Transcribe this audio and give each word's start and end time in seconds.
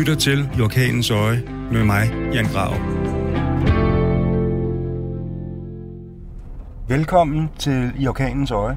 lytter 0.00 0.14
til 0.14 0.48
I 0.58 0.60
Orkanens 0.60 1.10
Øje 1.10 1.42
med 1.72 1.84
mig, 1.84 2.12
Jan 2.32 2.44
Grav. 2.44 2.74
Velkommen 6.88 7.50
til 7.58 7.92
I 7.98 8.06
Orkanens 8.06 8.50
Øje. 8.50 8.76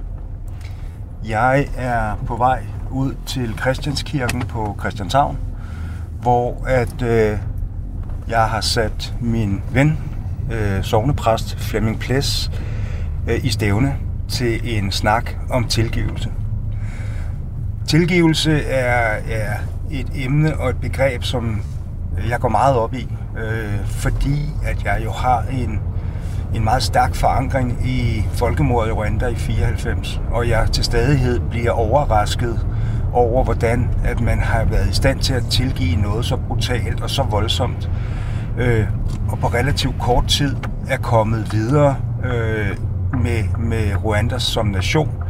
Jeg 1.27 1.67
er 1.77 2.15
på 2.27 2.35
vej 2.35 2.63
ud 2.91 3.15
til 3.25 3.57
Christianskirken 3.59 4.41
på 4.41 4.75
Christianshavn, 4.79 5.37
hvor 6.21 6.65
at 6.67 7.01
øh, 7.01 7.37
jeg 8.27 8.49
har 8.49 8.61
sat 8.61 9.13
min 9.21 9.61
ven, 9.71 9.99
øh, 10.51 10.83
sovnepræst 10.83 11.59
Flemming 11.59 11.99
Ples, 11.99 12.51
øh, 13.29 13.45
i 13.45 13.49
stævne 13.49 13.95
til 14.29 14.77
en 14.77 14.91
snak 14.91 15.31
om 15.49 15.67
tilgivelse. 15.67 16.31
Tilgivelse 17.87 18.61
er, 18.61 19.19
er 19.29 19.57
et 19.93 20.07
emne 20.15 20.59
og 20.59 20.69
et 20.69 20.77
begreb, 20.81 21.23
som 21.23 21.61
jeg 22.29 22.39
går 22.39 22.49
meget 22.49 22.75
op 22.75 22.93
i, 22.93 23.07
øh, 23.37 23.85
fordi 23.85 24.49
at 24.65 24.83
jeg 24.83 25.01
jo 25.05 25.11
har 25.11 25.43
en, 25.51 25.79
en 26.55 26.63
meget 26.63 26.83
stærk 26.83 27.15
forankring 27.15 27.87
i 27.87 28.23
folkemordet 28.31 28.89
i 28.89 28.93
Rwanda 28.93 29.27
i 29.27 29.35
94, 29.35 30.21
og 30.31 30.49
jeg 30.49 30.67
til 30.71 30.83
stadighed 30.83 31.39
bliver 31.39 31.71
overrasket 31.71 32.67
over, 33.13 33.43
hvordan 33.43 33.89
at 34.03 34.21
man 34.21 34.39
har 34.39 34.65
været 34.65 34.89
i 34.89 34.93
stand 34.93 35.19
til 35.19 35.33
at 35.33 35.43
tilgive 35.49 36.01
noget 36.01 36.25
så 36.25 36.37
brutalt 36.47 37.01
og 37.01 37.09
så 37.09 37.23
voldsomt, 37.23 37.89
øh, 38.57 38.85
og 39.29 39.39
på 39.39 39.47
relativt 39.47 39.95
kort 39.99 40.27
tid 40.27 40.55
er 40.89 40.97
kommet 40.97 41.53
videre 41.53 41.95
øh, 42.23 42.77
med, 43.23 43.43
med 43.59 44.05
Rwanda 44.05 44.39
som 44.39 44.65
nation, 44.65 45.22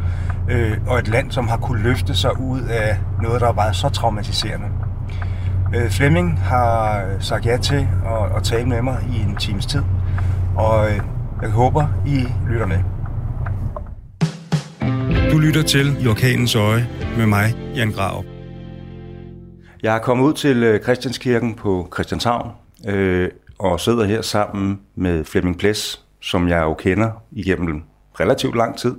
øh, 0.49 0.77
og 0.87 0.99
et 0.99 1.07
land, 1.07 1.31
som 1.31 1.47
har 1.47 1.57
kunne 1.57 1.83
løfte 1.83 2.15
sig 2.15 2.39
ud 2.39 2.61
af 2.61 2.97
noget, 3.21 3.41
der 3.41 3.47
har 3.47 3.53
været 3.53 3.75
så 3.75 3.89
traumatiserende. 3.89 4.67
Øh, 5.75 5.89
Flemming 5.89 6.39
har 6.39 7.05
sagt 7.19 7.45
ja 7.45 7.57
til 7.57 7.87
at, 8.05 8.37
at 8.37 8.43
tale 8.43 8.65
med 8.65 8.81
mig 8.81 9.05
i 9.15 9.21
en 9.21 9.35
times 9.35 9.65
tid, 9.65 9.83
og 10.55 10.91
øh, 10.91 10.99
jeg 11.41 11.49
håber, 11.49 11.87
I 12.07 12.25
lytter 12.49 12.65
med. 12.65 12.79
Du 15.31 15.37
lytter 15.37 15.63
til 15.63 16.03
I 16.03 16.07
Orkanens 16.07 16.55
Øje 16.55 16.87
med 17.17 17.25
mig, 17.25 17.55
Jan 17.75 17.91
Grav. 17.91 18.23
Jeg 19.83 19.95
er 19.95 19.99
kommet 19.99 20.25
ud 20.25 20.33
til 20.33 20.63
øh, 20.63 20.79
Christianskirken 20.83 21.55
på 21.55 21.89
Christianshavn 21.93 22.51
øh, 22.87 23.29
og 23.59 23.79
sidder 23.79 24.05
her 24.05 24.21
sammen 24.21 24.79
med 24.95 25.25
Flemming 25.25 25.57
Ples, 25.57 26.01
som 26.21 26.47
jeg 26.47 26.61
jo 26.61 26.73
kender 26.73 27.11
igennem 27.31 27.83
relativt 28.19 28.55
lang 28.55 28.77
tid. 28.77 28.95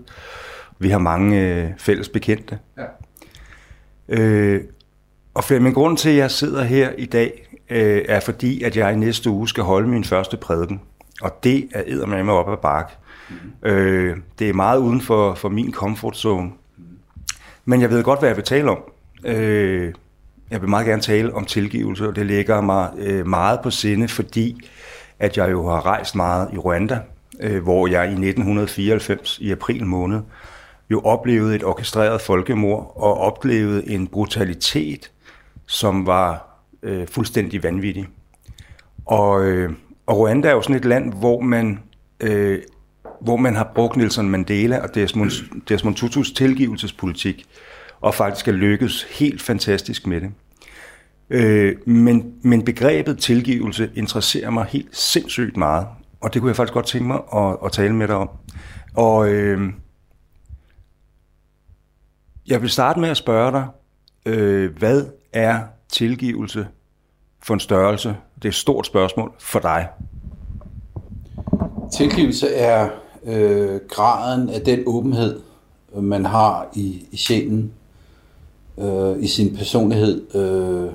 Vi 0.78 0.88
har 0.88 0.98
mange 0.98 1.40
øh, 1.40 1.70
fælles 1.78 2.08
bekendte. 2.08 2.58
Ja. 2.78 2.84
Øh, 4.08 4.60
og 5.34 5.44
Flemming, 5.44 5.74
grunden 5.74 5.96
til, 5.96 6.10
at 6.10 6.16
jeg 6.16 6.30
sidder 6.30 6.62
her 6.62 6.90
i 6.98 7.06
dag, 7.06 7.48
øh, 7.70 8.02
er 8.08 8.20
fordi, 8.20 8.62
at 8.62 8.76
jeg 8.76 8.92
i 8.92 8.96
næste 8.96 9.30
uge 9.30 9.48
skal 9.48 9.64
holde 9.64 9.88
min 9.88 10.04
første 10.04 10.36
prædiken. 10.36 10.80
Og 11.22 11.44
det 11.44 11.68
er 11.74 11.82
eddermame 11.86 12.32
op 12.32 12.52
ad 12.52 12.56
bark. 12.56 12.96
Mm. 13.30 13.68
Øh, 13.68 14.16
det 14.38 14.48
er 14.48 14.52
meget 14.52 14.78
uden 14.78 15.00
for, 15.00 15.34
for 15.34 15.48
min 15.48 15.72
comfort 15.72 16.16
zone. 16.16 16.50
Mm. 16.76 16.84
Men 17.64 17.80
jeg 17.80 17.90
ved 17.90 18.02
godt, 18.02 18.18
hvad 18.18 18.28
jeg 18.28 18.36
vil 18.36 18.44
tale 18.44 18.70
om. 18.70 18.78
Øh, 19.24 19.92
jeg 20.50 20.60
vil 20.60 20.70
meget 20.70 20.86
gerne 20.86 21.02
tale 21.02 21.34
om 21.34 21.44
tilgivelse, 21.44 22.08
og 22.08 22.16
det 22.16 22.26
ligger 22.26 22.60
mig 22.60 22.90
øh, 22.98 23.26
meget 23.26 23.60
på 23.62 23.70
sinde, 23.70 24.08
fordi 24.08 24.70
at 25.18 25.36
jeg 25.36 25.50
jo 25.50 25.68
har 25.68 25.86
rejst 25.86 26.14
meget 26.16 26.48
i 26.52 26.58
Rwanda, 26.58 26.98
øh, 27.40 27.62
hvor 27.62 27.86
jeg 27.86 28.04
i 28.04 28.12
1994 28.12 29.38
i 29.40 29.50
april 29.50 29.86
måned 29.86 30.20
jo 30.90 31.00
oplevede 31.00 31.54
et 31.54 31.64
orkestreret 31.64 32.20
folkemord 32.20 32.92
og 32.96 33.20
oplevede 33.20 33.90
en 33.90 34.06
brutalitet, 34.06 35.10
som 35.66 36.06
var 36.06 36.58
øh, 36.82 37.06
fuldstændig 37.08 37.62
vanvittig. 37.62 38.06
Og, 39.06 39.44
øh, 39.44 39.72
og 40.06 40.18
Rwanda 40.18 40.48
er 40.48 40.52
jo 40.52 40.62
sådan 40.62 40.76
et 40.76 40.84
land, 40.84 41.12
hvor 41.12 41.40
man, 41.40 41.78
øh, 42.20 42.58
hvor 43.20 43.36
man 43.36 43.56
har 43.56 43.72
brugt 43.74 43.96
Nelson 43.96 44.28
Mandela 44.28 44.78
og 44.78 44.94
Desmond, 44.94 45.30
Desmond 45.68 45.94
Tutus 45.94 46.32
tilgivelsespolitik, 46.32 47.44
og 48.00 48.14
faktisk 48.14 48.48
er 48.48 48.52
lykkedes 48.52 49.02
helt 49.02 49.42
fantastisk 49.42 50.06
med 50.06 50.20
det. 50.20 50.30
Øh, 51.30 51.76
men, 51.86 52.34
men 52.42 52.64
begrebet 52.64 53.18
tilgivelse 53.18 53.90
interesserer 53.94 54.50
mig 54.50 54.66
helt 54.68 54.96
sindssygt 54.96 55.56
meget, 55.56 55.86
og 56.20 56.34
det 56.34 56.42
kunne 56.42 56.48
jeg 56.48 56.56
faktisk 56.56 56.74
godt 56.74 56.86
tænke 56.86 57.06
mig 57.06 57.20
at, 57.36 57.56
at 57.64 57.72
tale 57.72 57.94
med 57.94 58.08
dig 58.08 58.16
om. 58.16 58.30
Og 58.94 59.28
øh, 59.28 59.72
jeg 62.46 62.62
vil 62.62 62.70
starte 62.70 63.00
med 63.00 63.08
at 63.08 63.16
spørge 63.16 63.52
dig, 63.52 63.66
øh, 64.26 64.78
hvad 64.78 65.04
er 65.32 65.60
tilgivelse 65.88 66.66
for 67.42 67.54
en 67.54 67.60
størrelse? 67.60 68.08
Det 68.36 68.44
er 68.44 68.48
et 68.48 68.54
stort 68.54 68.86
spørgsmål 68.86 69.32
for 69.38 69.58
dig. 69.58 69.88
Tilgivelse 71.92 72.48
er 72.48 72.88
øh, 73.24 73.80
graden 73.88 74.50
af 74.50 74.60
den 74.60 74.82
åbenhed, 74.86 75.40
man 75.94 76.24
har 76.24 76.68
i, 76.74 77.06
i 77.12 77.16
sjælen, 77.16 77.72
øh, 78.78 79.22
i 79.22 79.26
sin 79.26 79.56
personlighed. 79.56 80.34
Øh, 80.34 80.92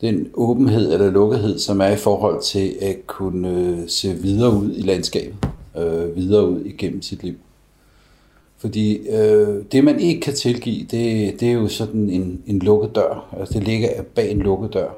den 0.00 0.30
åbenhed 0.34 0.92
eller 0.92 1.10
lukkethed, 1.10 1.58
som 1.58 1.80
er 1.80 1.88
i 1.88 1.96
forhold 1.96 2.42
til 2.42 2.76
at 2.80 3.06
kunne 3.06 3.48
øh, 3.48 3.88
se 3.88 4.14
videre 4.14 4.52
ud 4.52 4.74
i 4.76 4.82
landskabet, 4.82 5.48
øh, 5.76 6.16
videre 6.16 6.48
ud 6.48 6.60
igennem 6.64 7.02
sit 7.02 7.22
liv. 7.22 7.34
Fordi 8.60 9.08
øh, 9.08 9.64
det, 9.72 9.84
man 9.84 10.00
ikke 10.00 10.20
kan 10.20 10.34
tilgive, 10.34 10.80
det, 10.82 11.40
det 11.40 11.48
er 11.48 11.52
jo 11.52 11.68
sådan 11.68 12.10
en, 12.10 12.42
en 12.46 12.58
lukket 12.58 12.94
dør. 12.94 13.34
Altså 13.38 13.54
det 13.54 13.68
ligger 13.68 14.02
bag 14.14 14.30
en 14.30 14.38
lukket 14.38 14.74
dør. 14.74 14.88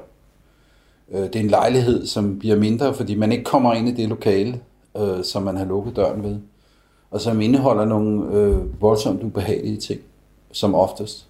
Øh, 1.11 1.21
det 1.21 1.35
er 1.35 1.39
en 1.39 1.47
lejlighed, 1.47 2.05
som 2.05 2.39
bliver 2.39 2.55
mindre, 2.55 2.93
fordi 2.93 3.15
man 3.15 3.31
ikke 3.31 3.43
kommer 3.43 3.73
ind 3.73 3.89
i 3.89 3.91
det 3.91 4.09
lokale, 4.09 4.59
øh, 4.97 5.23
som 5.23 5.43
man 5.43 5.57
har 5.57 5.65
lukket 5.65 5.95
døren 5.95 6.23
ved. 6.23 6.37
Og 7.11 7.21
som 7.21 7.41
indeholder 7.41 7.85
nogle 7.85 8.37
øh, 8.37 8.81
voldsomt 8.81 9.23
ubehagelige 9.23 9.77
ting, 9.77 10.01
som 10.51 10.75
oftest. 10.75 11.27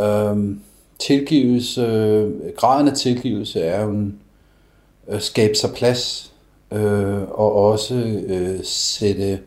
Øh, 0.00 0.56
tilgivelse, 0.98 1.82
øh, 1.82 2.32
graden 2.56 2.88
af 2.88 2.96
tilgivelse 2.96 3.60
er 3.60 3.84
jo 3.84 3.90
en 3.90 4.18
øh, 5.08 5.20
skabe 5.20 5.54
sig 5.54 5.70
plads, 5.70 6.32
øh, 6.72 7.22
og 7.22 7.52
også 7.52 7.94
øh, 8.26 8.60
sætte 8.64 9.38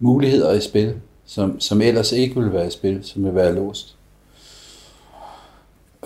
muligheder 0.00 0.52
i 0.52 0.60
spil, 0.60 0.94
som, 1.24 1.60
som 1.60 1.80
ellers 1.80 2.12
ikke 2.12 2.34
ville 2.34 2.52
være 2.52 2.66
i 2.66 2.70
spil, 2.70 3.00
som 3.02 3.24
vil 3.24 3.34
være 3.34 3.54
låst. 3.54 3.96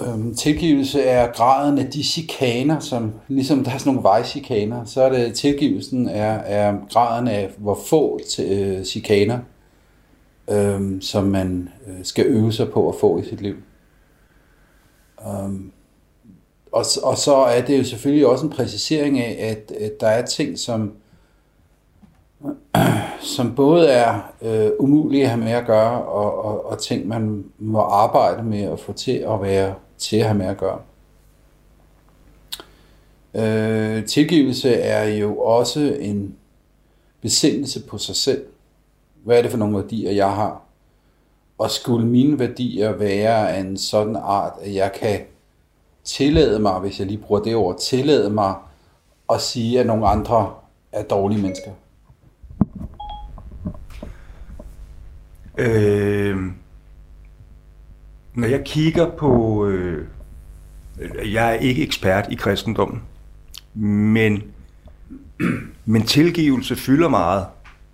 Øhm, 0.01 0.35
tilgivelse 0.35 1.03
er 1.03 1.33
graden 1.33 1.79
af 1.79 1.91
de 1.91 2.05
chikaner, 2.05 2.81
som 2.81 3.13
ligesom 3.29 3.65
der 3.65 3.71
er 3.71 3.79
sådan 3.79 3.93
nogle 3.93 4.03
vejchikaner, 4.03 4.85
så 4.85 5.03
er 5.03 5.09
det 5.09 5.35
tilgivelsen 5.35 6.09
er, 6.09 6.33
er 6.35 6.77
graden 6.91 7.29
af 7.29 7.51
hvor 7.59 7.79
få 7.87 8.21
til, 8.31 8.53
øh, 8.53 8.85
chikaner, 8.85 9.39
øhm, 10.51 11.01
som 11.01 11.25
man 11.25 11.69
øh, 11.87 12.05
skal 12.05 12.27
øve 12.27 12.53
sig 12.53 12.71
på 12.71 12.89
at 12.89 12.95
få 13.01 13.19
i 13.19 13.25
sit 13.25 13.41
liv. 13.41 13.55
Um, 15.27 15.73
og, 16.73 16.85
og 17.03 17.19
så 17.19 17.35
er 17.35 17.61
det 17.61 17.79
jo 17.79 17.85
selvfølgelig 17.85 18.27
også 18.27 18.47
en 18.47 18.53
præcisering 18.53 19.19
af, 19.21 19.51
at, 19.51 19.77
at 19.77 20.01
der 20.01 20.07
er 20.07 20.27
ting, 20.27 20.59
som 20.59 20.93
som 23.21 23.55
både 23.55 23.89
er 23.89 24.21
øh, 24.43 24.71
umulige 24.79 25.23
at 25.23 25.29
have 25.29 25.45
med 25.45 25.53
at 25.53 25.67
gøre, 25.67 26.05
og, 26.05 26.45
og, 26.45 26.67
og 26.67 26.79
ting, 26.79 27.09
man 27.09 27.45
må 27.59 27.81
arbejde 27.81 28.43
med 28.43 28.63
at 28.63 28.81
få 28.81 28.93
til 28.93 29.13
at 29.29 29.43
være 29.43 29.75
til 29.99 30.17
at 30.17 30.25
have 30.25 30.39
med 30.39 30.47
at 30.47 30.57
gøre. 30.57 30.79
Øh, 33.35 34.07
tilgivelse 34.07 34.75
er 34.75 35.05
jo 35.05 35.39
også 35.39 35.97
en 36.01 36.37
besindelse 37.21 37.87
på 37.87 37.99
sig 37.99 38.17
selv. 38.17 38.45
Hvad 39.25 39.39
er 39.39 39.43
det 39.43 39.51
for 39.51 39.59
nogle 39.59 39.77
værdier, 39.77 40.13
jeg 40.13 40.35
har? 40.35 40.63
Og 41.59 41.71
skulle 41.71 42.07
mine 42.07 42.39
værdier 42.39 42.93
være 42.93 43.51
af 43.51 43.61
en 43.61 43.77
sådan 43.77 44.17
art, 44.17 44.53
at 44.61 44.75
jeg 44.75 44.93
kan 45.01 45.21
tillade 46.05 46.59
mig, 46.59 46.81
hvis 46.81 46.99
jeg 46.99 47.07
lige 47.07 47.19
bruger 47.19 47.43
det 47.43 47.57
ord, 47.57 47.79
tillade 47.79 48.31
mig 48.31 48.55
at 49.33 49.41
sige, 49.41 49.81
at 49.81 49.87
nogle 49.87 50.09
andre 50.09 50.55
er 50.93 51.03
dårlige 51.03 51.43
mennesker? 51.43 51.71
Øh, 55.59 56.37
når 58.35 58.49
jeg 58.49 58.65
kigger 58.65 59.11
på... 59.11 59.67
Øh, 59.67 60.07
jeg 61.33 61.51
er 61.51 61.55
ikke 61.55 61.83
ekspert 61.83 62.27
i 62.31 62.35
kristendommen, 62.35 63.03
men, 63.75 64.43
men 65.85 66.03
tilgivelse 66.03 66.77
fylder 66.77 67.09
meget 67.09 67.47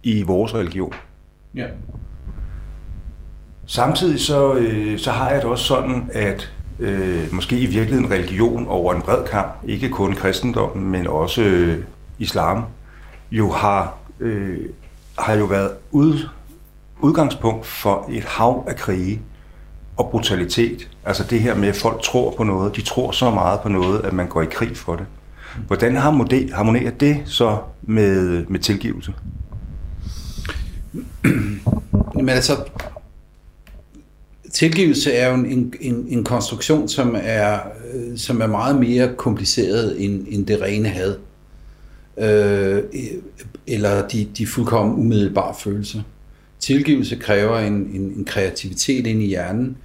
i 0.03 0.23
vores 0.23 0.55
religion. 0.55 0.95
Ja. 1.55 1.67
Samtidig 3.67 4.21
så, 4.21 4.55
øh, 4.55 4.99
så 4.99 5.11
har 5.11 5.31
jeg 5.31 5.43
det 5.43 5.51
også 5.51 5.65
sådan, 5.65 6.11
at 6.13 6.53
øh, 6.79 7.33
måske 7.33 7.59
i 7.59 7.67
virkeligheden 7.67 8.11
religion 8.11 8.67
over 8.67 8.95
en 8.95 9.03
bred 9.03 9.25
kamp, 9.29 9.53
ikke 9.65 9.89
kun 9.89 10.13
kristendommen, 10.15 10.91
men 10.91 11.07
også 11.07 11.43
øh, 11.43 11.85
islam, 12.19 12.65
jo 13.31 13.51
har, 13.51 13.99
øh, 14.21 14.59
har 15.19 15.35
jo 15.35 15.45
været 15.45 15.71
ud, 15.91 16.29
udgangspunkt 17.03 17.67
for 17.67 18.09
et 18.13 18.25
hav 18.25 18.65
af 18.69 18.77
krige 18.77 19.21
og 19.97 20.11
brutalitet. 20.11 20.89
Altså 21.05 21.25
det 21.31 21.41
her 21.41 21.55
med, 21.55 21.69
at 21.69 21.77
folk 21.77 22.03
tror 22.03 22.35
på 22.37 22.45
noget. 22.45 22.77
De 22.77 22.83
tror 22.83 23.11
så 23.11 23.31
meget 23.31 23.61
på 23.61 23.69
noget, 23.69 24.05
at 24.05 24.13
man 24.13 24.29
går 24.29 24.43
i 24.43 24.47
krig 24.51 24.77
for 24.77 24.97
det. 24.97 25.07
Hvordan 25.67 25.97
harmonerer 25.97 26.91
det 26.91 27.23
så 27.25 27.59
med, 27.83 28.45
med 28.47 28.61
tilgivelse? 28.61 29.13
Men 32.15 32.29
altså, 32.29 32.57
tilgivelse 34.53 35.13
er 35.13 35.29
jo 35.29 35.35
en, 35.35 35.75
en, 35.81 36.07
en 36.09 36.25
konstruktion, 36.25 36.89
som 36.89 37.17
er, 37.23 37.59
som 38.17 38.41
er 38.41 38.47
meget 38.47 38.77
mere 38.81 39.15
kompliceret 39.17 40.05
end, 40.05 40.27
end 40.29 40.47
det 40.47 40.61
rene 40.61 40.89
had. 40.89 41.17
Øh, 42.19 42.83
eller 43.67 44.09
de, 44.09 44.29
de 44.39 44.47
fuldkommen 44.47 44.99
umiddelbare 44.99 45.55
følelser. 45.59 46.03
Tilgivelse 46.61 47.17
kræver 47.17 47.59
en, 47.59 47.73
en, 47.73 48.01
en 48.17 48.25
kreativitet 48.25 49.07
ind 49.07 49.23
i 49.23 49.27
hjernen. 49.27 49.77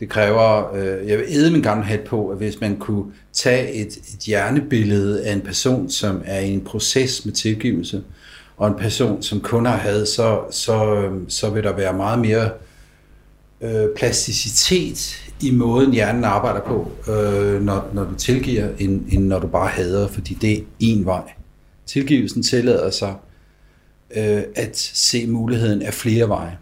Det 0.00 0.08
kræver, 0.08 0.74
øh, 0.74 1.08
jeg 1.08 1.18
vil 1.18 1.26
æde 1.28 1.50
min 1.50 1.62
gamle 1.62 1.84
hat 1.84 2.00
på, 2.00 2.28
at 2.28 2.36
hvis 2.36 2.60
man 2.60 2.76
kunne 2.76 3.04
tage 3.32 3.72
et, 3.72 3.86
et 3.86 4.18
hjernebillede 4.26 5.24
af 5.24 5.32
en 5.32 5.40
person, 5.40 5.90
som 5.90 6.22
er 6.24 6.40
i 6.40 6.50
en 6.50 6.60
proces 6.60 7.24
med 7.24 7.32
tilgivelse, 7.34 8.02
og 8.56 8.68
en 8.68 8.74
person, 8.74 9.22
som 9.22 9.40
kun 9.40 9.66
har 9.66 9.76
had, 9.76 10.06
så, 10.06 10.40
så, 10.50 10.94
øhm, 10.94 11.30
så 11.30 11.50
vil 11.50 11.62
der 11.62 11.72
være 11.72 11.92
meget 11.92 12.18
mere 12.18 12.50
øh, 13.60 13.86
plasticitet 13.96 15.20
i 15.40 15.50
måden, 15.50 15.92
hjernen 15.92 16.24
arbejder 16.24 16.60
på, 16.60 16.90
øh, 17.08 17.62
når, 17.62 17.90
når 17.92 18.04
du 18.04 18.14
tilgiver, 18.14 18.68
end, 18.78 19.02
end 19.12 19.26
når 19.26 19.38
du 19.38 19.46
bare 19.46 19.68
hader, 19.68 20.08
fordi 20.08 20.34
det 20.34 20.52
er 20.52 20.60
én 20.82 21.04
vej. 21.04 21.32
Tilgivelsen 21.86 22.42
tillader 22.42 22.90
sig 22.90 23.14
øh, 24.16 24.42
at 24.54 24.76
se 24.94 25.26
muligheden 25.26 25.82
af 25.82 25.94
flere 25.94 26.28
veje. 26.28 26.58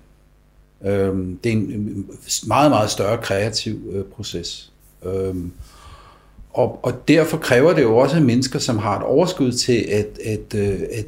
Øh, 0.85 1.17
det 1.45 1.53
er 1.53 1.57
en 1.57 2.07
meget, 2.47 2.71
meget 2.71 2.91
større 2.91 3.19
kreativ 3.19 3.81
øh, 3.93 4.05
proces. 4.05 4.73
Øh, 5.05 5.35
og, 6.51 6.85
og 6.85 7.09
derfor 7.09 7.37
kræver 7.37 7.73
det 7.73 7.83
jo 7.83 7.97
også 7.97 8.21
mennesker, 8.21 8.59
som 8.59 8.79
har 8.79 8.97
et 8.97 9.03
overskud 9.03 9.53
til 9.53 9.87
at, 9.89 10.19
at, 10.25 10.55
øh, 10.55 10.81
at, 10.93 11.07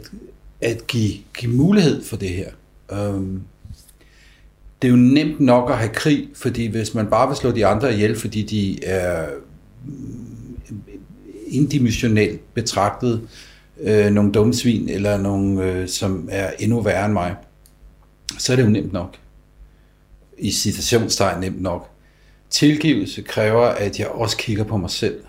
at 0.60 0.86
give, 0.86 1.12
give 1.38 1.52
mulighed 1.52 2.04
for 2.04 2.16
det 2.16 2.28
her. 2.28 2.50
Øh, 2.92 3.22
det 4.82 4.88
er 4.88 4.92
jo 4.92 4.96
nemt 4.96 5.40
nok 5.40 5.70
at 5.70 5.78
have 5.78 5.94
krig, 5.94 6.28
fordi 6.34 6.66
hvis 6.66 6.94
man 6.94 7.06
bare 7.06 7.28
vil 7.28 7.36
slå 7.36 7.50
de 7.50 7.66
andre 7.66 7.94
ihjel, 7.94 8.16
fordi 8.16 8.42
de 8.42 8.84
er 8.84 9.26
mm, 9.86 10.26
indimensionelt 11.46 12.54
betragtet 12.54 13.20
øh, 13.22 13.28
øh, 13.80 14.10
nogle 14.10 14.32
dumme 14.32 14.54
svin, 14.54 14.88
eller 14.88 15.18
nogle, 15.18 15.64
øh, 15.64 15.88
som 15.88 16.28
er 16.32 16.50
endnu 16.58 16.80
værre 16.80 17.04
end 17.04 17.12
mig, 17.12 17.34
så 18.38 18.52
er 18.52 18.56
det 18.56 18.64
jo 18.64 18.68
nemt 18.68 18.92
nok. 18.92 19.16
I 20.38 20.50
citationstegn 20.50 21.40
nemt 21.40 21.62
nok. 21.62 21.90
Tilgivelse 22.50 23.22
kræver, 23.22 23.66
at 23.66 23.98
jeg 23.98 24.08
også 24.08 24.36
kigger 24.36 24.64
på 24.64 24.76
mig 24.76 24.90
selv, 24.90 25.20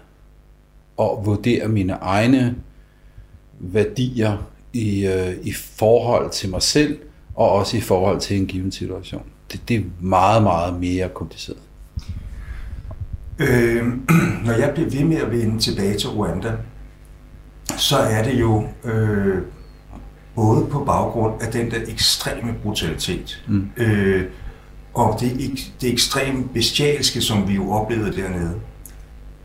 og 0.98 1.26
vurderer 1.26 1.68
mine 1.68 1.94
egne 1.94 2.56
værdier 3.60 4.50
i, 4.74 5.06
øh, 5.08 5.34
i 5.44 5.54
forhold 5.54 6.32
til 6.32 6.50
mig 6.50 6.62
selv, 6.62 6.98
og 7.36 7.52
også 7.52 7.78
i 7.78 7.82
forhold 7.82 8.20
til 8.20 8.38
en 8.38 8.46
given 8.46 8.72
situation. 8.72 9.24
Det, 9.52 9.62
det 9.68 9.76
er 9.76 9.82
meget, 10.02 10.44
meget 10.44 10.80
mere 10.80 11.10
kompliceret. 11.10 11.58
Øh, 13.40 13.86
når 14.46 14.54
jeg 14.54 14.72
bliver 14.74 14.90
ved 14.90 15.04
med 15.04 15.18
at 15.18 15.32
vende 15.32 15.60
tilbage 15.60 15.98
til 15.98 16.10
Rwanda, 16.10 16.52
så 17.78 17.98
er 17.98 18.24
det 18.24 18.40
jo 18.40 18.68
øh, 18.84 19.38
både 20.36 20.66
på 20.66 20.84
baggrund 20.84 21.42
af 21.42 21.52
den 21.52 21.72
der 21.72 21.78
ekstreme 21.88 22.54
brutalitet, 22.64 23.44
mm. 23.48 23.70
øh, 23.78 24.26
og 24.94 25.18
det, 25.20 25.60
det 25.82 25.94
ekstreme 25.94 26.44
bestialske, 26.54 27.22
som 27.22 27.48
vi 27.48 27.54
jo 27.54 27.72
oplevede 27.72 28.22
dernede. 28.22 28.56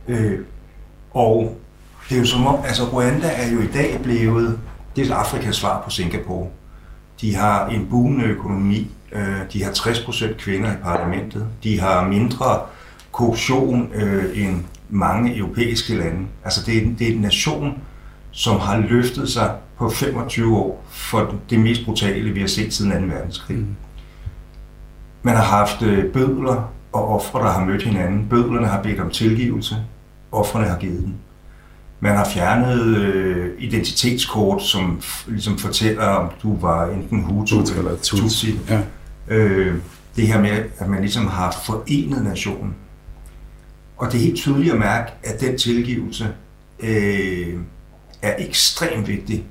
Øh, 0.09 0.39
og 1.11 1.57
det 2.09 2.15
er 2.15 2.21
jo 2.21 2.27
som 2.27 2.47
om, 2.47 2.61
altså 2.65 2.85
Rwanda 2.85 3.31
er 3.37 3.53
jo 3.53 3.61
i 3.61 3.67
dag 3.67 4.01
blevet, 4.03 4.59
det 4.97 5.11
er 5.11 5.15
Afrikas 5.15 5.57
svar 5.57 5.83
på 5.85 5.91
Singapore. 5.91 6.49
De 7.21 7.35
har 7.35 7.69
en 7.69 7.87
boomende 7.91 8.25
økonomi, 8.25 8.91
øh, 9.13 9.41
de 9.53 9.65
har 9.65 9.71
60% 9.71 10.37
kvinder 10.37 10.73
i 10.73 10.77
parlamentet, 10.83 11.47
de 11.63 11.81
har 11.81 12.09
mindre 12.09 12.61
korruption 13.13 13.91
øh, 13.95 14.45
end 14.45 14.65
mange 14.89 15.37
europæiske 15.37 15.97
lande. 15.97 16.27
Altså 16.45 16.67
det 16.67 16.77
er, 16.77 16.87
det 16.99 17.09
er 17.09 17.13
en 17.13 17.21
nation, 17.21 17.79
som 18.31 18.61
har 18.61 18.79
løftet 18.79 19.29
sig 19.29 19.55
på 19.79 19.91
25 19.91 20.57
år 20.57 20.85
for 20.89 21.35
det 21.51 21.61
mest 21.61 21.85
brutale, 21.85 22.31
vi 22.31 22.41
har 22.41 22.49
set 22.49 22.75
siden 22.75 23.09
2. 23.09 23.15
verdenskrig. 23.15 23.57
Mm. 23.57 23.77
Man 25.23 25.37
har 25.37 25.45
haft 25.45 25.83
øh, 25.83 26.13
bødler 26.13 26.73
og 26.93 27.09
ofre, 27.09 27.39
der 27.39 27.51
har 27.51 27.65
mødt 27.65 27.83
hinanden. 27.83 28.27
Bødlerne 28.31 28.67
har 28.67 28.83
bedt 28.83 29.01
om 29.01 29.11
tilgivelse, 29.11 29.77
offrene 30.33 30.67
har 30.67 30.79
givet 30.79 31.01
den. 31.01 31.15
Man 32.01 32.17
har 32.17 32.25
fjernet 32.25 32.97
øh, 32.97 33.51
identitetskort, 33.59 34.63
som 34.63 35.01
ligesom 35.29 35.59
fortæller, 35.59 36.05
om 36.05 36.31
du 36.43 36.57
var 36.57 36.91
enten 36.91 37.23
Hutu 37.23 37.61
eller 37.79 37.97
Tutsi. 38.03 38.59
Ja. 38.69 38.81
Øh, 39.29 39.75
det 40.17 40.27
her 40.27 40.41
med, 40.41 40.65
at 40.79 40.89
man 40.89 41.01
ligesom 41.01 41.27
har 41.27 41.57
forenet 41.67 42.25
nationen. 42.25 42.75
Og 43.97 44.13
det 44.13 44.15
er 44.15 44.25
helt 44.25 44.37
tydeligt 44.37 44.73
at 44.73 44.79
mærke, 44.79 45.13
at 45.25 45.41
den 45.41 45.59
tilgivelse 45.59 46.29
øh, 46.81 47.59
er 48.23 48.35
ekstremt 48.39 49.09
vigtig 49.09 49.45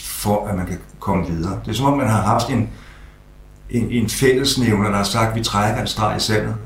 for, 0.00 0.46
at 0.46 0.56
man 0.56 0.66
kan 0.66 0.78
komme 1.00 1.26
videre. 1.26 1.60
Det 1.64 1.70
er 1.70 1.74
som 1.74 1.86
om, 1.86 1.98
man 1.98 2.08
har 2.08 2.22
haft 2.22 2.50
en, 2.50 2.70
en, 3.70 3.90
en 3.90 4.08
fællesnævner, 4.08 4.90
der 4.90 4.96
har 4.96 5.04
sagt, 5.04 5.30
at 5.30 5.38
vi 5.38 5.44
trækker 5.44 5.80
en 5.80 5.86
streg 5.86 6.16
i 6.16 6.20
sandet, 6.20 6.56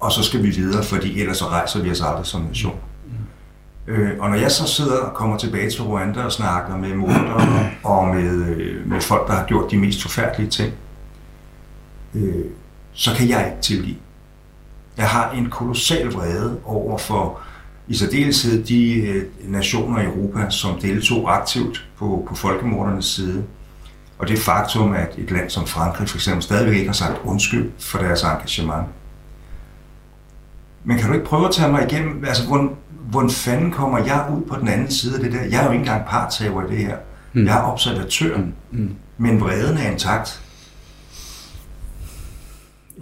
og 0.00 0.12
så 0.12 0.22
skal 0.22 0.42
vi 0.42 0.50
videre, 0.50 0.84
fordi 0.84 1.20
ellers 1.20 1.36
så 1.36 1.48
rejser 1.48 1.82
vi 1.82 1.90
os 1.90 2.00
aldrig 2.00 2.26
som 2.26 2.40
nation. 2.40 2.76
Mm. 3.06 3.92
Øh, 3.92 4.16
og 4.20 4.30
når 4.30 4.36
jeg 4.36 4.50
så 4.50 4.66
sidder 4.66 4.98
og 4.98 5.14
kommer 5.14 5.38
tilbage 5.38 5.70
til 5.70 5.82
Rwanda 5.82 6.22
og 6.22 6.32
snakker 6.32 6.76
med 6.76 6.94
morder 6.94 7.70
og 7.84 8.08
med, 8.14 8.32
øh, 8.32 8.88
med 8.90 9.00
folk, 9.00 9.28
der 9.28 9.34
har 9.34 9.46
gjort 9.46 9.70
de 9.70 9.76
mest 9.76 10.02
forfærdelige 10.02 10.50
ting, 10.50 10.74
øh, 12.14 12.44
så 12.92 13.14
kan 13.16 13.28
jeg 13.28 13.46
ikke 13.46 13.62
tilgive. 13.62 13.96
Jeg 14.96 15.08
har 15.08 15.30
en 15.30 15.50
kolossal 15.50 16.06
vrede 16.06 16.60
over 16.64 16.98
for 16.98 17.40
i 17.88 17.94
særdeleshed 17.94 18.64
de 18.64 18.94
øh, 18.94 19.24
nationer 19.48 20.00
i 20.00 20.04
Europa, 20.04 20.50
som 20.50 20.80
deltog 20.80 21.36
aktivt 21.36 21.88
på, 21.98 22.26
på 22.28 22.34
folkemordernes 22.34 23.04
side. 23.04 23.44
Og 24.18 24.28
det 24.28 24.38
faktum, 24.38 24.92
at 24.92 25.14
et 25.18 25.30
land 25.30 25.50
som 25.50 25.66
Frankrig 25.66 26.08
for 26.08 26.16
eksempel 26.16 26.42
stadigvæk 26.42 26.74
ikke 26.76 26.88
har 26.88 26.94
sagt 26.94 27.20
undskyld 27.24 27.70
for 27.78 27.98
deres 27.98 28.22
engagement. 28.22 28.86
Men 30.84 30.98
kan 30.98 31.08
du 31.08 31.14
ikke 31.14 31.26
prøve 31.26 31.46
at 31.48 31.54
tage 31.54 31.72
mig 31.72 31.86
igennem, 31.90 32.24
altså 32.24 32.46
hvordan, 32.46 32.70
hvordan 33.10 33.30
fanden 33.30 33.72
kommer 33.72 33.98
jeg 33.98 34.26
ud 34.36 34.42
på 34.42 34.56
den 34.60 34.68
anden 34.68 34.90
side 34.90 35.14
af 35.14 35.20
det 35.20 35.32
der? 35.32 35.42
Jeg 35.44 35.60
er 35.60 35.64
jo 35.64 35.70
ikke 35.70 35.80
engang 35.80 36.06
partager 36.06 36.66
i 36.66 36.70
det 36.70 36.78
her. 36.78 36.96
Mm. 37.32 37.44
Jeg 37.44 37.58
er 37.58 37.72
observatør, 37.72 38.36
mm. 38.36 38.52
Mm. 38.70 38.90
men 39.18 39.40
vreden 39.40 39.78
er 39.78 39.90
intakt. 39.90 40.42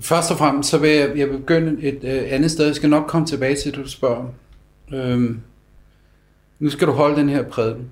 Først 0.01 0.31
og 0.31 0.39
fremmest, 0.39 0.69
så 0.69 0.79
vil 0.79 0.91
jeg, 0.91 1.11
jeg 1.17 1.29
begynde 1.29 1.83
et 1.83 1.99
øh, 2.03 2.23
andet 2.29 2.51
sted. 2.51 2.67
Jeg 2.67 2.75
skal 2.75 2.91
nok 2.91 3.07
komme 3.07 3.27
tilbage 3.27 3.57
til, 3.63 3.71
at 3.71 3.77
du 3.77 3.89
spørger. 3.89 4.25
Øhm, 4.93 5.41
nu 6.59 6.71
skal 6.71 6.87
du 6.87 6.93
holde 6.93 7.17
den 7.17 7.29
her 7.29 7.43
prædiken. 7.43 7.91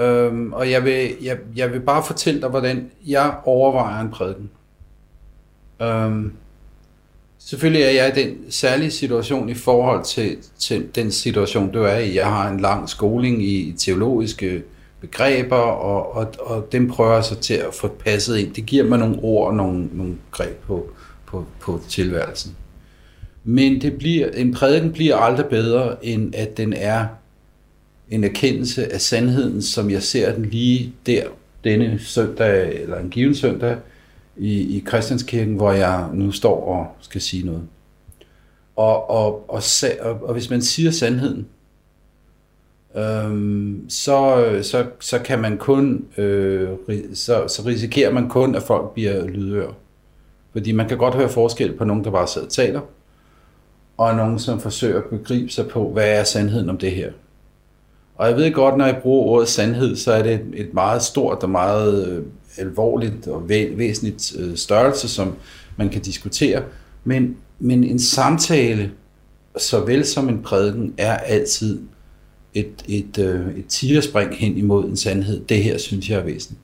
Øhm, 0.00 0.52
og 0.52 0.70
jeg 0.70 0.84
vil, 0.84 1.16
jeg, 1.22 1.38
jeg 1.56 1.72
vil 1.72 1.80
bare 1.80 2.04
fortælle 2.04 2.40
dig, 2.40 2.48
hvordan 2.48 2.90
jeg 3.06 3.34
overvejer 3.44 4.00
en 4.00 4.10
prædiken. 4.10 4.50
Øhm, 5.82 6.32
selvfølgelig 7.38 7.82
er 7.82 7.90
jeg 7.90 8.18
i 8.18 8.24
den 8.24 8.50
særlige 8.50 8.90
situation 8.90 9.48
i 9.48 9.54
forhold 9.54 10.04
til, 10.04 10.36
til 10.58 10.88
den 10.94 11.12
situation, 11.12 11.72
du 11.72 11.82
er 11.82 11.96
i. 11.96 12.16
Jeg 12.16 12.26
har 12.26 12.50
en 12.50 12.60
lang 12.60 12.88
skoling 12.88 13.42
i 13.42 13.74
teologiske 13.78 14.62
begreber, 15.00 15.56
og, 15.56 16.16
og, 16.16 16.34
og 16.38 16.72
dem 16.72 16.88
prøver 16.88 17.14
jeg 17.14 17.24
så 17.24 17.40
til 17.40 17.54
at 17.54 17.74
få 17.74 17.88
passet 17.88 18.36
ind. 18.36 18.54
Det 18.54 18.66
giver 18.66 18.84
mig 18.84 18.98
nogle 18.98 19.18
ord 19.22 19.46
og 19.46 19.54
nogle, 19.54 19.88
nogle 19.92 20.14
greb 20.30 20.56
på, 20.56 20.90
på, 21.26 21.44
på 21.60 21.80
tilværelsen. 21.88 22.56
Men 23.44 23.80
det 23.80 23.98
bliver, 23.98 24.28
en 24.28 24.54
prædiken 24.54 24.92
bliver 24.92 25.16
aldrig 25.16 25.46
bedre, 25.46 26.06
end 26.06 26.34
at 26.34 26.56
den 26.56 26.72
er 26.72 27.06
en 28.10 28.24
erkendelse 28.24 28.92
af 28.92 29.00
sandheden, 29.00 29.62
som 29.62 29.90
jeg 29.90 30.02
ser 30.02 30.34
den 30.34 30.44
lige 30.44 30.92
der, 31.06 31.24
denne 31.64 31.98
søndag, 31.98 32.82
eller 32.82 32.98
en 32.98 33.10
given 33.10 33.34
søndag, 33.34 33.76
i, 34.36 34.76
i 34.76 34.84
Christianskirken, 34.88 35.54
hvor 35.54 35.72
jeg 35.72 36.08
nu 36.12 36.32
står 36.32 36.64
og 36.64 36.86
skal 37.00 37.20
sige 37.20 37.46
noget. 37.46 37.62
Og, 38.76 39.10
og, 39.10 39.50
og, 39.50 39.62
og, 40.00 40.22
og 40.22 40.32
hvis 40.32 40.50
man 40.50 40.62
siger 40.62 40.90
sandheden, 40.90 41.46
øhm, 42.96 43.84
så, 43.88 44.48
så, 44.62 44.86
så 45.00 45.18
kan 45.18 45.40
man 45.40 45.58
kun, 45.58 46.04
øh, 46.18 46.68
så, 47.14 47.48
så 47.48 47.62
risikerer 47.66 48.12
man 48.12 48.28
kun, 48.28 48.54
at 48.54 48.62
folk 48.62 48.94
bliver 48.94 49.26
lydøre. 49.26 49.74
Fordi 50.52 50.72
man 50.72 50.88
kan 50.88 50.98
godt 50.98 51.14
høre 51.14 51.28
forskel 51.28 51.72
på 51.72 51.84
nogen, 51.84 52.04
der 52.04 52.10
bare 52.10 52.28
sidder 52.28 52.46
og 52.46 52.52
taler, 52.52 52.80
og 53.96 54.14
nogen, 54.14 54.38
som 54.38 54.60
forsøger 54.60 54.98
at 54.98 55.04
begribe 55.04 55.50
sig 55.50 55.68
på, 55.68 55.92
hvad 55.92 56.08
er 56.08 56.24
sandheden 56.24 56.68
om 56.68 56.78
det 56.78 56.92
her. 56.92 57.10
Og 58.16 58.28
jeg 58.28 58.36
ved 58.36 58.52
godt, 58.52 58.76
når 58.76 58.86
jeg 58.86 59.00
bruger 59.02 59.26
ordet 59.26 59.48
sandhed, 59.48 59.96
så 59.96 60.12
er 60.12 60.22
det 60.22 60.40
et 60.54 60.74
meget 60.74 61.02
stort 61.02 61.42
og 61.42 61.50
meget 61.50 62.08
øh, 62.08 62.22
alvorligt 62.58 63.26
og 63.26 63.48
væsentligt 63.48 64.36
øh, 64.38 64.56
størrelse, 64.56 65.08
som 65.08 65.34
man 65.76 65.88
kan 65.88 66.02
diskutere. 66.02 66.62
Men 67.04 67.36
men 67.58 67.84
en 67.84 67.98
samtale, 67.98 68.92
såvel 69.58 70.04
som 70.04 70.28
en 70.28 70.42
prædiken, 70.42 70.94
er 70.98 71.16
altid 71.16 71.80
et, 72.54 72.84
et, 72.88 73.18
øh, 73.18 73.58
et 73.58 73.66
tigerspring 73.66 74.36
hen 74.36 74.56
imod 74.56 74.84
en 74.84 74.96
sandhed. 74.96 75.44
Det 75.44 75.62
her 75.62 75.78
synes 75.78 76.10
jeg 76.10 76.18
er 76.18 76.24
væsentligt. 76.24 76.60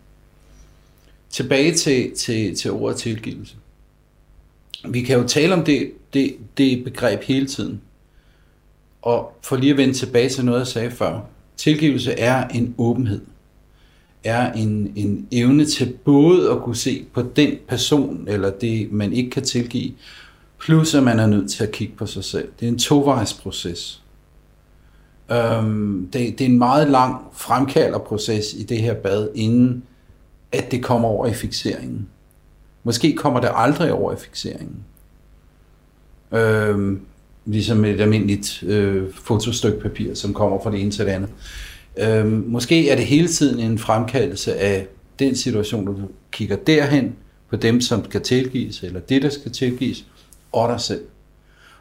Tilbage 1.30 1.74
til, 1.74 2.12
til, 2.16 2.56
til 2.56 2.70
ordet 2.70 2.96
tilgivelse. 2.96 3.54
Vi 4.88 5.02
kan 5.02 5.18
jo 5.18 5.26
tale 5.26 5.54
om 5.54 5.64
det, 5.64 5.92
det, 6.14 6.36
det 6.58 6.84
begreb 6.84 7.22
hele 7.22 7.46
tiden. 7.46 7.80
Og 9.02 9.32
for 9.42 9.56
lige 9.56 9.70
at 9.70 9.76
vende 9.76 9.94
tilbage 9.94 10.28
til 10.28 10.44
noget, 10.44 10.58
jeg 10.58 10.66
sagde 10.66 10.90
før. 10.90 11.20
Tilgivelse 11.56 12.12
er 12.12 12.48
en 12.48 12.74
åbenhed. 12.78 13.20
Er 14.24 14.52
en, 14.52 14.92
en 14.96 15.28
evne 15.32 15.64
til 15.64 15.92
både 16.04 16.50
at 16.50 16.58
kunne 16.58 16.76
se 16.76 17.04
på 17.12 17.22
den 17.22 17.58
person, 17.68 18.24
eller 18.28 18.50
det, 18.50 18.92
man 18.92 19.12
ikke 19.12 19.30
kan 19.30 19.42
tilgive, 19.42 19.92
plus 20.58 20.94
at 20.94 21.02
man 21.02 21.18
er 21.18 21.26
nødt 21.26 21.50
til 21.50 21.64
at 21.64 21.72
kigge 21.72 21.94
på 21.96 22.06
sig 22.06 22.24
selv. 22.24 22.48
Det 22.60 22.66
er 22.66 22.72
en 22.72 22.78
tovejsproces. 22.78 24.02
Øhm, 25.32 26.08
det, 26.12 26.38
det 26.38 26.44
er 26.44 26.48
en 26.48 26.58
meget 26.58 26.90
lang 26.90 27.24
fremkalderproces 27.32 28.54
i 28.54 28.62
det 28.62 28.78
her 28.78 28.94
bad, 28.94 29.28
inden 29.34 29.82
at 30.52 30.70
det 30.70 30.82
kommer 30.82 31.08
over 31.08 31.26
i 31.26 31.34
fixeringen. 31.34 32.08
Måske 32.84 33.16
kommer 33.16 33.40
det 33.40 33.50
aldrig 33.54 33.92
over 33.92 34.12
i 34.12 34.16
fixeringen. 34.16 34.76
Øh, 36.32 36.98
ligesom 37.44 37.84
et 37.84 38.00
almindeligt 38.00 38.62
øh, 38.62 39.12
fotostykke 39.14 39.80
papir, 39.80 40.14
som 40.14 40.34
kommer 40.34 40.62
fra 40.62 40.70
det 40.70 40.80
ene 40.80 40.90
til 40.90 41.06
det 41.06 41.12
andet. 41.12 41.30
Øh, 41.98 42.26
måske 42.26 42.90
er 42.90 42.96
det 42.96 43.04
hele 43.04 43.28
tiden 43.28 43.60
en 43.60 43.78
fremkaldelse 43.78 44.56
af 44.56 44.86
den 45.18 45.36
situation, 45.36 45.86
du 45.86 45.96
kigger 46.30 46.56
derhen, 46.56 47.14
på 47.50 47.56
dem, 47.56 47.80
som 47.80 48.04
skal 48.04 48.20
tilgives, 48.20 48.82
eller 48.82 49.00
det, 49.00 49.22
der 49.22 49.28
skal 49.28 49.52
tilgives, 49.52 50.06
og 50.52 50.68
dig 50.68 50.80
selv. 50.80 51.04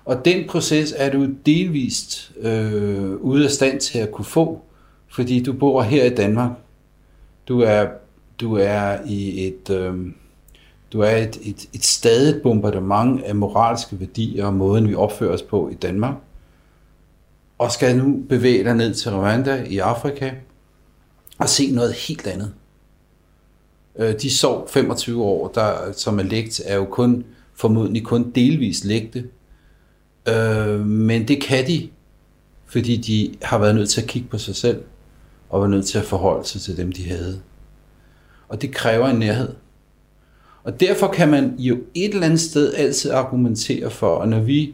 Og 0.06 0.26
den 0.26 0.48
proces 0.48 0.94
er 0.98 1.12
du 1.12 1.28
delvist 1.46 2.32
øh, 2.42 3.12
ude 3.12 3.46
af 3.46 3.52
stand 3.52 3.80
til 3.80 4.00
at 4.00 4.12
kunne 4.12 4.26
få, 4.26 4.62
fordi 5.08 5.44
du 5.44 5.54
bor 5.54 5.82
her 5.82 6.04
i 6.04 6.16
Danmark. 6.16 6.52
Du 7.48 7.60
er, 7.62 7.88
du 8.40 8.56
er 8.56 8.98
i 9.08 9.48
et, 9.48 9.70
øh, 9.70 9.94
du 10.94 11.02
er 11.02 11.16
et, 11.16 11.38
et, 11.42 11.70
et 11.74 11.84
stadigt 11.84 12.44
bombardement 12.44 13.24
af 13.24 13.36
moralske 13.36 14.00
værdier 14.00 14.46
og 14.46 14.54
måden, 14.54 14.90
vi 14.90 14.96
opfører 14.96 15.34
os 15.34 15.42
på 15.42 15.70
i 15.70 15.74
Danmark. 15.74 16.16
Og 17.58 17.72
skal 17.72 17.98
nu 17.98 18.24
bevæge 18.30 18.64
dig 18.64 18.76
ned 18.76 18.94
til 18.94 19.12
Rwanda 19.12 19.64
i 19.70 19.78
Afrika 19.78 20.32
og 21.40 21.50
se 21.50 21.72
noget 21.72 21.94
helt 21.94 22.28
andet. 22.28 22.54
Øh, 24.00 24.22
de 24.22 24.36
sov 24.36 24.70
25 24.70 25.24
år, 25.24 25.48
der, 25.48 25.92
som 25.92 26.20
er 26.20 26.24
lægt, 26.24 26.62
er 26.66 26.76
jo 26.76 26.86
kun 26.86 27.26
formodentlig 27.56 28.04
kun 28.04 28.32
delvis 28.32 28.84
lægte. 28.84 29.30
Øh, 30.28 30.80
men 30.86 31.28
det 31.28 31.42
kan 31.42 31.68
de, 31.68 31.90
fordi 32.66 32.98
de 32.98 33.36
har 33.42 33.58
været 33.58 33.76
nødt 33.76 33.90
til 33.90 34.02
at 34.02 34.08
kigge 34.08 34.28
på 34.28 34.38
sig 34.38 34.56
selv, 34.56 34.84
og 35.50 35.62
var 35.62 35.68
nødt 35.68 35.86
til 35.86 35.98
at 35.98 36.06
forholde 36.06 36.48
sig 36.48 36.62
til 36.62 36.78
dem, 36.78 36.92
de 36.92 37.10
havde. 37.10 37.42
Og 38.50 38.62
det 38.62 38.72
kræver 38.72 39.08
en 39.08 39.20
nærhed. 39.20 39.54
Og 40.70 40.80
derfor 40.80 41.08
kan 41.08 41.30
man 41.30 41.56
jo 41.58 41.78
et 41.96 42.14
eller 42.14 42.26
andet 42.26 42.40
sted 42.40 42.74
altid 42.74 43.12
argumentere 43.12 43.90
for, 43.90 44.20
at 44.22 44.30
når 44.30 44.40
vi 44.40 44.74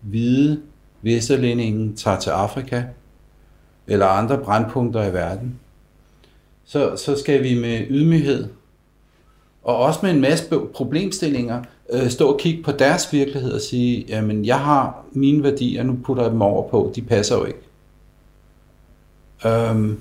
hvide 0.00 0.60
Vesterlændingen 1.02 1.96
tager 1.96 2.20
til 2.20 2.30
Afrika, 2.30 2.82
eller 3.86 4.06
andre 4.06 4.38
brandpunkter 4.38 5.04
i 5.04 5.12
verden, 5.12 5.58
så, 6.64 6.96
så 6.96 7.16
skal 7.16 7.42
vi 7.42 7.60
med 7.60 7.86
ydmyghed, 7.90 8.48
og 9.62 9.76
også 9.76 10.00
med 10.02 10.10
en 10.10 10.20
masse 10.20 10.44
problemstillinger, 10.74 11.62
øh, 11.90 12.10
stå 12.10 12.32
og 12.32 12.38
kigge 12.38 12.62
på 12.62 12.72
deres 12.72 13.12
virkelighed 13.12 13.52
og 13.52 13.60
sige, 13.60 14.04
jamen 14.08 14.44
jeg 14.44 14.60
har 14.60 15.04
mine 15.12 15.42
værdier, 15.42 15.82
nu 15.82 15.98
putter 16.04 16.22
jeg 16.22 16.32
dem 16.32 16.42
over 16.42 16.68
på, 16.68 16.92
de 16.94 17.02
passer 17.02 17.36
jo 17.36 17.44
ikke. 17.44 17.60
Øhm, 19.46 19.98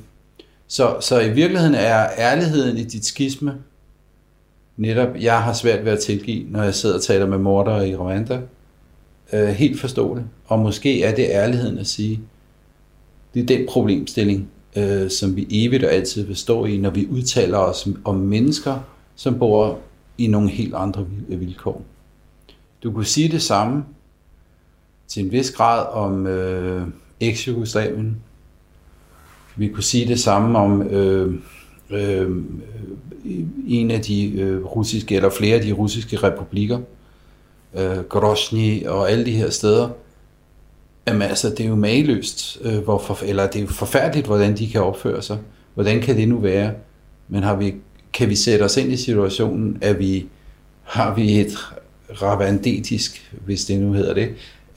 så, 0.68 0.98
så 1.00 1.20
i 1.20 1.30
virkeligheden 1.30 1.76
er 1.76 2.08
ærligheden 2.18 2.78
i 2.78 2.84
dit 2.84 3.06
skisme 3.06 3.54
netop, 4.78 5.16
jeg 5.20 5.44
har 5.44 5.54
svært 5.54 5.86
ved 5.86 5.92
at 5.92 6.00
tilgive, 6.00 6.46
når 6.50 6.64
jeg 6.64 6.76
sidder 6.76 6.96
og 6.96 7.02
taler 7.02 7.26
med 7.26 7.38
mordere 7.38 7.90
i 7.90 7.96
Rwanda. 7.96 8.42
Øh, 9.34 9.48
helt 9.48 9.80
forståeligt. 9.80 10.28
Og 10.46 10.60
måske 10.60 11.04
er 11.04 11.16
det 11.16 11.26
ærligheden 11.30 11.78
at 11.78 11.88
sige, 11.88 12.20
det 13.34 13.42
er 13.42 13.46
den 13.46 13.68
problemstilling, 13.70 14.50
øh, 14.78 15.10
som 15.10 15.36
vi 15.36 15.48
evigt 15.50 15.84
og 15.84 15.92
altid 15.92 16.26
vil 16.26 16.36
stå 16.36 16.66
i, 16.66 16.78
når 16.78 16.90
vi 16.90 17.08
udtaler 17.12 17.58
os 17.58 17.88
om 18.04 18.16
mennesker, 18.16 18.80
som 19.16 19.40
bor 19.40 19.80
i 20.18 20.28
nogle 20.28 20.50
helt 20.50 20.74
andre 20.74 21.06
vilkår. 21.28 21.82
Du 22.84 22.92
kunne 22.92 23.06
sige 23.06 23.30
det 23.30 23.42
samme 23.42 23.84
til 25.08 25.26
en 25.26 25.32
vis 25.32 25.52
grad 25.52 25.86
om 25.92 26.28
øh, 26.28 26.88
eks-Jugoslavien. 27.20 28.18
Vi 29.56 29.68
kunne 29.68 29.84
sige 29.84 30.08
det 30.08 30.20
samme 30.20 30.60
om 30.60 30.82
øh, 30.82 31.34
øh, 31.90 32.32
en 33.68 33.92
af 33.92 34.02
de 34.02 34.32
øh, 34.32 34.66
russiske, 34.66 35.16
eller 35.16 35.30
flere 35.30 35.56
af 35.56 35.62
de 35.62 35.72
russiske 35.72 36.18
republikker, 36.18 36.80
øh, 37.76 37.98
Grozny 37.98 38.88
og 38.88 39.12
alle 39.12 39.26
de 39.26 39.32
her 39.32 39.50
steder. 39.50 39.90
Jamen 41.08 41.22
altså, 41.22 41.50
det 41.50 41.60
er 41.60 41.70
jo 41.70 41.76
mageløst, 41.76 42.58
øh, 42.62 42.78
hvor 42.78 42.98
for, 42.98 43.18
eller 43.26 43.48
det 43.48 43.56
er 43.56 43.62
jo 43.62 43.68
forfærdeligt, 43.68 44.28
hvordan 44.28 44.58
de 44.58 44.70
kan 44.70 44.82
opføre 44.82 45.22
sig. 45.22 45.38
Hvordan 45.74 46.02
kan 46.02 46.18
det 46.18 46.30
nu 46.30 46.38
være? 46.38 46.72
Men 47.28 47.44
har 47.44 47.56
vi 47.56 47.76
kan 48.14 48.30
vi 48.30 48.36
sætte 48.36 48.64
os 48.64 48.78
ind 48.78 48.92
i 48.92 48.98
situationen, 48.98 49.78
at 49.82 50.00
vi 50.00 50.26
har 50.84 51.16
vi 51.16 51.40
et 51.40 51.58
ravandetisk, 52.22 53.34
hvis 53.46 53.66
det 53.66 53.80
nu 53.80 53.94
hedder 53.94 54.14
det, 54.14 54.30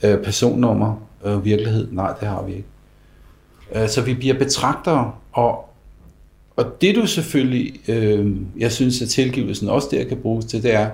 øh, 0.03 0.23
personnummer 0.23 0.95
øh, 1.25 1.45
virkelighed? 1.45 1.87
Nej, 1.91 2.13
det 2.19 2.27
har 2.27 2.43
vi 2.43 2.53
ikke. 2.53 2.67
Øh, 3.75 3.89
så 3.89 4.01
vi 4.01 4.13
bliver 4.13 4.39
betragtere, 4.39 5.11
og, 5.31 5.66
og 6.57 6.81
det 6.81 6.95
du 6.95 7.07
selvfølgelig, 7.07 7.89
øh, 7.89 8.35
jeg 8.57 8.71
synes, 8.71 9.01
at 9.01 9.09
tilgivelsen 9.09 9.69
også 9.69 9.87
der 9.91 10.03
kan 10.03 10.17
bruges 10.17 10.45
til, 10.45 10.63
det 10.63 10.73
er, 10.73 10.89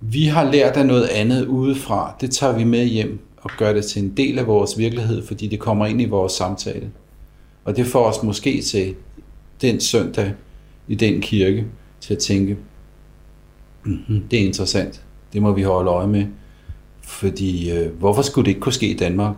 vi 0.00 0.24
har 0.24 0.52
lært 0.52 0.76
af 0.76 0.86
noget 0.86 1.04
andet 1.04 1.46
udefra. 1.46 2.16
Det 2.20 2.30
tager 2.30 2.58
vi 2.58 2.64
med 2.64 2.84
hjem 2.84 3.18
og 3.36 3.50
gør 3.58 3.72
det 3.72 3.84
til 3.84 4.02
en 4.02 4.16
del 4.16 4.38
af 4.38 4.46
vores 4.46 4.78
virkelighed, 4.78 5.26
fordi 5.26 5.46
det 5.46 5.58
kommer 5.60 5.86
ind 5.86 6.00
i 6.00 6.04
vores 6.04 6.32
samtale. 6.32 6.90
Og 7.64 7.76
det 7.76 7.86
får 7.86 8.04
os 8.04 8.22
måske 8.22 8.62
til 8.62 8.94
den 9.60 9.80
søndag, 9.80 10.32
i 10.88 10.94
den 10.94 11.20
kirke 11.20 11.66
til 12.00 12.14
at 12.14 12.20
tænke, 12.20 12.56
mm-hmm, 13.84 14.22
det 14.30 14.40
er 14.40 14.46
interessant, 14.46 15.02
det 15.32 15.42
må 15.42 15.52
vi 15.52 15.62
holde 15.62 15.90
øje 15.90 16.06
med, 16.06 16.26
fordi 17.02 17.70
øh, 17.70 17.92
hvorfor 17.98 18.22
skulle 18.22 18.44
det 18.44 18.50
ikke 18.50 18.60
kunne 18.60 18.72
ske 18.72 18.88
i 18.88 18.96
Danmark? 18.96 19.36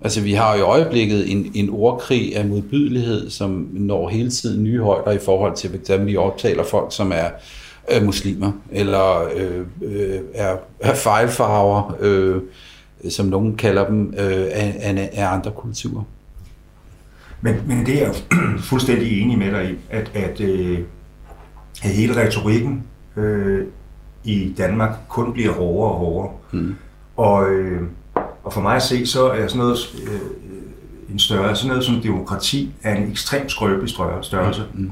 Altså 0.00 0.20
vi 0.20 0.32
har 0.32 0.54
i 0.54 0.60
øjeblikket 0.60 1.32
en, 1.32 1.50
en 1.54 1.70
ordkrig 1.70 2.36
af 2.36 2.46
modbydelighed, 2.46 3.30
som 3.30 3.68
når 3.72 4.08
hele 4.08 4.30
tiden 4.30 4.64
nye 4.64 4.80
højder 4.80 5.10
i 5.10 5.18
forhold 5.18 5.56
til, 5.56 5.70
hvordan 5.70 6.06
vi 6.06 6.16
optaler 6.16 6.64
folk, 6.64 6.92
som 6.94 7.12
er 7.12 7.28
øh, 7.92 8.04
muslimer, 8.04 8.52
eller 8.72 9.28
øh, 9.36 9.66
øh, 9.82 10.20
er, 10.34 10.56
er 10.80 10.94
fejlfarver, 10.94 11.96
øh, 12.00 12.42
som 13.08 13.26
nogen 13.26 13.56
kalder 13.56 13.86
dem, 13.86 14.14
øh, 14.18 14.46
af, 14.52 14.76
af, 14.80 15.10
af 15.12 15.26
andre 15.26 15.50
kulturer. 15.50 16.02
Men, 17.40 17.54
men 17.66 17.86
det 17.86 18.02
er 18.02 18.06
jeg 18.06 18.14
fuldstændig 18.60 19.22
enig 19.22 19.38
med 19.38 19.52
dig 19.52 19.70
i, 19.70 19.74
at, 19.90 20.10
at, 20.14 20.40
øh, 20.40 20.78
at 21.82 21.90
hele 21.90 22.16
retorikken 22.16 22.82
øh, 23.16 23.66
i 24.24 24.54
Danmark 24.58 24.90
kun 25.08 25.32
bliver 25.32 25.52
hårdere 25.52 25.92
og 25.92 25.98
hårdere. 25.98 26.32
Mm. 26.52 26.74
Og, 27.16 27.50
øh, 27.50 27.82
og 28.48 28.54
for 28.54 28.60
mig 28.60 28.76
at 28.76 28.82
se, 28.82 29.06
så 29.06 29.30
er 29.30 29.46
sådan 29.46 29.58
noget, 29.58 29.78
øh, 30.04 30.20
en 31.12 31.18
større, 31.18 31.56
sådan 31.56 31.68
noget 31.68 31.84
som 31.84 32.00
demokrati 32.00 32.74
er 32.82 32.94
en 32.94 33.10
ekstremt 33.10 33.50
skrøbelig 33.50 33.90
størrelse, 34.22 34.62
mm. 34.74 34.90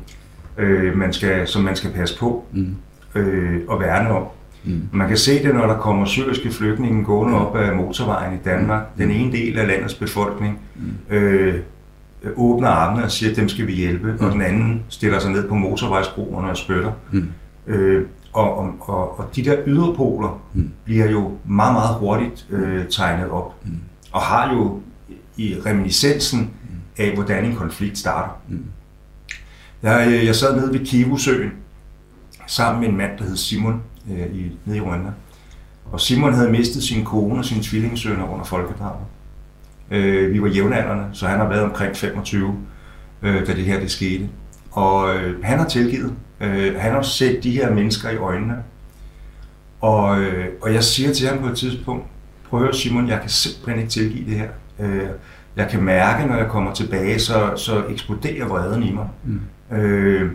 øh, 0.59 0.97
man 0.97 1.13
skal, 1.13 1.49
som 1.49 1.63
man 1.63 1.77
skal 1.77 1.91
passe 1.91 2.19
på 2.19 2.45
mm. 2.53 2.77
øh, 3.15 3.61
og 3.69 3.81
værne 3.81 4.11
om. 4.11 4.25
Mm. 4.65 4.83
Man 4.93 5.09
kan 5.09 5.17
se 5.17 5.43
det, 5.43 5.55
når 5.55 5.67
der 5.67 5.79
kommer 5.79 6.07
syriske 6.07 6.51
flygtninge 6.51 7.05
gående 7.05 7.35
mm. 7.35 7.41
op 7.41 7.57
ad 7.57 7.75
motorvejen 7.75 8.35
i 8.35 8.39
Danmark. 8.45 8.83
Mm. 8.97 9.03
Den 9.03 9.11
ene 9.11 9.33
del 9.33 9.59
af 9.59 9.67
landets 9.67 9.95
befolkning 9.95 10.59
mm. 10.77 11.17
Øh, 11.17 11.61
åbner 12.37 12.69
armene 12.69 13.05
og 13.05 13.11
siger, 13.11 13.31
at 13.31 13.37
dem 13.37 13.49
skal 13.49 13.67
vi 13.67 13.73
hjælpe, 13.73 14.13
mm. 14.13 14.27
og 14.27 14.33
den 14.33 14.43
anden 14.43 14.83
stiller 14.89 15.19
sig 15.19 15.31
ned 15.31 15.49
på 15.49 15.55
motorvejsbroerne 15.55 16.51
og 16.51 16.57
spytter. 16.57 16.93
Mm. 17.13 17.29
Øh, 17.67 18.07
og, 18.37 18.59
og, 18.59 18.75
og, 18.81 19.19
og 19.19 19.37
de 19.37 19.45
der 19.45 19.57
yderpoler 19.67 20.41
mm. 20.55 20.71
bliver 20.85 21.11
jo 21.11 21.33
meget, 21.45 21.75
meget 21.75 21.95
hurtigt 21.95 22.47
øh, 22.51 22.89
tegnet 22.89 23.31
op, 23.31 23.55
mm. 23.65 23.79
og 24.13 24.21
har 24.21 24.55
jo 24.55 24.81
i 25.37 25.57
reminiscensen 25.67 26.41
mm. 26.41 26.77
af, 26.99 27.15
hvordan 27.15 27.45
en 27.45 27.57
konflikt 27.57 27.99
starter. 27.99 28.41
Mm. 28.49 28.65
Jeg, 29.83 30.07
øh, 30.09 30.27
jeg 30.27 30.35
sad 30.35 30.57
nede 30.57 30.73
ved 30.73 30.87
Kivusøen 30.87 31.51
sammen 32.47 32.81
med 32.81 32.89
en 32.89 32.97
mand, 32.97 33.19
der 33.19 33.25
hed 33.25 33.37
Simon 33.37 33.83
øh, 34.11 34.37
i, 34.37 34.59
nede 34.65 34.79
i 34.79 34.81
Rwanda. 34.81 35.11
Og 35.93 36.01
Simon 36.01 36.35
havde 36.35 36.51
mistet 36.51 36.83
sin 36.83 37.05
kone 37.05 37.39
og 37.39 37.45
sine 37.45 37.63
tvillingesønner 37.63 38.33
under 38.33 38.45
folkedrabet. 38.45 39.07
Øh, 39.91 40.33
vi 40.33 40.43
var 40.43 40.49
jævnaldrende, 40.49 41.05
så 41.13 41.27
han 41.27 41.39
har 41.39 41.49
været 41.49 41.63
omkring 41.63 41.97
25, 41.97 42.57
øh, 43.23 43.47
da 43.47 43.55
det 43.55 43.65
her 43.65 43.81
det 43.81 43.91
skete. 43.91 44.29
Og 44.71 45.15
øh, 45.15 45.45
han 45.45 45.59
har 45.59 45.69
tilgivet. 45.69 46.15
Øh, 46.41 46.75
han 46.81 46.93
har 46.93 47.03
set 47.03 47.45
de 47.45 47.51
her 47.51 47.75
mennesker 47.75 48.11
i 48.11 48.17
øjnene. 48.17 48.57
Og, 49.81 50.21
øh, 50.21 50.47
og 50.63 50.75
jeg 50.75 50.85
siger 50.85 51.13
til 51.13 51.29
ham 51.29 51.39
på 51.39 51.47
et 51.47 51.57
tidspunkt, 51.57 52.05
prøv 52.51 52.73
Simon, 52.73 53.09
jeg 53.09 53.21
kan 53.21 53.31
simpelthen 53.31 53.79
ikke 53.79 53.91
tilgive 53.91 54.27
det 54.31 54.39
her. 54.39 54.49
Øh, 54.79 55.09
jeg 55.57 55.69
kan 55.71 55.83
mærke, 55.83 56.27
når 56.27 56.37
jeg 56.37 56.49
kommer 56.49 56.75
tilbage, 56.75 57.19
så, 57.21 57.53
så 57.57 57.85
eksploderer 57.91 58.49
vreden 58.49 58.83
i 58.83 58.93
mig. 58.93 59.09
Mm. 59.25 59.77
Øh, 59.77 60.33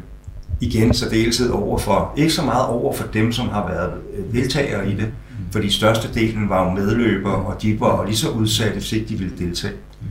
igen 0.62 0.94
så 0.94 1.10
deltid 1.10 1.50
over 1.50 1.78
for, 1.78 2.14
ikke 2.18 2.34
så 2.34 2.46
meget 2.46 2.68
over 2.68 2.94
for 2.94 3.08
dem, 3.08 3.32
som 3.32 3.50
har 3.50 3.68
været 3.68 3.94
øh, 4.14 4.34
deltagere 4.34 4.92
i 4.92 4.96
det, 4.96 5.08
mm. 5.08 5.52
fordi 5.52 5.70
størstedelen 5.70 6.50
var 6.50 6.64
jo 6.66 6.70
medløbere, 6.72 7.36
og 7.36 7.62
de 7.62 7.80
var 7.80 8.06
lige 8.06 8.18
så 8.18 8.30
udsatte, 8.30 8.74
hvis 8.74 8.94
ikke 8.94 9.08
de 9.08 9.16
ville 9.16 9.38
deltage. 9.38 9.74
Mm. 9.74 10.08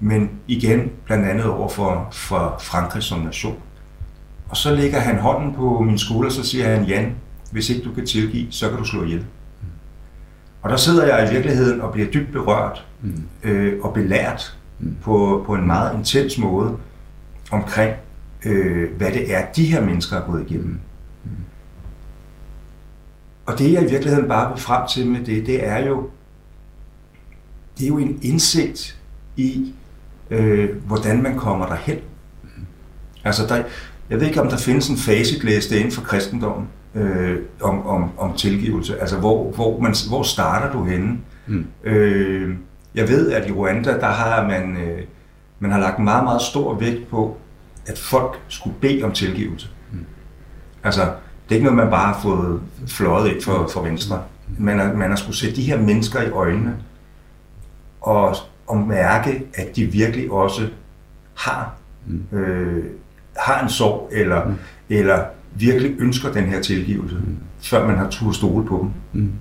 Men 0.00 0.30
igen, 0.48 0.90
blandt 1.04 1.26
andet 1.26 1.44
over 1.44 1.68
for, 1.68 2.08
for 2.12 2.56
Frankrig 2.60 3.02
som 3.02 3.18
nation. 3.18 3.56
Og 4.48 4.56
så 4.56 4.74
lægger 4.74 4.98
han 4.98 5.18
hånden 5.18 5.54
på 5.54 5.80
min 5.80 5.98
skulder, 5.98 6.26
og 6.26 6.32
så 6.32 6.42
siger 6.42 6.68
han, 6.68 6.84
Jan, 6.84 7.14
hvis 7.52 7.70
ikke 7.70 7.84
du 7.84 7.92
kan 7.92 8.06
tilgive, 8.06 8.46
så 8.50 8.68
kan 8.68 8.78
du 8.78 8.84
slå 8.84 9.04
ihjel. 9.04 9.24
Og 10.62 10.70
der 10.70 10.76
sidder 10.76 11.16
jeg 11.16 11.28
i 11.28 11.34
virkeligheden 11.34 11.80
og 11.80 11.92
bliver 11.92 12.10
dybt 12.10 12.32
berørt 12.32 12.86
mm. 13.02 13.22
øh, 13.42 13.84
og 13.84 13.94
belært 13.94 14.58
mm. 14.78 14.96
på, 15.02 15.42
på 15.46 15.54
en 15.54 15.66
meget 15.66 15.98
intens 15.98 16.38
måde 16.38 16.76
omkring, 17.50 17.94
øh, 18.44 18.96
hvad 18.96 19.12
det 19.12 19.34
er, 19.34 19.46
de 19.56 19.64
her 19.64 19.80
mennesker 19.80 20.16
har 20.16 20.26
gået 20.26 20.50
igennem. 20.50 20.80
Mm. 21.24 21.30
Og 23.46 23.58
det 23.58 23.72
jeg 23.72 23.82
i 23.82 23.90
virkeligheden 23.90 24.28
bare 24.28 24.50
vil 24.52 24.62
frem 24.62 24.88
til 24.88 25.06
med 25.06 25.20
det, 25.20 25.46
det 25.46 25.66
er 25.66 25.86
jo, 25.86 26.10
det 27.78 27.84
er 27.84 27.88
jo 27.88 27.98
en 27.98 28.18
indsigt 28.22 28.98
i, 29.36 29.74
øh, 30.30 30.76
hvordan 30.86 31.22
man 31.22 31.36
kommer 31.36 31.66
derhen. 31.66 31.98
Mm. 32.42 32.66
Altså, 33.24 33.46
der, 33.46 33.62
jeg 34.10 34.20
ved 34.20 34.26
ikke, 34.26 34.40
om 34.40 34.48
der 34.48 34.56
findes 34.56 34.88
en 34.88 34.96
facitliste 34.96 35.76
inden 35.76 35.92
for 35.92 36.02
kristendommen, 36.02 36.68
øh, 36.94 37.38
om, 37.60 37.86
om, 37.86 38.10
om 38.18 38.36
tilgivelse. 38.36 39.00
Altså, 39.00 39.18
hvor, 39.18 39.50
hvor, 39.50 39.80
man, 39.80 39.94
hvor 40.08 40.22
starter 40.22 40.72
du 40.72 40.84
henne? 40.84 41.18
Mm. 41.46 41.66
Øh, 41.84 42.56
jeg 42.94 43.08
ved, 43.08 43.32
at 43.32 43.48
i 43.48 43.52
Rwanda, 43.52 44.00
der 44.00 44.06
har 44.06 44.46
man, 44.46 44.76
øh, 44.76 45.02
man 45.58 45.70
har 45.70 45.78
lagt 45.78 45.98
meget, 45.98 46.24
meget 46.24 46.42
stor 46.42 46.74
vægt 46.74 47.08
på, 47.08 47.36
at 47.86 47.98
folk 47.98 48.40
skulle 48.48 48.76
bede 48.80 49.02
om 49.02 49.12
tilgivelse. 49.12 49.68
Mm. 49.92 50.04
Altså, 50.84 51.00
det 51.02 51.50
er 51.50 51.54
ikke 51.54 51.64
noget, 51.64 51.76
man 51.76 51.90
bare 51.90 52.12
har 52.12 52.20
fået 52.22 52.60
fløjet 52.86 53.32
ind 53.32 53.42
for, 53.42 53.68
for 53.72 53.82
Venstre. 53.82 54.22
Man 54.58 54.78
har, 54.78 54.92
man 54.92 55.10
har 55.10 55.16
skulle 55.16 55.36
sætte 55.36 55.56
de 55.56 55.62
her 55.62 55.78
mennesker 55.78 56.22
i 56.22 56.30
øjnene 56.30 56.76
og, 58.00 58.36
og 58.66 58.78
mærke, 58.78 59.42
at 59.54 59.76
de 59.76 59.84
virkelig 59.84 60.30
også 60.30 60.68
har, 61.34 61.74
mm. 62.06 62.38
øh, 62.38 62.84
har 63.38 63.62
en 63.62 63.68
sorg, 63.68 64.08
eller, 64.12 64.44
mm. 64.44 64.54
eller 64.88 65.24
virkelig 65.54 65.94
ønsker 65.98 66.32
den 66.32 66.44
her 66.44 66.62
tilgivelse, 66.62 67.16
mm. 67.16 67.36
før 67.60 67.86
man 67.86 67.98
har 67.98 68.10
tur 68.10 68.32
stole 68.32 68.66
på 68.66 68.78
dem. 68.78 69.22
Mm. 69.22 69.32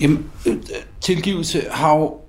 Jamen, 0.00 0.26
øh, 0.46 0.56
tilgivelse 1.00 1.62
har 1.70 1.94
jo, 1.96 2.20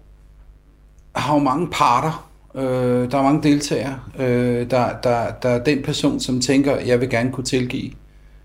har 1.15 1.33
jo 1.33 1.39
mange 1.39 1.67
parter. 1.71 2.29
Øh, 2.55 3.11
der 3.11 3.17
er 3.17 3.23
mange 3.23 3.43
deltagere. 3.43 3.99
Øh, 4.19 4.69
der, 4.69 4.89
der, 5.03 5.31
der 5.31 5.49
er 5.49 5.63
den 5.63 5.83
person, 5.83 6.19
som 6.19 6.41
tænker, 6.41 6.79
jeg 6.79 7.01
vil 7.01 7.09
gerne 7.09 7.31
kunne 7.31 7.43
tilgive, 7.43 7.91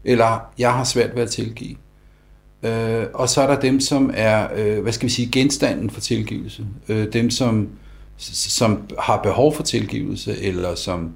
eller 0.05 0.50
jeg 0.59 0.73
har 0.73 0.85
svært 0.85 1.15
ved 1.15 1.23
at 1.23 1.31
tilgive. 1.31 1.77
Øh, 2.62 3.07
og 3.15 3.29
så 3.29 3.43
er 3.43 3.47
der 3.47 3.61
dem, 3.61 3.81
som 3.81 4.11
er, 4.15 4.49
øh, 4.57 4.83
hvad 4.83 4.93
skal 4.93 5.09
vi 5.09 5.12
sige, 5.12 5.29
genstanden 5.33 5.91
for 5.91 6.00
tilgivelse. 6.00 6.67
Øh, 6.89 7.12
dem, 7.12 7.31
som, 7.31 7.69
som 8.21 8.83
har 8.99 9.23
behov 9.23 9.55
for 9.55 9.62
tilgivelse, 9.62 10.43
eller 10.43 10.75
som 10.75 11.15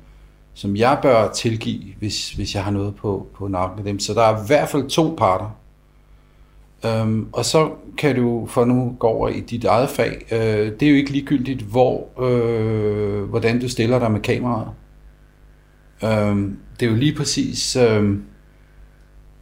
som 0.55 0.77
jeg 0.77 0.99
bør 1.03 1.33
tilgive, 1.33 1.95
hvis, 1.99 2.33
hvis 2.33 2.55
jeg 2.55 2.65
har 2.65 2.71
noget 2.71 2.95
på, 2.95 3.27
på 3.35 3.49
nakken 3.49 3.79
af 3.79 3.85
dem. 3.85 3.99
Så 3.99 4.15
der 4.15 4.23
er 4.23 4.43
i 4.43 4.47
hvert 4.47 4.69
fald 4.69 4.89
to 4.89 5.15
parter. 5.19 5.57
Øhm, 6.87 7.29
og 7.33 7.45
så 7.45 7.71
kan 7.99 8.17
du, 8.17 8.47
for 8.47 8.65
nu 8.65 8.97
gå 8.99 9.07
over 9.07 9.29
i 9.29 9.41
dit 9.41 9.65
eget 9.65 9.91
fag, 9.91 10.27
øh, 10.33 10.73
det 10.81 10.83
er 10.83 10.91
jo 10.91 10.97
ikke 10.97 11.11
ligegyldigt, 11.11 11.63
hvor, 11.63 12.23
øh, 12.23 13.23
hvordan 13.23 13.61
du 13.61 13.69
stiller 13.69 13.99
dig 13.99 14.11
med 14.11 14.21
kameraet. 14.21 14.69
Øhm, 16.05 16.59
det 16.81 16.87
er 16.87 16.91
jo 16.91 16.97
lige 16.97 17.15
præcis 17.15 17.77
øh, 17.77 18.19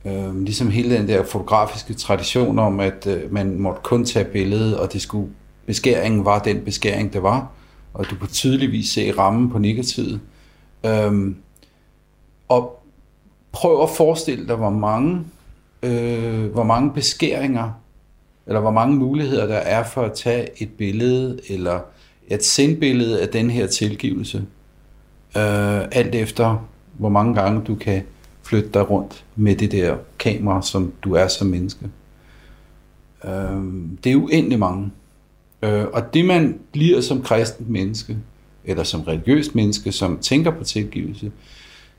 øh, 0.04 0.40
ligesom 0.40 0.70
hele 0.70 0.96
den 0.96 1.08
der 1.08 1.24
fotografiske 1.24 1.94
tradition 1.94 2.58
om, 2.58 2.80
at 2.80 3.06
øh, 3.06 3.32
man 3.32 3.58
måtte 3.58 3.80
kun 3.82 4.04
tage 4.04 4.24
billedet, 4.24 4.78
og 4.78 4.92
det 4.92 5.02
skulle, 5.02 5.28
beskæringen 5.66 6.24
var 6.24 6.38
den 6.38 6.64
beskæring, 6.64 7.12
det 7.12 7.22
var, 7.22 7.50
og 7.94 8.10
du 8.10 8.16
kunne 8.16 8.28
tydeligvis 8.28 8.88
se 8.88 9.12
rammen 9.18 9.50
på 9.50 9.58
negativet. 9.58 10.20
Øhm, 10.86 11.36
og 12.48 12.82
prøv 13.52 13.82
at 13.82 13.90
forestille 13.90 14.48
dig, 14.48 14.56
hvor 14.56 14.70
mange, 14.70 15.24
øh, 15.82 16.44
hvor 16.44 16.64
mange 16.64 16.90
beskæringer, 16.92 17.70
eller 18.46 18.60
hvor 18.60 18.70
mange 18.70 18.96
muligheder 18.96 19.46
der 19.46 19.56
er 19.56 19.84
for 19.84 20.02
at 20.02 20.12
tage 20.12 20.62
et 20.62 20.70
billede, 20.70 21.40
eller 21.48 21.80
et 22.28 22.44
sendbillede 22.44 23.22
af 23.22 23.28
den 23.28 23.50
her 23.50 23.66
tilgivelse. 23.66 24.38
Øh, 25.36 25.82
alt 25.92 26.14
efter, 26.14 26.66
hvor 26.92 27.08
mange 27.08 27.34
gange 27.34 27.62
du 27.66 27.74
kan 27.74 28.02
flytte 28.42 28.68
dig 28.74 28.90
rundt 28.90 29.24
med 29.36 29.56
det 29.56 29.72
der 29.72 29.96
kamera, 30.18 30.62
som 30.62 30.92
du 31.02 31.14
er 31.14 31.28
som 31.28 31.46
menneske. 31.46 31.90
Øh, 33.24 33.62
det 34.04 34.12
er 34.12 34.16
uendelig 34.16 34.58
mange. 34.58 34.90
Øh, 35.62 35.84
og 35.92 36.14
det 36.14 36.24
man 36.24 36.58
bliver 36.72 37.00
som 37.00 37.22
kristent 37.22 37.70
menneske, 37.70 38.16
eller 38.64 38.84
som 38.84 39.00
religiøst 39.00 39.54
menneske, 39.54 39.92
som 39.92 40.18
tænker 40.18 40.50
på 40.50 40.64
tilgivelse, 40.64 41.32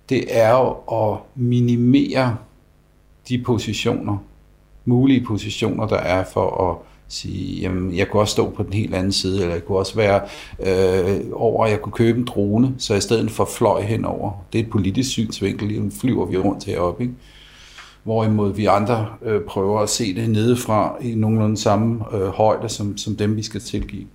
det 0.09 0.25
er 0.27 0.49
jo 0.49 0.71
at 1.01 1.19
minimere 1.35 2.37
de 3.29 3.43
positioner, 3.43 4.17
mulige 4.85 5.25
positioner, 5.25 5.87
der 5.87 5.97
er 5.97 6.23
for 6.33 6.71
at 6.71 6.77
sige, 7.07 7.61
jamen, 7.61 7.95
jeg 7.95 8.09
kunne 8.09 8.21
også 8.21 8.31
stå 8.31 8.49
på 8.49 8.63
den 8.63 8.73
helt 8.73 8.95
anden 8.95 9.11
side, 9.11 9.41
eller 9.41 9.53
jeg 9.53 9.65
kunne 9.65 9.77
også 9.77 9.95
være 9.95 10.21
øh, 10.59 11.21
over, 11.33 11.65
at 11.65 11.71
jeg 11.71 11.81
kunne 11.81 11.93
købe 11.93 12.19
en 12.19 12.25
drone, 12.25 12.75
så 12.77 12.95
i 12.95 13.01
stedet 13.01 13.31
for 13.31 13.45
fløj 13.45 13.81
henover. 13.81 14.45
Det 14.53 14.59
er 14.59 14.63
et 14.63 14.69
politisk 14.69 15.09
synsvinkel, 15.09 15.81
nu 15.81 15.91
flyver 16.01 16.25
vi 16.25 16.37
rundt 16.37 16.65
heroppe, 16.65 17.03
ikke? 17.03 17.15
Hvorimod 18.03 18.53
vi 18.53 18.65
andre 18.65 19.07
øh, 19.21 19.41
prøver 19.41 19.79
at 19.79 19.89
se 19.89 20.15
det 20.15 20.29
nedefra 20.29 20.97
i 21.01 21.15
nogenlunde 21.15 21.57
samme 21.57 22.15
øh, 22.15 22.27
højde, 22.27 22.69
som, 22.69 22.97
som 22.97 23.15
dem, 23.15 23.35
vi 23.35 23.43
skal 23.43 23.61
tilgive 23.61 24.07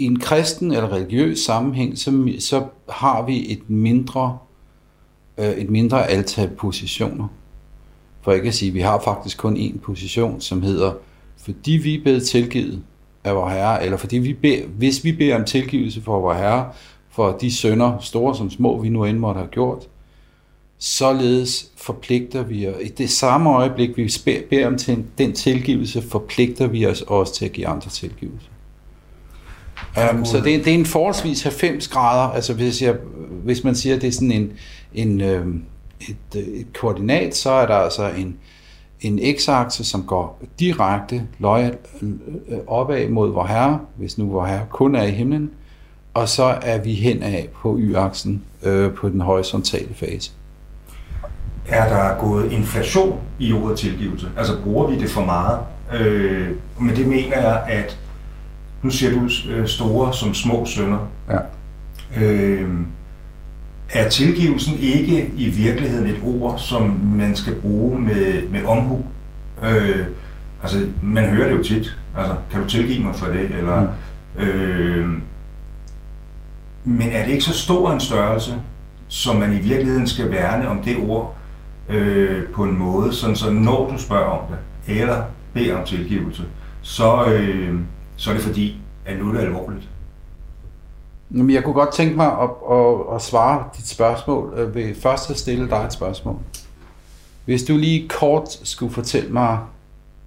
i 0.00 0.04
en 0.04 0.18
kristen 0.18 0.72
eller 0.72 0.92
religiøs 0.92 1.38
sammenhæng, 1.38 1.98
så, 1.98 2.32
så 2.38 2.64
har 2.88 3.22
vi 3.22 3.52
et 3.52 3.70
mindre, 3.70 4.38
øh, 5.38 5.50
et 5.50 5.70
mindre 5.70 6.10
antal 6.10 6.48
positioner. 6.48 7.28
For 8.22 8.32
ikke 8.32 8.48
at 8.48 8.54
sige, 8.54 8.68
at 8.68 8.74
vi 8.74 8.80
har 8.80 9.00
faktisk 9.00 9.38
kun 9.38 9.56
én 9.56 9.78
position, 9.78 10.40
som 10.40 10.62
hedder, 10.62 10.92
fordi 11.36 11.72
vi 11.72 11.94
er 11.94 12.02
blevet 12.02 12.22
tilgivet 12.22 12.82
af 13.24 13.34
vor 13.34 13.48
Herre, 13.48 13.84
eller 13.84 13.96
fordi 13.96 14.18
vi 14.18 14.32
beder, 14.32 14.66
hvis 14.66 15.04
vi 15.04 15.12
beder 15.12 15.36
om 15.36 15.44
tilgivelse 15.44 16.02
for 16.02 16.20
vor 16.20 16.34
Herre, 16.34 16.70
for 17.08 17.32
de 17.40 17.56
sønder, 17.56 17.98
store 17.98 18.36
som 18.36 18.50
små, 18.50 18.78
vi 18.78 18.88
nu 18.88 19.04
end 19.04 19.18
måtte 19.18 19.38
have 19.38 19.50
gjort, 19.50 19.88
således 20.80 21.70
forpligter 21.76 22.42
vi 22.42 22.68
os, 22.68 22.74
i 22.82 22.88
det 22.88 23.10
samme 23.10 23.50
øjeblik, 23.50 23.96
vi 23.96 24.12
beder 24.50 24.66
om 24.66 24.78
til 24.78 25.04
den 25.18 25.32
tilgivelse, 25.32 26.02
forpligter 26.02 26.66
vi 26.66 26.86
os 26.86 27.02
også 27.02 27.34
til 27.34 27.44
at 27.44 27.52
give 27.52 27.66
andre 27.66 27.90
tilgivelse. 27.90 28.46
Um, 30.12 30.24
så 30.24 30.36
det, 30.36 30.64
det 30.64 30.66
er 30.66 30.74
en 30.74 30.86
forholdsvis 30.86 31.42
90 31.42 31.88
grader, 31.88 32.32
altså 32.32 32.54
hvis, 32.54 32.82
jeg, 32.82 32.96
hvis 33.44 33.64
man 33.64 33.74
siger, 33.74 33.96
at 33.96 34.02
det 34.02 34.08
er 34.08 34.12
sådan 34.12 34.32
en, 34.32 34.52
en, 34.94 35.20
øhm, 35.20 35.64
et, 36.00 36.16
et 36.34 36.66
koordinat, 36.80 37.36
så 37.36 37.50
er 37.50 37.66
der 37.66 37.74
altså 37.74 38.10
en, 38.10 38.36
en 39.00 39.18
x-akse, 39.36 39.84
som 39.84 40.02
går 40.02 40.42
direkte 40.58 41.22
løg, 41.38 41.72
øh, 42.02 42.58
opad 42.66 43.08
mod 43.08 43.32
vor 43.32 43.46
herre, 43.46 43.80
hvis 43.96 44.18
nu 44.18 44.30
vor 44.30 44.46
herre 44.46 44.66
kun 44.70 44.94
er 44.94 45.02
i 45.02 45.10
himlen, 45.10 45.50
og 46.14 46.28
så 46.28 46.44
er 46.62 46.78
vi 46.78 46.94
hen 46.94 47.22
af 47.22 47.48
på 47.54 47.78
y-aksen 47.80 48.44
øh, 48.62 48.94
på 48.94 49.08
den 49.08 49.20
horisontale 49.20 49.94
fase. 49.94 50.32
Er 51.68 51.88
der 51.88 52.20
gået 52.20 52.52
inflation 52.52 53.20
i 53.38 53.52
ordet 53.52 53.78
tilgivelse? 53.78 54.28
Altså 54.36 54.52
bruger 54.62 54.86
vi 54.86 54.98
det 54.98 55.10
for 55.10 55.24
meget? 55.24 55.58
Øh, 56.00 56.48
men 56.78 56.96
det 56.96 57.06
mener 57.06 57.40
jeg, 57.40 57.62
at 57.68 57.98
nu 58.82 58.90
siger 58.90 59.12
du 59.12 59.28
øh, 59.50 59.66
store 59.66 60.14
som 60.14 60.34
små 60.34 60.66
sønner. 60.66 60.98
Ja. 61.30 61.38
Øh, 62.24 62.70
er 63.92 64.08
tilgivelsen 64.08 64.78
ikke 64.78 65.30
i 65.36 65.48
virkeligheden 65.48 66.06
et 66.06 66.20
ord, 66.24 66.58
som 66.58 67.00
man 67.16 67.36
skal 67.36 67.54
bruge 67.54 68.00
med, 68.00 68.48
med 68.48 68.64
omhu? 68.64 69.04
Øh, 69.64 70.06
altså, 70.62 70.86
man 71.02 71.24
hører 71.24 71.48
det 71.48 71.58
jo 71.58 71.62
tit. 71.62 71.98
Altså, 72.16 72.34
kan 72.50 72.62
du 72.62 72.68
tilgive 72.68 73.04
mig 73.04 73.14
for 73.14 73.26
det? 73.26 73.50
Eller, 73.58 73.86
mm. 74.38 74.42
øh, 74.42 75.08
men 76.84 77.08
er 77.12 77.24
det 77.24 77.32
ikke 77.32 77.44
så 77.44 77.58
stor 77.58 77.92
en 77.92 78.00
størrelse, 78.00 78.54
som 79.08 79.36
man 79.36 79.52
i 79.52 79.58
virkeligheden 79.58 80.06
skal 80.06 80.30
værne 80.30 80.68
om 80.68 80.82
det 80.82 80.96
ord 81.08 81.36
øh, 81.90 82.48
på 82.48 82.64
en 82.64 82.78
måde, 82.78 83.14
sådan 83.14 83.36
så 83.36 83.50
når 83.50 83.90
du 83.90 83.98
spørger 83.98 84.30
om 84.30 84.44
det, 84.50 84.58
eller 85.00 85.22
beder 85.54 85.76
om 85.76 85.84
tilgivelse, 85.86 86.42
så, 86.82 87.24
øh, 87.24 87.80
så 88.16 88.30
er 88.30 88.34
det 88.34 88.42
fordi, 88.42 88.76
at 89.06 89.18
nu 89.18 89.28
er 89.28 89.32
det 89.32 89.40
alvorligt. 89.40 89.88
Jamen, 91.30 91.50
jeg 91.50 91.64
kunne 91.64 91.74
godt 91.74 91.92
tænke 91.94 92.16
mig 92.16 92.26
at, 92.26 92.50
at, 92.70 93.14
at 93.14 93.22
svare 93.22 93.64
dit 93.76 93.88
spørgsmål 93.88 94.54
øh, 94.56 94.74
ved 94.74 94.94
først 94.94 95.30
at 95.30 95.38
stille 95.38 95.70
dig 95.70 95.76
et 95.76 95.92
spørgsmål. 95.92 96.36
Hvis 97.44 97.62
du 97.62 97.76
lige 97.76 98.08
kort 98.08 98.48
skulle 98.62 98.92
fortælle 98.92 99.30
mig 99.30 99.58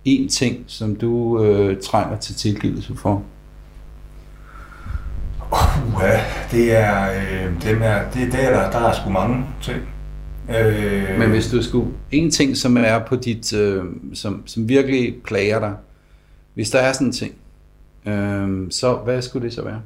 en 0.06 0.30
ting, 0.30 0.64
som 0.68 0.96
du 0.96 1.44
øh, 1.44 1.82
trænger 1.82 2.18
til 2.18 2.36
tilgivelse 2.36 2.96
for. 2.96 3.24
Uh, 5.52 6.02
ja, 6.02 6.22
det 6.52 6.78
er, 6.78 7.12
øh, 7.12 7.64
dem 7.64 7.82
er, 7.82 8.04
det, 8.14 8.32
det 8.32 8.44
er 8.44 8.50
der, 8.50 8.72
der 8.72 8.88
er 8.88 8.94
sgu 8.94 9.10
mange 9.10 9.46
ting. 9.62 9.82
Øh, 10.50 11.20
Men 11.20 11.30
hvis 11.30 11.52
du 11.52 11.64
skulle, 11.64 11.88
en 12.12 12.32
ting, 12.32 12.58
som 12.58 12.78
er 12.78 13.00
på 13.00 13.16
dit, 13.16 13.54
øh, 13.54 13.84
som, 14.14 14.44
som 14.46 14.70
virkelig 14.70 15.16
plager 15.26 15.60
dig, 15.60 15.74
hvis 16.54 16.70
der 16.70 16.80
er 16.80 16.94
sådan 16.94 17.08
en 17.08 17.14
ting, 17.14 17.34
øh, 18.06 18.72
så 18.72 18.94
hvad 18.94 19.22
skulle 19.22 19.46
det 19.46 19.56
så 19.56 19.64
være? 19.64 19.82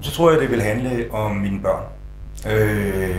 Så 0.00 0.10
tror 0.10 0.30
jeg, 0.30 0.40
det 0.40 0.50
vil 0.50 0.62
handle 0.62 1.06
om 1.12 1.36
mine 1.36 1.60
børn. 1.60 1.84
Øh, 2.52 3.16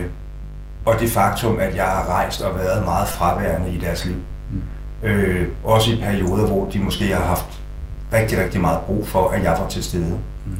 og 0.84 1.00
det 1.00 1.10
faktum, 1.10 1.58
at 1.58 1.76
jeg 1.76 1.84
har 1.84 2.08
rejst 2.08 2.42
og 2.42 2.54
været 2.58 2.84
meget 2.84 3.08
fraværende 3.08 3.72
i 3.72 3.78
deres 3.78 4.04
liv. 4.04 4.16
Mm. 4.50 5.08
Øh, 5.08 5.48
også 5.64 5.92
i 5.92 5.96
perioder, 5.96 6.46
hvor 6.46 6.70
de 6.70 6.78
måske 6.78 7.04
har 7.04 7.24
haft 7.24 7.60
rigtig, 8.12 8.38
rigtig 8.38 8.60
meget 8.60 8.80
brug 8.86 9.06
for, 9.06 9.28
at 9.28 9.42
jeg 9.42 9.56
var 9.60 9.68
til 9.68 9.84
stede. 9.84 10.18
Mm. 10.46 10.52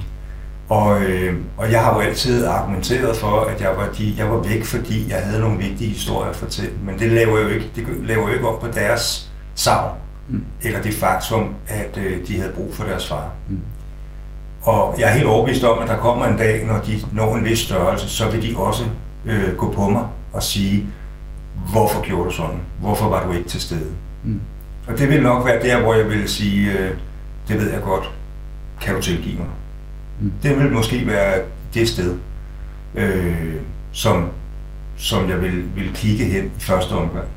Og, 0.71 1.03
øh, 1.03 1.35
og 1.57 1.73
jeg 1.73 1.85
har 1.85 1.95
jo 1.95 2.01
altid 2.01 2.47
argumenteret 2.47 3.17
for, 3.17 3.41
at 3.41 3.61
jeg 3.61 3.71
var, 3.77 3.89
de, 3.99 4.15
jeg 4.19 4.31
var 4.31 4.39
væk, 4.39 4.65
fordi 4.65 5.11
jeg 5.11 5.23
havde 5.23 5.41
nogle 5.41 5.59
vigtige 5.59 5.91
historier 5.91 6.31
at 6.31 6.37
fortælle. 6.37 6.73
Men 6.85 6.99
det 6.99 7.11
laver 7.11 7.41
jo 7.41 7.49
ikke, 7.49 7.71
det 7.77 7.87
laver 8.03 8.29
jo 8.29 8.35
ikke 8.35 8.49
op 8.49 8.61
på 8.61 8.67
deres 8.67 9.31
savn, 9.55 9.97
mm. 10.29 10.45
eller 10.63 10.83
det 10.83 10.95
faktum, 10.95 11.55
at 11.69 11.99
øh, 11.99 12.27
de 12.29 12.41
havde 12.41 12.53
brug 12.53 12.75
for 12.75 12.85
deres 12.85 13.09
far. 13.09 13.31
Mm. 13.49 13.61
Og 14.63 14.95
jeg 14.99 15.09
er 15.09 15.13
helt 15.13 15.27
overbevist 15.27 15.65
om, 15.65 15.79
at 15.79 15.89
der 15.89 15.97
kommer 15.97 16.27
en 16.27 16.37
dag, 16.37 16.67
når 16.67 16.79
de 16.79 17.01
når 17.13 17.37
en 17.37 17.45
vis 17.45 17.59
størrelse, 17.59 18.09
så 18.09 18.31
vil 18.31 18.43
de 18.43 18.57
også 18.57 18.85
øh, 19.27 19.57
gå 19.57 19.73
på 19.73 19.89
mig 19.89 20.05
og 20.33 20.43
sige, 20.43 20.87
hvorfor 21.73 22.03
gjorde 22.03 22.25
du 22.25 22.35
sådan? 22.35 22.61
Hvorfor 22.81 23.09
var 23.09 23.27
du 23.27 23.33
ikke 23.33 23.49
til 23.49 23.61
stede? 23.61 23.91
Mm. 24.25 24.41
Og 24.89 24.99
det 24.99 25.09
vil 25.09 25.23
nok 25.23 25.47
være 25.47 25.63
der, 25.63 25.81
hvor 25.81 25.95
jeg 25.95 26.09
vil 26.09 26.29
sige, 26.29 26.73
øh, 26.73 26.91
det 27.49 27.59
ved 27.59 27.73
jeg 27.73 27.83
godt, 27.83 28.11
kan 28.81 28.95
du 28.95 29.03
tilgive 29.03 29.39
mig? 29.39 29.47
Mm. 30.21 30.33
Det 30.43 30.59
vil 30.59 30.73
måske 30.73 31.07
være 31.07 31.43
det 31.75 31.89
sted, 31.89 32.17
øh, 32.95 33.55
som, 33.93 34.29
som 34.97 35.29
jeg 35.29 35.43
vil, 35.43 35.65
vil 35.77 35.91
kigge 35.95 36.25
hen 36.25 36.45
i 36.45 36.61
første 36.61 36.93
omgang. 36.93 37.29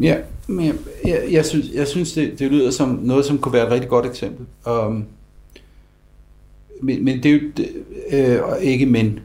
Ja, 0.00 0.16
men 0.46 0.66
jeg, 0.66 0.74
jeg, 1.04 1.22
jeg 1.30 1.44
synes, 1.44 1.66
jeg 1.74 1.88
synes 1.88 2.12
det, 2.12 2.38
det 2.38 2.50
lyder 2.50 2.70
som 2.70 2.88
noget, 3.02 3.24
som 3.24 3.38
kunne 3.38 3.52
være 3.52 3.66
et 3.66 3.72
rigtig 3.72 3.90
godt 3.90 4.06
eksempel. 4.06 4.46
Um, 4.66 5.04
men, 6.82 7.04
men 7.04 7.22
det 7.22 7.26
er 7.26 7.32
jo 7.32 7.40
det, 7.56 7.68
øh, 8.10 8.62
ikke 8.62 8.86
men. 8.86 9.20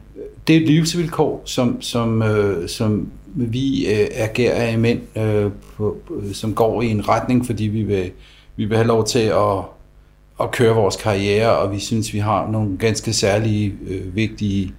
Det 0.46 0.56
er 0.56 0.60
et 0.60 0.66
livsvilkår, 0.66 1.42
som, 1.44 1.82
som, 1.82 2.22
øh, 2.22 2.68
som 2.68 3.08
vi 3.34 3.86
øh, 3.86 4.06
agerer 4.14 4.54
af 4.54 4.78
mænd, 4.78 5.18
øh, 5.18 5.50
på, 5.76 5.96
øh, 6.10 6.32
som 6.32 6.54
går 6.54 6.82
i 6.82 6.86
en 6.86 7.08
retning, 7.08 7.46
fordi 7.46 7.64
vi 7.64 7.82
vil, 7.82 8.10
vi 8.56 8.64
vil 8.64 8.76
have 8.76 8.86
lov 8.86 9.06
til 9.06 9.18
at, 9.18 9.64
at 10.42 10.50
køre 10.50 10.74
vores 10.74 10.96
karriere, 10.96 11.58
og 11.58 11.72
vi 11.72 11.78
synes, 11.78 12.14
vi 12.14 12.18
har 12.18 12.50
nogle 12.50 12.78
ganske 12.78 13.12
særlige, 13.12 13.74
øh, 13.86 14.16
vigtige 14.16 14.74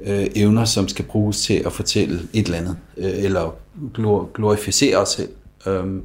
øh, 0.00 0.26
evner, 0.36 0.64
som 0.64 0.88
skal 0.88 1.04
bruges 1.04 1.42
til 1.42 1.62
at 1.66 1.72
fortælle 1.72 2.18
et 2.34 2.44
eller 2.46 2.58
andet, 2.58 2.76
øh, 2.96 3.24
eller 3.24 3.56
glorificere 4.34 4.96
os 4.96 5.08
selv. 5.08 5.28
Um, 5.66 6.02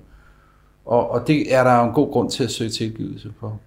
og, 0.85 1.11
og 1.11 1.27
det 1.27 1.53
er 1.53 1.63
der 1.63 1.83
en 1.83 1.93
god 1.93 2.11
grund 2.11 2.31
til 2.31 2.43
at 2.43 2.51
søge 2.51 2.69
tilgivelse 2.69 3.31
for. 3.39 3.59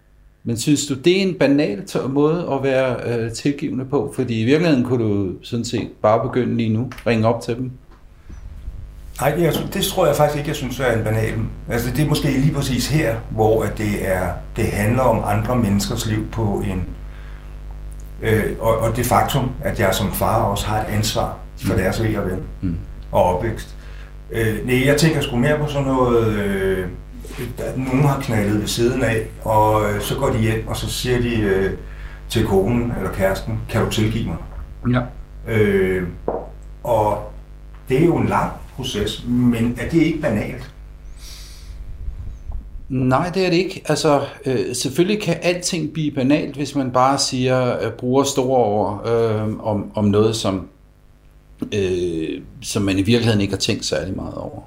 Men 0.44 0.56
synes 0.56 0.86
du, 0.86 0.94
det 0.94 1.18
er 1.18 1.22
en 1.22 1.34
banal 1.34 1.84
måde 2.08 2.48
at 2.52 2.62
være 2.62 3.18
øh, 3.18 3.32
tilgivende 3.32 3.84
på? 3.84 4.12
Fordi 4.14 4.40
i 4.40 4.44
virkeligheden 4.44 4.84
kunne 4.84 5.04
du 5.04 5.32
sådan 5.42 5.64
set 5.64 5.88
bare 6.02 6.28
begynde 6.28 6.56
lige 6.56 6.68
nu, 6.68 6.90
ringe 7.06 7.28
op 7.28 7.42
til 7.42 7.56
dem. 7.56 7.70
Nej, 9.20 9.34
jeg, 9.38 9.52
det 9.74 9.84
tror 9.84 10.06
jeg 10.06 10.16
faktisk 10.16 10.38
ikke, 10.38 10.48
jeg 10.48 10.56
synes 10.56 10.80
er 10.80 10.92
en 10.92 11.04
banal. 11.04 11.34
Altså 11.68 11.90
det 11.90 12.04
er 12.04 12.08
måske 12.08 12.28
lige 12.28 12.54
præcis 12.54 12.88
her, 12.88 13.16
hvor 13.30 13.62
at 13.62 13.78
det, 13.78 14.08
er, 14.08 14.28
det 14.56 14.64
handler 14.64 15.02
om 15.02 15.22
andre 15.26 15.56
menneskers 15.56 16.06
liv 16.06 16.30
på 16.30 16.62
en... 16.66 16.84
Øh, 18.22 18.44
og, 18.60 18.78
og 18.78 18.96
det 18.96 19.06
faktum, 19.06 19.50
at 19.62 19.80
jeg 19.80 19.94
som 19.94 20.12
far 20.12 20.42
også 20.42 20.66
har 20.66 20.80
et 20.80 20.86
ansvar 20.88 21.36
for 21.56 21.72
mm. 21.72 21.78
deres 21.78 22.02
ved 22.02 22.16
og 22.16 22.24
vel 22.24 22.38
mm. 22.60 22.76
og 23.12 23.24
opvækst. 23.24 23.76
Øh, 24.30 24.66
nej, 24.66 24.86
jeg 24.86 24.96
tænker 24.96 25.20
sgu 25.20 25.36
mere 25.36 25.58
på 25.58 25.68
sådan 25.68 25.86
noget... 25.86 26.28
Øh, 26.32 26.86
nogen 27.76 28.02
har 28.02 28.20
knaldet 28.20 28.60
ved 28.60 28.66
siden 28.66 29.02
af, 29.02 29.26
og 29.44 29.90
øh, 29.90 30.00
så 30.00 30.14
går 30.14 30.28
de 30.30 30.38
hjem, 30.38 30.68
og 30.68 30.76
så 30.76 30.90
siger 30.90 31.20
de 31.20 31.40
øh, 31.40 31.72
til 32.28 32.46
konen 32.46 32.92
eller 32.98 33.12
kæresten, 33.12 33.60
kan 33.68 33.84
du 33.84 33.90
tilgive 33.90 34.28
mig? 34.28 34.36
Ja. 34.94 35.00
Øh, 35.54 36.08
og 36.84 37.32
det 37.88 38.02
er 38.02 38.06
jo 38.06 38.16
en 38.16 38.28
lang 38.28 38.52
proces, 38.76 39.24
men 39.28 39.78
er 39.80 39.88
det 39.88 40.02
ikke 40.02 40.20
banalt? 40.20 40.72
Nej, 42.88 43.30
det 43.34 43.46
er 43.46 43.50
det 43.50 43.56
ikke. 43.56 43.82
Altså, 43.88 44.26
øh, 44.46 44.74
selvfølgelig 44.74 45.22
kan 45.22 45.36
alting 45.42 45.92
blive 45.92 46.10
banalt, 46.10 46.56
hvis 46.56 46.74
man 46.74 46.90
bare 46.90 47.18
siger, 47.18 47.82
øh, 47.82 47.92
bruger 47.92 48.24
store 48.24 48.64
ord 48.64 49.08
øh, 49.08 49.58
om, 49.58 49.90
om 49.94 50.04
noget, 50.04 50.36
som, 50.36 50.68
øh, 51.72 52.42
som 52.62 52.82
man 52.82 52.98
i 52.98 53.02
virkeligheden 53.02 53.40
ikke 53.40 53.52
har 53.52 53.58
tænkt 53.58 53.84
særlig 53.84 54.16
meget 54.16 54.34
over. 54.34 54.62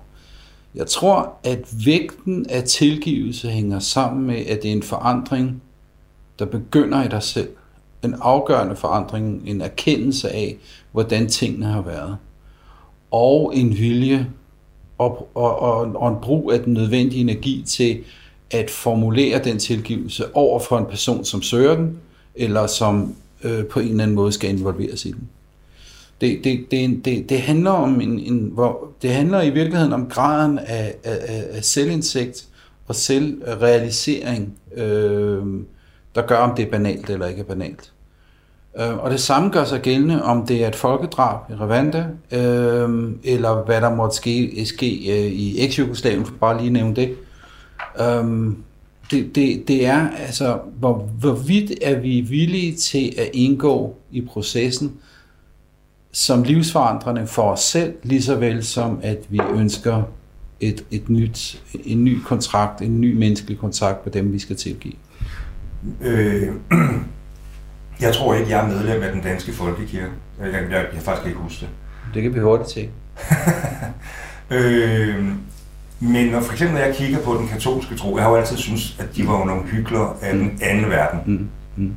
Jeg 0.76 0.88
tror, 0.88 1.34
at 1.44 1.60
vægten 1.86 2.46
af 2.50 2.64
tilgivelse 2.64 3.50
hænger 3.50 3.80
sammen 3.80 4.28
med, 4.28 4.46
at 4.46 4.64
det 4.64 4.68
er 4.70 4.76
en 4.76 4.84
forandring, 4.84 5.62
der 6.40 6.46
begynder 6.46 7.06
i 7.06 7.08
dig 7.08 7.24
selv. 7.24 7.50
En 8.04 8.16
afgørende 8.22 8.76
forandring, 8.76 9.42
en 9.46 9.62
erkendelse 9.62 10.30
af, 10.30 10.58
hvordan 10.92 11.28
tingene 11.28 11.66
har 11.66 11.82
været. 11.82 12.18
Og 13.12 13.52
en 13.56 13.70
vilje 13.78 14.28
og, 14.98 15.30
og, 15.36 15.60
og, 15.60 15.96
og 15.96 16.10
en 16.10 16.18
brug 16.22 16.52
af 16.52 16.60
den 16.60 16.74
nødvendige 16.74 17.22
energi 17.22 17.64
til 17.68 18.04
at 18.52 18.70
formulere 18.70 19.44
den 19.44 19.60
tilgivelse 19.60 20.36
over 20.36 20.60
for 20.60 20.78
en 20.78 20.86
person, 20.86 21.26
som 21.26 21.42
søger 21.42 21.76
den, 21.76 21.98
eller 22.36 22.68
som 22.68 23.16
øh, 23.44 23.66
på 23.66 23.80
en 23.80 23.88
eller 23.88 24.04
anden 24.04 24.16
måde 24.16 24.32
skal 24.32 24.50
involveres 24.50 25.06
i 25.06 25.12
den. 25.12 25.30
Det, 26.22 26.44
det, 26.44 26.72
det, 26.72 27.06
det, 27.06 27.30
det 27.30 27.42
handler 27.42 27.72
om 27.72 28.02
en, 28.02 28.20
en 28.20 28.40
hvor, 28.54 28.88
det 29.02 29.10
handler 29.10 29.42
i 29.42 29.50
virkeligheden 29.50 29.94
om 29.94 30.10
graden 30.10 30.60
af, 30.60 30.96
af, 31.04 31.46
af 31.52 31.64
selvindsigt 31.64 32.48
og 32.88 32.96
selvrealisering, 32.96 34.58
øh, 34.76 35.44
der 36.16 36.22
gør, 36.28 36.38
om 36.38 36.56
det 36.56 36.66
er 36.66 36.72
banalt 36.72 37.10
eller 37.10 37.28
ikke 37.28 37.40
er 37.40 37.46
banalt. 37.46 37.92
Øh, 38.78 38.98
og 38.98 39.12
det 39.12 39.20
samme 39.20 39.50
gør 39.50 39.64
sig 39.64 39.82
gældende, 39.82 40.24
om 40.24 40.46
det 40.46 40.64
er 40.64 40.68
et 40.68 40.76
folkedrab 40.76 41.40
i 41.50 41.54
Rwanda, 41.54 42.06
øh, 42.32 43.12
eller 43.24 43.66
hvad 43.66 43.82
der 43.82 43.96
måtte 43.96 44.16
ske, 44.16 44.66
ske 44.66 44.88
øh, 44.88 45.32
i 45.32 45.66
eks-Jugoslavien, 45.66 46.26
for 46.26 46.34
bare 46.40 46.58
lige 46.58 46.70
nævne 46.70 46.96
det. 46.96 47.16
Øh, 48.00 48.54
det, 49.12 49.36
det, 49.36 49.68
det 49.68 49.86
er 49.86 50.10
altså, 50.10 50.60
hvor, 50.80 51.10
hvorvidt 51.20 51.72
er 51.82 52.00
vi 52.00 52.22
villige 52.22 52.76
til 52.76 53.14
at 53.18 53.30
indgå 53.34 53.96
i 54.12 54.22
processen, 54.22 54.94
som 56.12 56.44
livsforandrende 56.44 57.28
for 57.28 57.52
os 57.52 57.60
selv, 57.60 57.94
lige 58.04 58.22
så 58.22 58.36
vel 58.36 58.66
som 58.66 59.00
at 59.04 59.18
vi 59.30 59.40
ønsker 59.54 60.04
et, 60.60 60.86
et 60.92 61.10
nyt, 61.10 61.64
en 61.86 62.04
ny 62.04 62.22
kontrakt, 62.22 62.82
en 62.82 63.02
ny 63.02 63.14
menneskelig 63.18 63.58
kontrakt 63.58 64.06
med 64.06 64.14
dem, 64.14 64.34
vi 64.34 64.40
skal 64.40 64.56
tilgive. 64.56 64.94
Øh, 66.02 66.48
jeg 68.02 68.14
tror 68.14 68.34
ikke, 68.34 68.50
jeg 68.50 68.64
er 68.64 68.68
medlem 68.68 69.04
af 69.04 69.12
den 69.12 69.22
danske 69.22 69.54
folkekirke. 69.54 70.12
Jeg, 70.40 70.54
jeg, 70.54 70.72
jeg, 70.72 70.86
jeg 70.94 71.02
faktisk 71.02 71.28
ikke 71.28 71.40
huske 71.40 71.60
det. 71.62 71.70
Det 72.14 72.24
kan 72.24 72.36
vi 72.36 72.40
hurtigt 72.40 72.70
til. 72.70 72.90
øh, 74.58 75.26
men 76.00 76.28
når 76.28 76.42
for 76.42 76.52
eksempel 76.52 76.78
når 76.78 76.86
jeg 76.86 76.96
kigger 76.96 77.20
på 77.20 77.34
den 77.34 77.48
katolske 77.48 77.96
tro, 77.96 78.16
jeg 78.18 78.24
har 78.24 78.32
jo 78.32 78.38
altid 78.38 78.58
synes, 78.58 78.96
at 79.00 79.16
de 79.16 79.28
var 79.28 79.46
nogle 79.46 79.64
hyggeler 79.64 80.18
af 80.22 80.34
den 80.34 80.44
mm. 80.44 80.60
anden 80.62 80.90
verden. 80.90 81.22
Mm. 81.26 81.50
Mm 81.76 81.94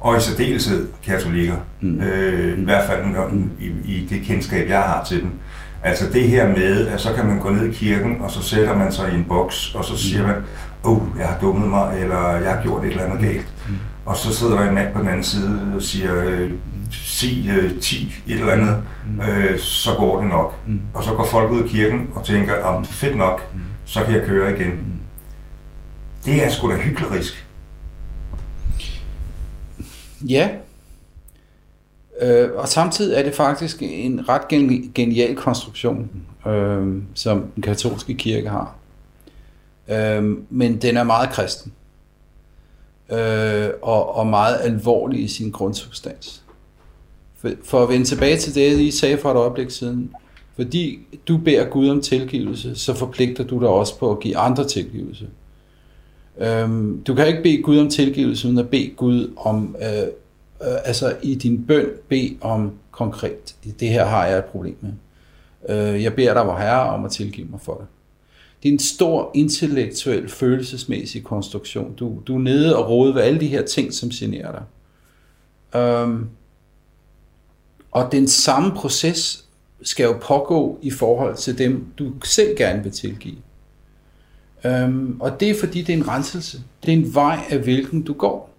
og 0.00 0.16
i 0.16 0.20
særdeleshed 0.20 0.88
katolikker. 1.04 1.56
Mm. 1.80 2.00
Øh, 2.00 2.58
I 2.58 2.64
hvert 2.64 2.86
fald 2.86 3.04
mm. 3.04 3.50
i, 3.60 3.66
i 3.66 4.06
det 4.10 4.22
kendskab, 4.22 4.68
jeg 4.68 4.82
har 4.82 5.04
til 5.04 5.20
dem. 5.20 5.30
Altså 5.82 6.04
det 6.12 6.22
her 6.22 6.48
med, 6.48 6.86
at 6.86 7.00
så 7.00 7.12
kan 7.12 7.26
man 7.26 7.38
gå 7.38 7.50
ned 7.50 7.66
i 7.66 7.72
kirken, 7.72 8.16
og 8.20 8.30
så 8.30 8.42
sætter 8.42 8.76
man 8.76 8.92
sig 8.92 9.12
i 9.12 9.14
en 9.14 9.24
boks, 9.28 9.74
og 9.74 9.84
så 9.84 9.96
siger 9.96 10.26
man, 10.26 10.36
åh, 10.84 10.92
oh, 10.92 11.02
jeg 11.18 11.26
har 11.26 11.38
dummet 11.40 11.68
mig, 11.68 12.00
eller 12.00 12.30
jeg 12.30 12.54
har 12.54 12.62
gjort 12.62 12.84
et 12.84 12.90
eller 12.90 13.04
andet 13.04 13.20
galt. 13.20 13.46
Mm. 14.08 14.12
Og 14.12 14.16
så 14.16 14.34
sidder 14.34 14.56
der 14.56 14.68
en 14.68 14.74
mand 14.74 14.94
på 14.94 15.00
den 15.00 15.08
anden 15.08 15.24
side 15.24 15.72
og 15.76 15.82
siger, 15.82 16.24
øh, 16.24 16.50
sig 16.90 17.48
øh, 17.48 17.80
10, 17.80 18.14
et 18.26 18.40
eller 18.40 18.52
andet, 18.52 18.82
mm. 19.06 19.20
øh, 19.20 19.58
så 19.58 19.94
går 19.94 20.20
det 20.20 20.28
nok. 20.28 20.54
Mm. 20.66 20.80
Og 20.94 21.04
så 21.04 21.14
går 21.14 21.24
folk 21.24 21.50
ud 21.50 21.64
i 21.64 21.68
kirken 21.68 22.10
og 22.14 22.24
tænker, 22.24 22.64
om 22.64 22.84
fedt 22.84 23.16
nok, 23.16 23.54
mm. 23.54 23.60
så 23.84 24.04
kan 24.04 24.14
jeg 24.14 24.22
køre 24.22 24.56
igen. 24.56 24.70
Mm. 24.70 25.00
Det 26.24 26.44
er 26.44 26.50
sgu 26.50 26.70
da 26.70 26.76
hyklerisk. 26.76 27.46
Ja. 30.28 30.48
Øh, 32.22 32.50
og 32.54 32.68
samtidig 32.68 33.18
er 33.18 33.22
det 33.22 33.34
faktisk 33.34 33.76
en 33.80 34.28
ret 34.28 34.48
genial 34.94 35.36
konstruktion, 35.36 36.10
øh, 36.46 37.02
som 37.14 37.44
den 37.54 37.62
katolske 37.62 38.14
kirke 38.14 38.48
har. 38.48 38.74
Øh, 39.88 40.24
men 40.50 40.76
den 40.76 40.96
er 40.96 41.04
meget 41.04 41.30
kristen. 41.30 41.72
Øh, 43.12 43.70
og, 43.82 44.16
og 44.16 44.26
meget 44.26 44.56
alvorlig 44.60 45.20
i 45.20 45.28
sin 45.28 45.50
grundsubstans. 45.50 46.42
For, 47.36 47.50
for 47.64 47.82
at 47.82 47.88
vende 47.88 48.04
tilbage 48.04 48.38
til 48.38 48.54
det, 48.54 48.80
I 48.80 48.90
sagde 48.90 49.18
for 49.18 49.30
et 49.30 49.36
øjeblik 49.36 49.70
siden. 49.70 50.10
Fordi 50.56 50.98
du 51.28 51.36
beder 51.36 51.64
Gud 51.64 51.88
om 51.88 52.00
tilgivelse, 52.00 52.76
så 52.76 52.94
forpligter 52.94 53.44
du 53.44 53.60
dig 53.60 53.68
også 53.68 53.98
på 53.98 54.10
at 54.10 54.20
give 54.20 54.36
andre 54.36 54.64
tilgivelse. 54.64 55.26
Øhm, 56.38 57.02
du 57.02 57.14
kan 57.14 57.26
ikke 57.26 57.42
bede 57.42 57.62
Gud 57.62 57.78
om 57.78 57.90
tilgivelse, 57.90 58.48
uden 58.48 58.58
at 58.58 58.70
bede 58.70 58.90
Gud 58.96 59.32
om, 59.36 59.76
øh, 59.82 60.02
øh, 60.68 60.76
altså 60.84 61.16
i 61.22 61.34
din 61.34 61.64
bøn, 61.64 61.86
bed 62.08 62.30
om 62.40 62.72
konkret, 62.90 63.56
det 63.80 63.88
her 63.88 64.04
har 64.04 64.26
jeg 64.26 64.38
et 64.38 64.44
problem 64.44 64.76
med. 64.80 64.92
Øh, 65.68 66.02
jeg 66.02 66.14
beder 66.14 66.34
dig, 66.34 66.46
vor 66.46 66.58
Herre, 66.58 66.90
om 66.90 67.04
at 67.04 67.10
tilgive 67.10 67.46
mig 67.50 67.60
for 67.62 67.74
det. 67.74 67.86
Det 68.62 68.68
er 68.68 68.72
en 68.72 68.78
stor 68.78 69.30
intellektuel, 69.34 70.28
følelsesmæssig 70.28 71.24
konstruktion. 71.24 71.94
Du, 71.94 72.18
du 72.26 72.34
er 72.34 72.38
nede 72.40 72.76
og 72.76 72.90
rode 72.90 73.14
ved 73.14 73.22
alle 73.22 73.40
de 73.40 73.46
her 73.46 73.62
ting, 73.62 73.94
som 73.94 74.08
generer 74.08 74.52
dig. 74.52 74.62
Øhm, 75.80 76.28
og 77.90 78.12
den 78.12 78.28
samme 78.28 78.74
proces 78.74 79.44
skal 79.82 80.04
jo 80.04 80.18
pågå 80.22 80.78
i 80.82 80.90
forhold 80.90 81.36
til 81.36 81.58
dem, 81.58 81.86
du 81.98 82.12
selv 82.24 82.56
gerne 82.56 82.82
vil 82.82 82.92
tilgive. 82.92 83.36
Øhm, 84.64 85.20
og 85.20 85.40
det 85.40 85.50
er 85.50 85.60
fordi, 85.60 85.82
det 85.82 85.92
er 85.92 85.96
en 85.96 86.08
renselse. 86.08 86.62
Det 86.82 86.94
er 86.94 86.96
en 86.96 87.14
vej 87.14 87.40
af 87.50 87.58
hvilken 87.58 88.02
du 88.02 88.12
går. 88.12 88.50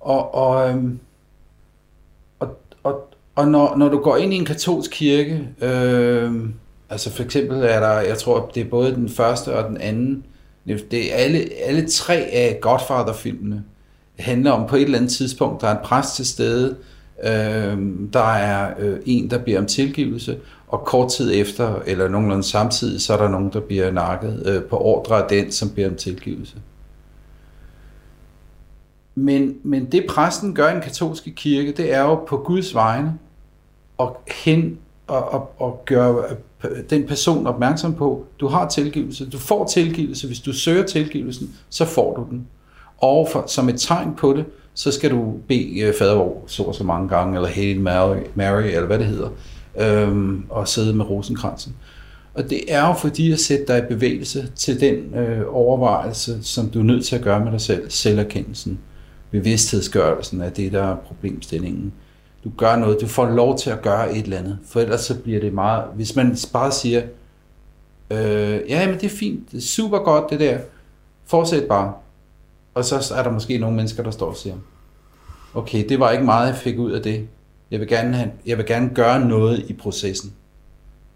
Og, 0.00 0.34
og, 0.34 0.70
øhm, 0.70 0.98
og, 2.38 2.58
og, 2.82 3.14
og 3.34 3.48
når, 3.48 3.76
når 3.76 3.88
du 3.88 3.98
går 3.98 4.16
ind 4.16 4.34
i 4.34 4.36
en 4.36 4.44
katolsk 4.44 4.90
kirke, 4.90 5.48
øhm, 5.60 6.54
altså 6.90 7.12
for 7.12 7.22
eksempel 7.22 7.56
er 7.62 7.80
der, 7.80 8.00
jeg 8.00 8.18
tror, 8.18 8.50
det 8.54 8.60
er 8.60 8.70
både 8.70 8.94
den 8.94 9.08
første 9.08 9.56
og 9.56 9.68
den 9.68 9.76
anden, 9.76 10.24
det 10.66 11.12
er 11.12 11.16
alle, 11.16 11.48
alle 11.64 11.88
tre 11.88 12.14
af 12.14 12.58
Godfather-filmene, 12.60 13.64
handler 14.18 14.50
om 14.50 14.68
på 14.68 14.76
et 14.76 14.82
eller 14.82 14.98
andet 14.98 15.12
tidspunkt, 15.12 15.60
der 15.60 15.68
er 15.68 15.72
en 15.78 15.84
præst 15.84 16.16
til 16.16 16.26
stede, 16.26 16.76
øh, 17.24 17.78
der 18.12 18.32
er 18.32 18.74
øh, 18.78 18.98
en, 19.06 19.30
der 19.30 19.38
beder 19.38 19.58
om 19.58 19.66
tilgivelse, 19.66 20.38
og 20.68 20.84
kort 20.84 21.10
tid 21.10 21.32
efter, 21.34 21.82
eller 21.86 22.08
nogenlunde 22.08 22.42
samtidig, 22.42 23.00
så 23.00 23.12
er 23.12 23.16
der 23.16 23.28
nogen, 23.28 23.52
der 23.52 23.60
bliver 23.60 23.90
nakket 23.90 24.42
øh, 24.46 24.62
på 24.62 24.76
ordre 24.76 25.22
af 25.22 25.28
den, 25.28 25.52
som 25.52 25.70
beder 25.70 25.88
om 25.88 25.96
tilgivelse. 25.96 26.56
Men, 29.14 29.56
men 29.62 29.92
det 29.92 30.06
præsten 30.08 30.54
gør 30.54 30.70
i 30.70 30.72
den 30.72 30.82
katolske 30.82 31.30
kirke, 31.30 31.72
det 31.72 31.94
er 31.94 32.00
jo 32.00 32.14
på 32.14 32.36
Guds 32.36 32.74
vegne 32.74 33.18
og 33.98 34.22
hen 34.44 34.78
og, 35.06 35.32
og, 35.32 35.54
og 35.58 35.82
gøre 35.84 36.24
den 36.90 37.06
person 37.06 37.46
opmærksom 37.46 37.94
på, 37.94 38.26
du 38.40 38.46
har 38.46 38.68
tilgivelse. 38.68 39.30
Du 39.30 39.38
får 39.38 39.66
tilgivelse. 39.66 40.26
Hvis 40.26 40.40
du 40.40 40.52
søger 40.52 40.86
tilgivelsen, 40.86 41.54
så 41.70 41.84
får 41.84 42.16
du 42.16 42.26
den. 42.30 42.46
Og 42.98 43.28
for, 43.32 43.44
som 43.46 43.68
et 43.68 43.80
tegn 43.80 44.14
på 44.14 44.32
det, 44.32 44.44
så 44.74 44.92
skal 44.92 45.10
du 45.10 45.34
bede 45.48 45.80
øh, 45.80 45.94
fadervor 45.98 46.44
så 46.46 46.62
og 46.62 46.74
så 46.74 46.84
mange 46.84 47.08
gange, 47.08 47.36
eller 47.36 47.48
Hail 47.48 47.80
Mary, 47.80 48.16
Mary 48.34 48.62
eller 48.62 48.86
hvad 48.86 48.98
det 48.98 49.06
hedder, 49.06 49.28
øhm, 49.80 50.44
og 50.48 50.68
sidde 50.68 50.94
med 50.94 51.10
rosenkransen. 51.10 51.76
Og 52.34 52.50
det 52.50 52.60
er 52.68 52.86
jo 52.88 52.94
fordi 52.94 53.32
at 53.32 53.40
sætte 53.40 53.64
dig 53.68 53.78
i 53.78 53.94
bevægelse 53.94 54.48
til 54.56 54.80
den 54.80 55.14
øh, 55.14 55.44
overvejelse, 55.48 56.38
som 56.42 56.68
du 56.70 56.78
er 56.78 56.84
nødt 56.84 57.04
til 57.04 57.16
at 57.16 57.22
gøre 57.22 57.44
med 57.44 57.52
dig 57.52 57.60
selv, 57.60 57.90
selverkendelsen, 57.90 58.78
bevidsthedsgørelsen 59.30 60.40
af 60.40 60.52
det, 60.52 60.72
der 60.72 60.82
er 60.82 60.96
problemstillingen. 60.96 61.92
Du 62.44 62.50
gør 62.56 62.76
noget, 62.76 63.00
du 63.00 63.06
får 63.06 63.26
lov 63.26 63.58
til 63.58 63.70
at 63.70 63.82
gøre 63.82 64.16
et 64.16 64.24
eller 64.24 64.38
andet, 64.38 64.58
for 64.66 64.80
ellers 64.80 65.00
så 65.00 65.18
bliver 65.20 65.40
det 65.40 65.52
meget, 65.52 65.84
hvis 65.94 66.16
man 66.16 66.36
bare 66.52 66.72
siger, 66.72 67.02
øh, 68.10 68.60
ja, 68.68 68.86
men 68.86 68.94
det 68.94 69.04
er 69.04 69.16
fint, 69.16 69.52
det 69.52 69.58
er 69.58 69.62
super 69.62 69.98
godt 69.98 70.30
det 70.30 70.40
der, 70.40 70.58
fortsæt 71.26 71.64
bare, 71.64 71.92
og 72.74 72.84
så 72.84 73.14
er 73.16 73.22
der 73.22 73.30
måske 73.30 73.58
nogle 73.58 73.76
mennesker, 73.76 74.02
der 74.02 74.10
står 74.10 74.26
og 74.26 74.36
siger, 74.36 74.54
okay, 75.54 75.88
det 75.88 76.00
var 76.00 76.10
ikke 76.10 76.24
meget, 76.24 76.46
jeg 76.46 76.56
fik 76.56 76.78
ud 76.78 76.92
af 76.92 77.02
det. 77.02 77.28
Jeg 77.70 77.80
vil 77.80 77.88
gerne, 77.88 78.16
have, 78.16 78.30
jeg 78.46 78.58
vil 78.58 78.66
gerne 78.66 78.90
gøre 78.94 79.20
noget 79.20 79.64
i 79.68 79.72
processen. 79.72 80.32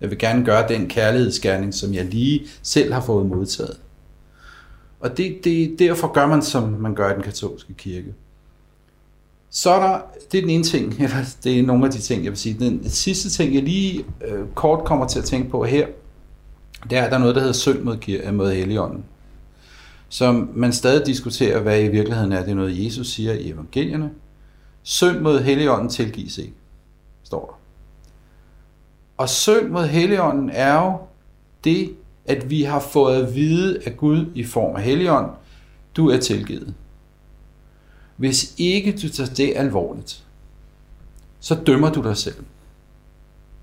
Jeg 0.00 0.10
vil 0.10 0.18
gerne 0.18 0.44
gøre 0.44 0.68
den 0.68 0.88
kærlighedsgerning, 0.88 1.74
som 1.74 1.94
jeg 1.94 2.04
lige 2.04 2.46
selv 2.62 2.92
har 2.92 3.00
fået 3.00 3.26
modtaget. 3.26 3.76
Og 5.00 5.16
det, 5.16 5.44
det, 5.44 5.78
derfor 5.78 6.12
gør 6.12 6.26
man, 6.26 6.42
som 6.42 6.68
man 6.68 6.94
gør 6.94 7.10
i 7.10 7.14
den 7.14 7.22
katolske 7.22 7.74
kirke. 7.74 8.14
Så 9.52 9.70
er 9.70 9.80
der, 9.80 10.00
det 10.32 10.38
er 10.38 10.42
den 10.42 10.50
ene 10.50 10.64
ting, 10.64 10.92
eller 11.02 11.34
det 11.44 11.58
er 11.58 11.62
nogle 11.62 11.86
af 11.86 11.92
de 11.92 11.98
ting, 11.98 12.24
jeg 12.24 12.30
vil 12.30 12.38
sige. 12.38 12.56
Den 12.58 12.90
sidste 12.90 13.30
ting, 13.30 13.54
jeg 13.54 13.62
lige 13.62 14.04
øh, 14.24 14.48
kort 14.54 14.84
kommer 14.84 15.06
til 15.06 15.18
at 15.18 15.24
tænke 15.24 15.50
på 15.50 15.64
her, 15.64 15.86
det 16.90 16.98
er, 16.98 17.02
at 17.02 17.10
der 17.10 17.16
er 17.16 17.20
noget, 17.20 17.34
der 17.34 17.40
hedder 17.40 17.54
synd 17.54 17.80
mod, 17.80 18.08
øh, 18.08 18.34
mod 18.34 18.52
Helligånden 18.52 19.04
som 20.12 20.50
man 20.54 20.72
stadig 20.72 21.06
diskuterer, 21.06 21.60
hvad 21.60 21.82
i 21.82 21.88
virkeligheden 21.88 22.32
er. 22.32 22.42
Det 22.42 22.50
er 22.50 22.54
noget, 22.54 22.84
Jesus 22.84 23.08
siger 23.08 23.32
i 23.32 23.50
evangelierne. 23.50 24.10
Synd 24.82 25.20
mod 25.20 25.40
Helligånden 25.40 25.88
tilgives 25.88 26.38
ikke, 26.38 26.54
står 27.22 27.46
der. 27.46 27.60
Og 29.16 29.28
synd 29.28 29.68
mod 29.68 29.86
Helligånden 29.86 30.50
er 30.50 30.82
jo 30.82 30.98
det, 31.64 31.94
at 32.24 32.50
vi 32.50 32.62
har 32.62 32.80
fået 32.80 33.22
at 33.22 33.34
vide 33.34 33.78
af 33.86 33.96
Gud 33.96 34.26
i 34.34 34.44
form 34.44 34.76
af 34.76 34.82
Helligånd, 34.82 35.30
du 35.96 36.10
er 36.10 36.16
tilgivet. 36.16 36.74
Hvis 38.22 38.54
ikke 38.58 38.92
du 38.92 39.08
tager 39.08 39.34
det 39.34 39.52
alvorligt, 39.56 40.24
så 41.40 41.54
dømmer 41.54 41.92
du 41.92 42.02
dig 42.02 42.16
selv 42.16 42.44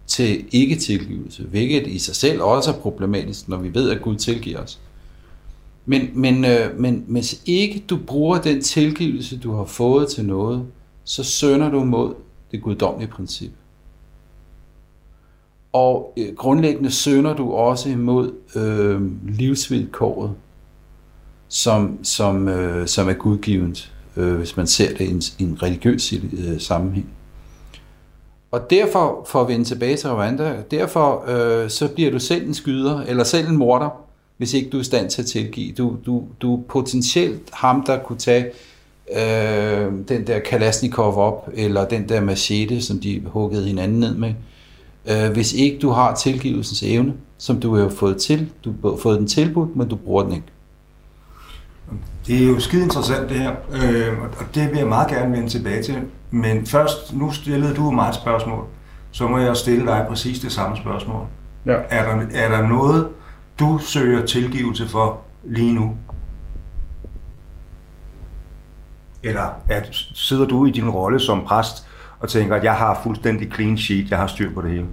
til 0.08 0.46
ikke 0.52 0.76
tilgivelse, 0.76 1.44
hvilket 1.44 1.88
i 1.88 2.00
sig 2.00 2.16
selv 2.16 2.42
også 2.42 2.72
er 2.72 2.76
problematisk, 2.76 3.48
når 3.48 3.58
vi 3.58 3.74
ved, 3.74 3.90
at 3.90 4.02
Gud 4.02 4.16
tilgiver 4.16 4.60
os. 4.60 4.80
Men, 5.86 6.10
men, 6.14 6.46
øh, 6.46 6.80
men 6.80 7.06
hvis 7.08 7.42
ikke 7.46 7.84
du 7.90 7.98
bruger 8.08 8.42
den 8.42 8.62
tilgivelse, 8.62 9.38
du 9.38 9.56
har 9.56 9.66
fået 9.66 10.08
til 10.08 10.26
noget, 10.26 10.66
så 11.04 11.24
sønder 11.24 11.70
du 11.70 11.84
mod 11.84 12.14
det 12.52 12.62
guddommelige 12.62 13.12
princip. 13.12 13.52
Og 15.74 16.14
øh, 16.18 16.36
grundlæggende 16.36 16.92
sønder 16.92 17.36
du 17.36 17.52
også 17.52 17.90
imod 17.90 18.34
øh, 18.56 19.02
livsvilkåret, 19.30 20.32
som, 21.48 22.04
som, 22.04 22.48
øh, 22.48 22.88
som 22.88 23.10
er 23.10 23.14
gudgivet, 23.14 23.92
øh, 24.20 24.36
hvis 24.36 24.58
man 24.58 24.68
ser 24.68 24.90
det 24.90 25.02
i 25.02 25.12
en, 25.12 25.22
i 25.40 25.44
en 25.44 25.64
religiøs 25.64 26.14
øh, 26.14 26.60
sammenhæng. 26.60 27.10
Og 28.52 28.70
derfor, 28.70 29.28
for 29.28 29.42
at 29.42 29.48
vende 29.48 29.66
tilbage 29.66 29.98
til 29.98 30.10
Rwanda, 30.10 30.56
derfor 30.72 31.24
øh, 31.28 31.70
så 31.70 31.88
bliver 31.88 32.12
du 32.12 32.20
selv 32.20 32.48
en 32.48 32.54
skyder, 32.54 33.02
eller 33.02 33.24
selv 33.24 33.48
en 33.50 33.58
morder, 33.58 33.90
hvis 34.38 34.54
ikke 34.54 34.70
du 34.70 34.78
er 34.78 34.82
i 34.82 34.84
stand 34.84 35.10
til 35.10 35.22
at 35.22 35.28
tilgive. 35.28 35.74
Du, 35.74 35.96
du, 36.06 36.24
du 36.42 36.58
er 36.58 36.62
potentielt 36.70 37.50
ham, 37.54 37.84
der 37.86 38.00
kunne 38.00 38.18
tage 38.18 38.46
øh, 39.16 39.92
den 40.08 40.28
der 40.28 40.40
Kalashnikov 40.40 41.18
op, 41.18 41.50
eller 41.54 41.88
den 41.88 42.10
der 42.10 42.22
machete, 42.22 42.82
som 42.82 43.00
de 43.00 43.22
huggede 43.26 43.68
hinanden 43.68 44.00
ned 44.00 44.16
med. 44.16 44.34
Øh, 45.10 45.32
hvis 45.32 45.54
ikke 45.54 45.80
du 45.80 45.90
har 45.90 46.16
tilgivelsens 46.16 46.84
evne, 46.84 47.14
som 47.38 47.60
du 47.60 47.76
har 47.76 47.90
fået 47.90 48.18
til, 48.18 48.50
du 48.66 48.74
har 48.84 48.98
fået 48.98 49.20
den 49.20 49.28
tilbudt, 49.28 49.76
men 49.76 49.88
du 49.88 49.96
bruger 49.96 50.24
den 50.24 50.34
ikke. 50.34 50.48
Det 52.30 52.44
er 52.44 52.48
jo 52.48 52.60
skide 52.60 52.84
interessant 52.84 53.30
det 53.30 53.38
her, 53.40 53.52
øh, 53.72 54.20
og 54.22 54.56
det 54.56 54.70
vil 54.70 54.78
jeg 54.78 54.88
meget 54.88 55.08
gerne 55.08 55.32
vende 55.32 55.50
tilbage 55.50 55.84
til. 55.84 56.02
Men 56.32 56.66
først, 56.66 57.14
nu 57.14 57.32
stillede 57.32 57.76
du 57.76 57.92
mig 57.92 58.10
et 58.10 58.16
spørgsmål, 58.16 58.66
så 59.12 59.28
må 59.28 59.38
jeg 59.38 59.58
stille 59.58 59.86
dig 59.86 60.06
præcis 60.10 60.40
det 60.40 60.52
samme 60.52 60.78
spørgsmål. 60.78 61.26
Ja. 61.66 61.78
Er, 61.90 62.04
der, 62.04 62.26
er 62.34 62.50
der 62.50 62.68
noget, 62.68 63.10
du 63.60 63.78
søger 63.78 64.26
tilgivelse 64.26 64.88
for 64.88 65.22
lige 65.44 65.74
nu? 65.74 65.98
Eller 69.24 69.50
at, 69.70 69.90
sidder 70.14 70.46
du 70.46 70.66
i 70.66 70.72
din 70.72 70.90
rolle 70.90 71.20
som 71.20 71.46
præst 71.46 71.88
og 72.20 72.30
tænker, 72.30 72.56
at 72.56 72.64
jeg 72.64 72.74
har 72.74 73.00
fuldstændig 73.04 73.52
clean 73.54 73.78
sheet, 73.78 74.10
jeg 74.10 74.18
har 74.18 74.28
styr 74.28 74.54
på 74.54 74.62
det 74.62 74.72
hele? 74.72 74.88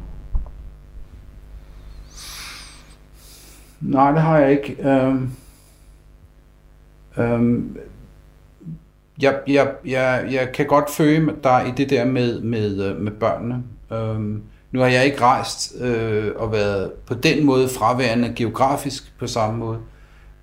Nej, 3.81 4.13
det 4.13 4.23
har 4.23 4.39
jeg 4.39 4.51
ikke. 4.51 4.89
Øhm, 4.89 5.31
øhm, 7.19 7.77
jeg, 9.23 9.39
jeg, 9.47 9.69
jeg, 9.87 10.29
jeg 10.31 10.53
kan 10.53 10.67
godt 10.67 10.91
føle 10.91 11.33
dig 11.45 11.65
i 11.69 11.71
det 11.77 11.91
der 11.91 12.05
med, 12.05 12.41
med, 12.41 12.85
øh, 12.85 13.01
med 13.01 13.13
børnene. 13.13 13.63
Øhm, 13.93 14.43
nu 14.73 14.81
har 14.81 14.87
jeg 14.87 15.05
ikke 15.05 15.21
rejst 15.21 15.75
øh, 15.81 16.33
og 16.37 16.53
været 16.53 16.93
på 17.07 17.15
den 17.15 17.47
måde 17.47 17.69
fraværende 17.69 18.33
geografisk 18.37 19.13
på 19.19 19.27
samme 19.27 19.59
måde, 19.59 19.79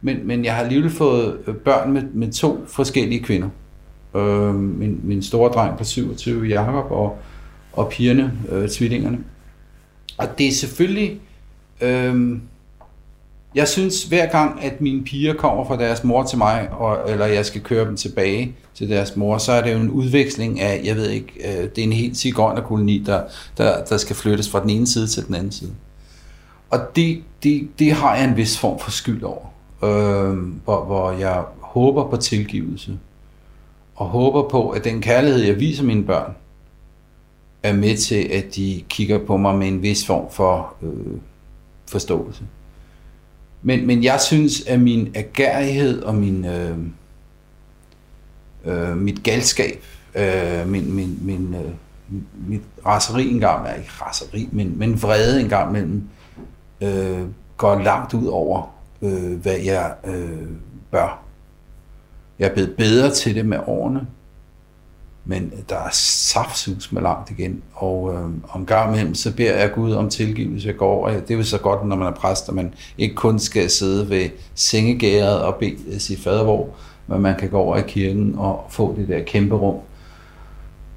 men, 0.01 0.27
men 0.27 0.45
jeg 0.45 0.55
har 0.55 0.63
alligevel 0.63 0.91
fået 0.91 1.37
øh, 1.47 1.55
børn 1.55 1.93
med, 1.93 2.03
med 2.13 2.31
to 2.31 2.65
forskellige 2.67 3.23
kvinder. 3.23 3.49
Øh, 4.15 4.55
min, 4.55 4.99
min 5.03 5.23
store 5.23 5.51
dreng 5.51 5.77
på 5.77 5.83
27, 5.83 6.45
Jakob, 6.45 6.91
og, 6.91 7.17
og 7.73 7.89
pigerne, 7.89 8.33
øh, 8.51 8.69
tvillingerne. 8.69 9.19
Og 10.17 10.37
det 10.37 10.47
er 10.47 10.51
selvfølgelig... 10.51 11.21
Øh, 11.81 12.37
jeg 13.55 13.67
synes 13.67 14.03
hver 14.03 14.25
gang, 14.25 14.63
at 14.63 14.81
mine 14.81 15.03
piger 15.03 15.33
kommer 15.33 15.65
fra 15.65 15.77
deres 15.77 16.03
mor 16.03 16.23
til 16.23 16.37
mig, 16.37 16.69
og, 16.71 17.11
eller 17.11 17.25
jeg 17.25 17.45
skal 17.45 17.61
køre 17.61 17.85
dem 17.85 17.97
tilbage 17.97 18.55
til 18.75 18.89
deres 18.89 19.15
mor, 19.15 19.37
så 19.37 19.51
er 19.51 19.61
det 19.61 19.73
jo 19.73 19.79
en 19.79 19.89
udveksling 19.89 20.59
af, 20.59 20.81
jeg 20.83 20.95
ved 20.95 21.09
ikke, 21.09 21.33
øh, 21.37 21.69
det 21.69 21.77
er 21.77 21.83
en 21.83 21.93
helt 21.93 22.35
koloni, 22.35 23.03
der, 23.05 23.23
der, 23.57 23.83
der 23.83 23.97
skal 23.97 24.15
flyttes 24.15 24.49
fra 24.49 24.61
den 24.61 24.69
ene 24.69 24.87
side 24.87 25.07
til 25.07 25.27
den 25.27 25.35
anden 25.35 25.51
side. 25.51 25.71
Og 26.69 26.79
det, 26.95 27.23
det, 27.43 27.69
det 27.79 27.91
har 27.91 28.15
jeg 28.15 28.25
en 28.25 28.37
vis 28.37 28.57
form 28.57 28.79
for 28.79 28.91
skyld 28.91 29.23
over, 29.23 29.45
øh, 29.83 30.37
hvor, 30.63 30.85
hvor 30.85 31.11
jeg 31.11 31.43
håber 31.59 32.09
på 32.09 32.17
tilgivelse, 32.17 32.97
og 33.95 34.05
håber 34.05 34.49
på, 34.49 34.69
at 34.69 34.83
den 34.83 35.01
kærlighed, 35.01 35.41
jeg 35.41 35.59
viser 35.59 35.83
mine 35.83 36.03
børn, 36.03 36.35
er 37.63 37.73
med 37.73 37.97
til, 37.97 38.29
at 38.33 38.55
de 38.55 38.83
kigger 38.89 39.25
på 39.25 39.37
mig 39.37 39.55
med 39.55 39.67
en 39.67 39.81
vis 39.81 40.05
form 40.05 40.31
for 40.31 40.73
øh, 40.81 41.17
forståelse. 41.87 42.43
Men, 43.63 43.87
men 43.87 44.03
jeg 44.03 44.21
synes, 44.21 44.67
at 44.67 44.79
min 44.79 45.11
agerighed 45.15 46.01
og 46.01 46.15
min, 46.15 46.45
øh, 46.45 46.77
øh, 48.65 48.97
mit 48.97 49.23
galskab, 49.23 49.83
øh, 50.15 50.67
min, 50.67 50.93
min, 50.93 51.19
min, 51.21 51.55
øh, 51.55 51.71
mit 52.47 52.61
raseri 52.85 53.29
engang, 53.29 53.67
er 53.67 53.73
ikke 53.73 53.91
raseri, 54.01 54.49
men, 54.51 54.79
men 54.79 55.01
vrede 55.01 55.41
engang 55.41 55.71
mellem, 55.71 56.03
øh, 56.81 57.21
går 57.57 57.79
langt 57.79 58.13
ud 58.13 58.27
over, 58.27 58.75
øh, 59.01 59.41
hvad 59.41 59.57
jeg 59.57 59.93
øh, 60.05 60.47
bør. 60.91 61.23
Jeg 62.39 62.49
er 62.49 62.53
blevet 62.53 62.75
bedre 62.77 63.11
til 63.11 63.35
det 63.35 63.45
med 63.45 63.59
årene, 63.67 64.07
men 65.25 65.53
der 65.69 65.75
er 65.75 65.89
saftsus 65.91 66.91
med 66.91 67.01
langt 67.01 67.31
igen, 67.31 67.61
og 67.73 68.13
øh, 68.13 68.29
om 68.49 68.65
gang 68.65 68.93
imellem, 68.93 69.15
så 69.15 69.35
beder 69.35 69.57
jeg 69.57 69.71
Gud 69.71 69.93
om 69.93 70.09
tilgivelse. 70.09 70.67
Jeg 70.67 70.77
går 70.77 70.91
over. 70.91 71.09
Det 71.09 71.31
er 71.31 71.37
jo 71.37 71.43
så 71.43 71.57
godt, 71.57 71.87
når 71.87 71.95
man 71.95 72.07
er 72.07 72.11
præst, 72.11 72.49
at 72.49 72.55
man 72.55 72.73
ikke 72.97 73.15
kun 73.15 73.39
skal 73.39 73.69
sidde 73.69 74.09
ved 74.09 74.29
sengegæret 74.55 75.41
og 75.41 75.55
bede 75.55 75.77
øh, 75.87 75.99
sit 75.99 76.19
fadervor, 76.19 76.69
men 77.07 77.21
man 77.21 77.39
kan 77.39 77.49
gå 77.49 77.57
over 77.57 77.77
i 77.77 77.83
kirken 77.87 78.35
og 78.37 78.65
få 78.69 78.95
det 78.97 79.07
der 79.07 79.23
kæmpe 79.23 79.55
rum 79.55 79.77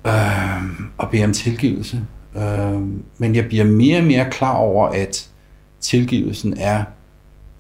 øh, 0.07 0.81
og 0.99 1.11
bede 1.11 1.25
om 1.25 1.33
tilgivelse. 1.33 2.01
Øh, 2.37 2.81
men 3.19 3.35
jeg 3.35 3.47
bliver 3.49 3.65
mere 3.65 3.99
og 3.99 4.05
mere 4.05 4.31
klar 4.31 4.57
over, 4.57 4.89
at 4.89 5.29
tilgivelsen 5.81 6.59
er 6.59 6.85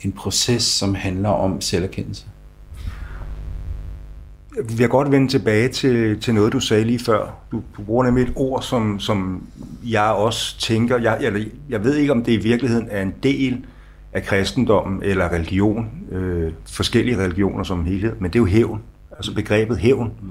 en 0.00 0.12
proces, 0.12 0.62
som 0.62 0.94
handler 0.94 1.29
om 1.29 1.61
selverkendelse. 1.61 2.24
Vi 4.64 4.83
jeg 4.83 4.90
godt 4.90 5.11
vende 5.11 5.29
tilbage 5.29 5.69
til, 5.69 6.21
til 6.21 6.35
noget, 6.35 6.53
du 6.53 6.61
sagde 6.61 6.85
lige 6.85 6.99
før. 6.99 7.35
Du, 7.53 7.62
du 7.77 7.83
bruger 7.83 8.05
nemlig 8.05 8.23
et 8.23 8.33
ord, 8.37 8.62
som, 8.62 9.01
som 9.01 9.42
jeg 9.85 10.05
også 10.05 10.61
tænker, 10.61 10.99
jeg, 10.99 11.19
jeg, 11.23 11.47
jeg 11.69 11.85
ved 11.85 11.97
ikke, 11.97 12.12
om 12.12 12.25
det 12.25 12.33
i 12.33 12.37
virkeligheden 12.37 12.88
er 12.90 13.03
en 13.03 13.14
del 13.23 13.64
af 14.12 14.23
kristendommen 14.23 15.03
eller 15.03 15.33
religion, 15.33 15.90
øh, 16.11 16.53
forskellige 16.66 17.19
religioner 17.19 17.64
som 17.64 17.85
helhed, 17.85 18.12
men 18.21 18.31
det 18.31 18.37
er 18.37 18.40
jo 18.40 18.47
hævn, 18.47 18.83
altså 19.11 19.35
begrebet 19.35 19.79
hævn. 19.79 20.12
Mm. 20.23 20.29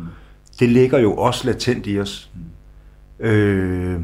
Det 0.60 0.70
ligger 0.70 1.00
jo 1.00 1.14
også 1.14 1.48
latent 1.48 1.88
i 1.88 2.00
os. 2.00 2.32
Øh, 3.20 4.00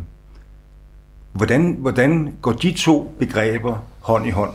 hvordan, 1.33 1.75
hvordan 1.79 2.33
går 2.41 2.51
de 2.51 2.71
to 2.71 3.15
begreber 3.19 3.85
hånd 3.99 4.27
i 4.27 4.29
hånd? 4.29 4.51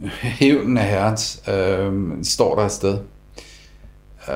Hævnen 0.22 0.76
af 0.76 0.84
herrens 0.84 1.42
øh, 1.48 1.92
står 2.22 2.54
der 2.54 2.62
et 2.62 2.72
sted. 2.72 2.98
Øh, 4.28 4.34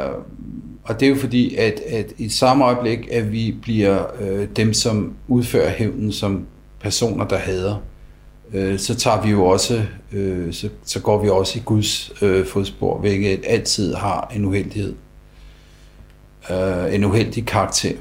og 0.84 1.00
det 1.00 1.06
er 1.06 1.10
jo 1.10 1.16
fordi, 1.16 1.56
at, 1.56 1.80
at 1.80 2.12
i 2.18 2.28
samme 2.28 2.64
øjeblik, 2.64 3.08
at 3.10 3.32
vi 3.32 3.56
bliver 3.62 4.04
øh, 4.20 4.48
dem, 4.56 4.74
som 4.74 5.14
udfører 5.28 5.70
hævnen 5.70 6.12
som 6.12 6.46
personer, 6.80 7.28
der 7.28 7.36
hader, 7.36 7.76
øh, 8.52 8.78
så 8.78 8.94
tager 8.94 9.22
vi 9.22 9.30
jo 9.30 9.46
også, 9.46 9.84
øh, 10.12 10.52
så, 10.52 10.68
så 10.84 11.00
går 11.00 11.22
vi 11.22 11.28
også 11.28 11.58
i 11.58 11.62
Guds 11.64 12.12
øh, 12.22 12.46
fodspor, 12.46 12.98
hvilket 12.98 13.40
altid 13.46 13.94
har 13.94 14.32
en 14.34 14.44
uheldighed. 14.44 14.94
Øh, 16.50 16.94
en 16.94 17.04
uheldig 17.04 17.46
karakter. 17.46 17.94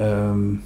Øh, 0.00 0.56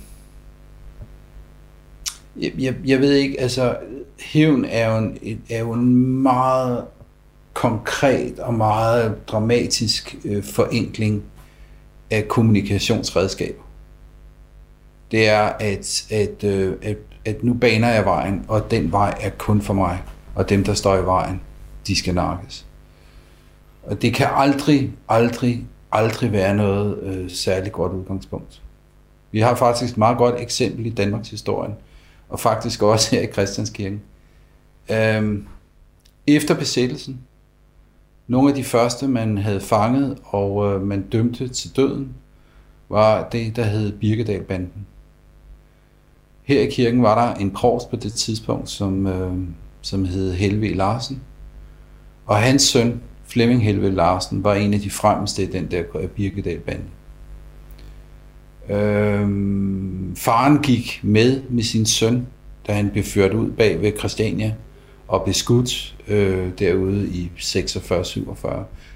jeg, 2.37 2.53
jeg, 2.59 2.75
jeg 2.85 3.01
ved 3.01 3.13
ikke, 3.13 3.41
altså 3.41 3.77
hævn 4.20 4.64
er 4.64 4.90
jo 4.90 4.98
en, 4.98 5.42
er 5.50 5.59
jo 5.59 5.72
en 5.72 5.94
meget 6.22 6.85
konkret 7.53 8.38
og 8.38 8.55
meget 8.55 9.29
dramatisk 9.29 10.16
øh, 10.24 10.44
forenkling 10.44 11.22
af 12.11 12.29
kommunikationsredskaber. 12.29 13.62
Det 15.11 15.29
er, 15.29 15.42
at, 15.42 16.07
at, 16.11 16.44
øh, 16.44 16.77
at, 16.83 16.96
at 17.24 17.44
nu 17.44 17.55
baner 17.55 17.88
jeg 17.88 18.05
vejen, 18.05 18.44
og 18.48 18.70
den 18.70 18.92
vej 18.92 19.18
er 19.20 19.31
kun 19.31 19.62
for 19.62 19.74
mig, 19.74 20.03
og 20.35 20.48
dem, 20.48 20.64
der 20.64 20.74
står 20.74 20.96
i 20.96 21.05
vejen, 21.05 21.40
de 21.87 21.96
skal 21.96 22.14
nakkes. 22.14 22.66
Og 23.83 24.03
det 24.03 24.14
kan 24.14 24.27
aldrig, 24.31 24.92
aldrig, 25.09 25.66
aldrig 25.92 26.33
være 26.33 26.55
noget 26.55 26.98
øh, 27.03 27.31
særligt 27.31 27.72
godt 27.72 27.92
udgangspunkt. 27.92 28.62
Vi 29.33 29.40
har 29.40 29.55
faktisk 29.55 29.92
et 29.92 29.98
meget 29.98 30.18
godt 30.18 30.35
eksempel 30.40 30.87
i 30.87 30.90
Danmarks 30.90 31.31
historie, 31.31 31.74
og 32.35 32.40
faktisk 32.40 32.83
også 32.83 33.16
her 33.16 33.23
i 33.23 33.33
Christianskirken. 33.33 34.03
Øhm, 34.90 35.47
efter 36.27 36.55
besættelsen, 36.55 37.20
nogle 38.27 38.49
af 38.49 38.55
de 38.55 38.64
første, 38.64 39.09
man 39.09 39.38
havde 39.38 39.61
fanget 39.61 40.18
og 40.25 40.75
øh, 40.75 40.83
man 40.83 41.03
dømte 41.03 41.49
til 41.49 41.77
døden, 41.77 42.14
var 42.88 43.29
det, 43.29 43.57
der 43.57 43.64
hed 43.64 43.92
Birkedalbanden. 43.92 44.87
Her 46.42 46.61
i 46.61 46.70
kirken 46.70 47.03
var 47.03 47.27
der 47.27 47.35
en 47.35 47.51
provst 47.51 47.90
på 47.90 47.97
det 47.97 48.12
tidspunkt, 48.12 48.70
som, 48.70 49.07
øh, 49.07 49.33
som 49.81 50.05
hed 50.05 50.33
Helve 50.33 50.75
Larsen. 50.75 51.23
Og 52.27 52.37
hans 52.37 52.62
søn, 52.62 53.03
Flemming 53.25 53.64
Helve 53.64 53.90
Larsen, 53.90 54.44
var 54.44 54.55
en 54.55 54.75
af 54.75 54.81
de 54.81 54.90
fremmeste 54.90 55.42
i 55.42 55.47
den 55.47 55.70
der 55.70 55.83
Birkedalbande. 56.16 56.85
Øh, 58.68 59.29
faren 60.16 60.59
gik 60.62 61.00
med 61.03 61.42
med 61.50 61.62
sin 61.62 61.87
søn, 61.87 62.27
da 62.66 62.72
han 62.72 62.90
blev 62.90 63.05
ført 63.05 63.35
ud 63.35 63.50
bag 63.50 63.83
ved 63.83 63.92
Christiania 63.98 64.55
og 65.09 65.22
blev 65.22 65.35
skudt 65.35 65.94
øh, 66.09 66.48
derude 66.59 67.09
i 67.09 67.31
46-47. 67.38 68.48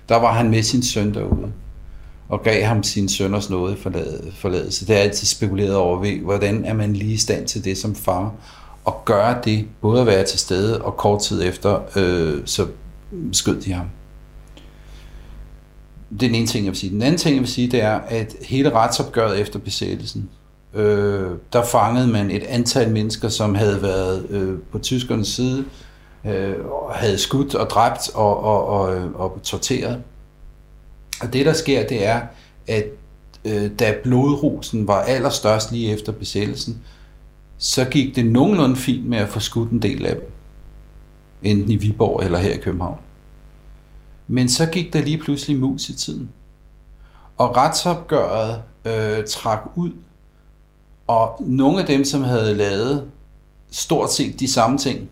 Der 0.09 0.16
var 0.16 0.33
han 0.33 0.50
med 0.50 0.62
sin 0.62 0.83
søn 0.83 1.14
derude 1.14 1.52
og 2.28 2.42
gav 2.42 2.64
ham 2.64 2.83
sin 2.83 3.09
sønners 3.09 3.50
nåde 3.50 3.76
forladelse. 4.35 4.87
Det 4.87 4.96
er 4.96 5.00
altid 5.00 5.26
spekuleret 5.26 5.76
over, 5.76 6.00
ved, 6.00 6.20
hvordan 6.20 6.64
er 6.64 6.74
man 6.74 6.92
lige 6.92 7.12
i 7.12 7.16
stand 7.16 7.46
til 7.46 7.64
det 7.64 7.78
som 7.78 7.94
far, 7.94 8.33
og 8.85 9.02
gøre 9.04 9.38
det, 9.44 9.66
både 9.81 10.00
at 10.00 10.07
være 10.07 10.24
til 10.24 10.38
stede, 10.38 10.83
og 10.83 10.96
kort 10.96 11.22
tid 11.22 11.42
efter, 11.42 11.81
øh, 11.96 12.42
så 12.44 12.66
skød 13.33 13.61
de 13.61 13.72
ham. 13.72 13.87
Det 16.11 16.23
er 16.23 16.29
den 16.29 16.35
ene 16.35 16.47
ting, 16.47 16.64
jeg 16.64 16.71
vil 16.71 16.79
sige. 16.79 16.90
Den 16.90 17.03
anden 17.03 17.18
ting, 17.18 17.35
jeg 17.35 17.40
vil 17.40 17.51
sige, 17.51 17.71
det 17.71 17.83
er, 17.83 18.01
at 18.09 18.35
hele 18.42 18.71
retsopgøret 18.71 19.40
efter 19.40 19.59
besættelsen, 19.59 20.29
øh, 20.75 21.31
der 21.53 21.64
fangede 21.64 22.09
man 22.09 22.31
et 22.31 22.42
antal 22.42 22.90
mennesker, 22.92 23.29
som 23.29 23.55
havde 23.55 23.83
været 23.83 24.27
øh, 24.31 24.59
på 24.73 24.79
tyskernes 24.79 25.29
side, 25.29 25.64
øh, 26.25 26.55
havde 26.94 27.18
skudt 27.18 27.55
og 27.55 27.71
dræbt 27.71 28.11
og, 28.14 28.44
og, 28.44 28.66
og, 28.66 28.97
øh, 28.97 29.12
og 29.14 29.40
torteret. 29.42 30.03
Og 31.21 31.33
det, 31.33 31.47
der 31.47 31.53
sker, 31.53 31.87
det 31.87 32.07
er, 32.07 32.21
at 32.66 32.85
øh, 33.44 33.71
da 33.79 33.94
blodrusen 34.03 34.88
var 34.88 35.01
allerstørst 35.01 35.73
lige 35.73 35.92
efter 35.92 36.12
besættelsen, 36.12 36.83
så 37.59 37.85
gik 37.85 38.16
det 38.16 38.27
nogenlunde 38.27 38.77
fint 38.77 39.07
med 39.07 39.18
at 39.18 39.29
få 39.29 39.40
skudt 39.40 39.71
en 39.71 39.83
del 39.83 40.07
af 40.07 40.14
dem. 40.14 40.31
Enten 41.42 41.71
i 41.71 41.77
Viborg 41.77 42.25
eller 42.25 42.38
her 42.38 42.53
i 42.53 42.57
København. 42.57 42.99
Men 44.29 44.49
så 44.49 44.67
gik 44.67 44.93
der 44.93 45.03
lige 45.03 45.19
pludselig 45.19 45.59
mus 45.59 45.88
i 45.88 45.97
tiden. 45.97 46.29
Og 47.37 47.57
retsopgøret 47.57 48.62
øh, 48.85 49.25
trak 49.29 49.61
ud, 49.77 49.91
og 51.07 51.37
nogle 51.41 51.81
af 51.81 51.87
dem, 51.87 52.05
som 52.05 52.23
havde 52.23 52.55
lavet 52.55 53.11
stort 53.71 54.12
set 54.12 54.41
de 54.41 54.49
samme 54.49 54.79
ting, 54.79 55.09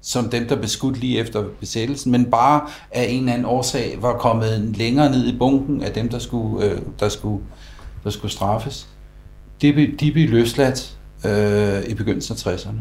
som 0.00 0.28
dem, 0.28 0.48
der 0.48 0.56
blev 0.56 0.68
skudt 0.68 1.00
lige 1.00 1.18
efter 1.18 1.44
besættelsen, 1.60 2.12
men 2.12 2.30
bare 2.30 2.68
af 2.90 3.06
en 3.08 3.18
eller 3.18 3.32
anden 3.32 3.46
årsag 3.46 3.98
var 4.02 4.18
kommet 4.18 4.76
længere 4.76 5.10
ned 5.10 5.26
i 5.26 5.38
bunken 5.38 5.82
af 5.82 5.92
dem, 5.92 6.08
der 6.08 6.18
skulle, 6.18 6.66
øh, 6.66 6.80
der 7.00 7.08
skulle, 7.08 7.44
der 8.04 8.10
skulle 8.10 8.32
straffes. 8.32 8.88
De, 9.62 9.94
de 10.00 10.12
blev 10.12 10.28
løsladt 10.28 10.98
øh, 11.26 11.90
i 11.90 11.94
begyndelsen 11.94 12.36
af 12.48 12.56
60'erne. 12.56 12.78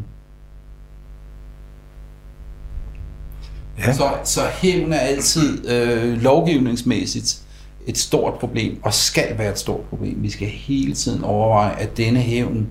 Ja. 3.77 3.93
Så, 3.93 4.09
så 4.23 4.41
hævn 4.41 4.93
er 4.93 4.99
altid 4.99 5.69
øh, 5.69 6.21
lovgivningsmæssigt 6.21 7.39
et 7.87 7.97
stort 7.97 8.33
problem, 8.33 8.79
og 8.83 8.93
skal 8.93 9.37
være 9.37 9.51
et 9.51 9.59
stort 9.59 9.81
problem. 9.81 10.23
Vi 10.23 10.29
skal 10.29 10.47
hele 10.47 10.93
tiden 10.93 11.23
overveje, 11.23 11.75
at 11.75 11.97
denne 11.97 12.19
hævn 12.19 12.67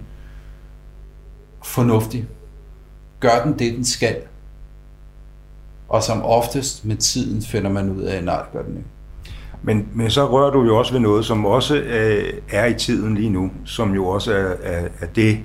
fornuftig. 1.65 2.27
Gør 3.21 3.45
den 3.45 3.59
det, 3.59 3.75
den 3.75 3.85
skal? 3.85 4.17
Og 5.89 6.03
som 6.03 6.23
oftest 6.23 6.85
med 6.85 6.97
tiden 6.97 7.43
finder 7.43 7.71
man 7.71 7.91
ud 7.91 8.03
af, 8.03 8.17
at 8.17 8.25
nej, 8.25 8.43
gør 8.53 8.63
den 8.63 8.77
ikke. 8.77 8.89
Men, 9.63 9.89
men 9.95 10.11
så 10.11 10.31
rører 10.31 10.51
du 10.51 10.65
jo 10.65 10.79
også 10.79 10.93
ved 10.93 11.01
noget, 11.01 11.25
som 11.25 11.47
også 11.47 11.77
øh, 11.77 12.33
er 12.51 12.67
i 12.67 12.75
tiden 12.75 13.15
lige 13.15 13.31
nu, 13.31 13.51
som 13.65 13.95
jo 13.95 14.07
også 14.07 14.33
er, 14.33 14.55
er, 14.63 14.89
er 15.01 15.07
det, 15.07 15.39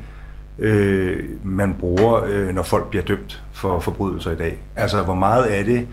øh, 0.59 1.23
man 1.43 1.75
bruger, 1.79 2.23
øh, 2.27 2.55
når 2.55 2.63
folk 2.63 2.89
bliver 2.89 3.03
dømt 3.03 3.43
for 3.51 3.79
forbrydelser 3.79 4.31
i 4.31 4.35
dag. 4.35 4.57
Altså, 4.75 5.03
hvor 5.03 5.15
meget 5.15 5.43
af 5.43 5.65
det 5.65 5.87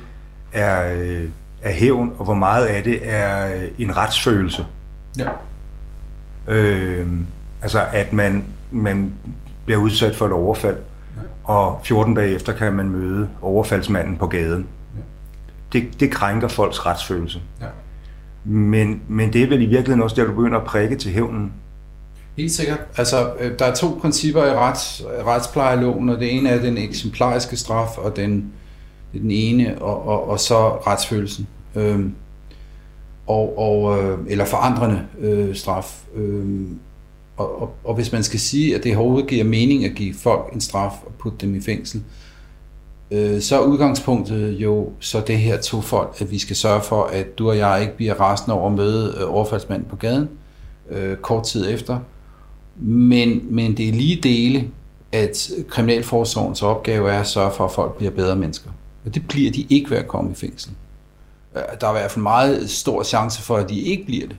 er, 0.53 0.95
øh, 0.95 1.29
er 1.63 1.73
hævn, 1.73 2.13
og 2.19 2.25
hvor 2.25 2.35
meget 2.35 2.67
af 2.67 2.83
det 2.83 3.01
er 3.03 3.55
øh, 3.55 3.69
en 3.79 3.97
retsfølelse. 3.97 4.67
Ja. 5.19 5.29
Øh, 6.49 7.07
altså, 7.63 7.85
at 7.93 8.13
man, 8.13 8.45
man 8.71 9.15
bliver 9.65 9.81
udsat 9.81 10.17
for 10.17 10.27
et 10.27 10.33
overfald, 10.33 10.77
og 11.45 11.81
14 11.85 12.15
dage 12.15 12.35
efter 12.35 12.53
kan 12.53 12.73
man 12.73 12.89
møde 12.89 13.29
overfaldsmanden 13.43 14.17
på 14.17 14.27
gaden. 14.27 14.67
Ja. 14.97 15.01
Det, 15.73 16.01
det 16.01 16.11
krænker 16.11 16.49
folks 16.49 16.87
retsfølelse. 16.87 17.41
Ja. 17.61 17.67
Men, 18.45 19.03
men 19.09 19.33
det 19.33 19.43
er 19.43 19.47
vel 19.47 19.63
i 19.63 19.67
virkeligheden 19.67 20.03
også 20.03 20.17
der, 20.17 20.25
du 20.25 20.35
begynder 20.35 20.59
at 20.59 20.65
prikke 20.65 20.97
til 20.97 21.13
hævnen. 21.13 21.53
Helt 22.37 22.53
sikkert. 22.53 22.79
Altså, 22.97 23.33
øh, 23.41 23.59
der 23.59 23.65
er 23.65 23.75
to 23.75 23.99
principper 24.01 24.45
i 24.45 24.55
rets, 24.55 25.03
retsplejeloven, 25.27 26.09
og 26.09 26.21
det 26.21 26.35
ene 26.35 26.49
er 26.49 26.63
den 26.63 26.79
eksemplariske 26.79 27.57
straf, 27.57 27.99
og 27.99 28.17
den, 28.17 28.53
den 29.13 29.31
ene, 29.31 29.83
og, 29.83 30.07
og, 30.07 30.29
og 30.29 30.41
så 30.41 30.69
retsfølelsen. 30.69 31.47
Øhm, 31.75 32.15
og, 33.27 33.59
og, 33.59 34.03
øh, 34.03 34.19
eller 34.29 34.45
forandrende 34.45 35.07
øh, 35.21 35.55
straf. 35.55 36.05
Øhm, 36.15 36.79
og, 37.37 37.63
og, 37.63 37.75
og 37.85 37.95
hvis 37.95 38.13
man 38.13 38.23
skal 38.23 38.41
sige, 38.41 38.75
at 38.75 38.85
det 38.85 38.97
overhovedet 38.97 39.29
giver 39.29 39.45
mening 39.45 39.85
at 39.85 39.95
give 39.95 40.15
folk 40.15 40.53
en 40.53 40.61
straf 40.61 40.93
og 41.07 41.13
putte 41.19 41.39
dem 41.47 41.55
i 41.55 41.61
fængsel, 41.61 42.03
øh, 43.11 43.41
så 43.41 43.61
er 43.61 43.67
udgangspunktet 43.67 44.53
jo 44.53 44.93
så 45.01 45.21
det 45.27 45.39
her 45.39 45.61
to 45.61 45.81
folk, 45.81 46.17
at 46.21 46.31
vi 46.31 46.39
skal 46.39 46.57
sørge 46.57 46.83
for, 46.83 47.05
at 47.05 47.39
du 47.39 47.49
og 47.49 47.59
jeg 47.59 47.81
ikke 47.81 47.97
bliver 47.97 48.21
resten 48.21 48.53
over 48.53 48.67
at 48.67 48.77
møde 48.77 49.17
øh, 49.21 49.35
overfaldsmanden 49.35 49.89
på 49.89 49.97
gaden 49.97 50.29
øh, 50.91 51.17
kort 51.17 51.45
tid 51.45 51.75
efter. 51.75 51.99
Men, 52.77 53.55
men 53.55 53.77
det 53.77 53.89
er 53.89 53.93
lige 53.93 54.21
dele, 54.23 54.71
at 55.13 55.51
Kriminalforsorgens 55.69 56.63
opgave 56.63 57.11
er 57.11 57.21
at 57.21 57.27
sørge 57.27 57.53
for, 57.53 57.65
at 57.65 57.73
folk 57.73 57.97
bliver 57.97 58.11
bedre 58.11 58.37
mennesker. 58.37 58.71
Og 59.07 59.15
det 59.15 59.29
bliver 59.29 59.51
de 59.51 59.67
ikke 59.71 59.91
ved 59.91 59.99
at 59.99 60.09
komme 60.09 60.31
i 60.31 60.35
fængsel. 60.35 60.73
Øh, 61.57 61.63
der 61.81 61.87
er 61.87 61.91
i 61.91 61.99
hvert 61.99 62.11
fald 62.11 62.23
meget 62.23 62.71
stor 62.71 63.03
chance 63.03 63.43
for, 63.43 63.57
at 63.57 63.69
de 63.69 63.81
ikke 63.81 64.05
bliver 64.05 64.27
det. 64.27 64.37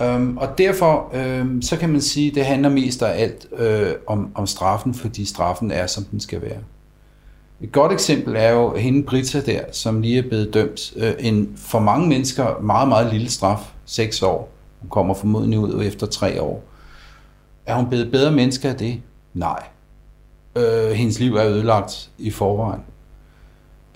Um, 0.00 0.38
og 0.38 0.58
derfor 0.58 1.14
um, 1.40 1.62
så 1.62 1.76
kan 1.76 1.88
man 1.90 2.00
sige, 2.00 2.28
at 2.28 2.34
det 2.34 2.44
handler 2.44 2.68
mest 2.68 3.02
af 3.02 3.22
alt 3.22 3.46
uh, 3.52 3.92
om, 4.06 4.30
om 4.34 4.46
straffen, 4.46 4.94
fordi 4.94 5.24
straffen 5.24 5.70
er, 5.70 5.86
som 5.86 6.04
den 6.04 6.20
skal 6.20 6.42
være. 6.42 6.58
Et 7.60 7.72
godt 7.72 7.92
eksempel 7.92 8.36
er 8.36 8.50
jo 8.50 8.76
hende 8.76 9.02
Britta 9.02 9.40
der, 9.40 9.60
som 9.72 10.00
lige 10.00 10.18
er 10.18 10.28
blevet 10.28 10.54
dømt. 10.54 10.92
Uh, 10.96 11.02
en 11.18 11.52
for 11.56 11.78
mange 11.78 12.08
mennesker 12.08 12.60
meget, 12.60 12.88
meget 12.88 13.12
lille 13.12 13.30
straf, 13.30 13.72
6 13.84 14.22
år. 14.22 14.52
Hun 14.80 14.90
kommer 14.90 15.14
formodentlig 15.14 15.58
ud 15.58 15.84
efter 15.84 16.06
3 16.06 16.42
år. 16.42 16.64
Er 17.66 17.74
hun 17.74 17.88
blevet 17.88 18.10
bedre 18.10 18.32
menneske 18.32 18.68
af 18.68 18.76
det? 18.76 19.02
Nej. 19.34 19.62
Øh, 20.56 20.90
hendes 20.90 21.20
liv 21.20 21.34
er 21.34 21.46
ødelagt 21.46 22.10
i 22.18 22.30
forvejen. 22.30 22.82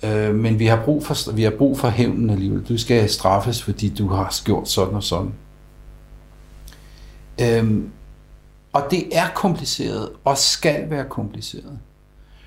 Øh, 0.03 0.35
men 0.35 0.59
vi 0.59 0.67
har 0.67 0.85
brug 0.85 1.07
for, 1.07 1.33
vi 1.33 1.43
har 1.43 1.51
brug 1.59 1.79
for 1.79 1.89
hævnen 1.89 2.31
alligevel. 2.31 2.69
Du 2.69 2.79
skal 2.79 3.11
straffes, 3.11 3.63
fordi 3.63 3.89
du 3.89 4.09
har 4.09 4.41
gjort 4.45 4.69
sådan 4.69 4.95
og 4.95 5.03
sådan. 5.03 5.33
Øhm, 7.43 7.91
og 8.73 8.87
det 8.91 9.17
er 9.19 9.29
kompliceret, 9.35 10.09
og 10.25 10.39
skal 10.39 10.91
være 10.91 11.05
kompliceret. 11.09 11.79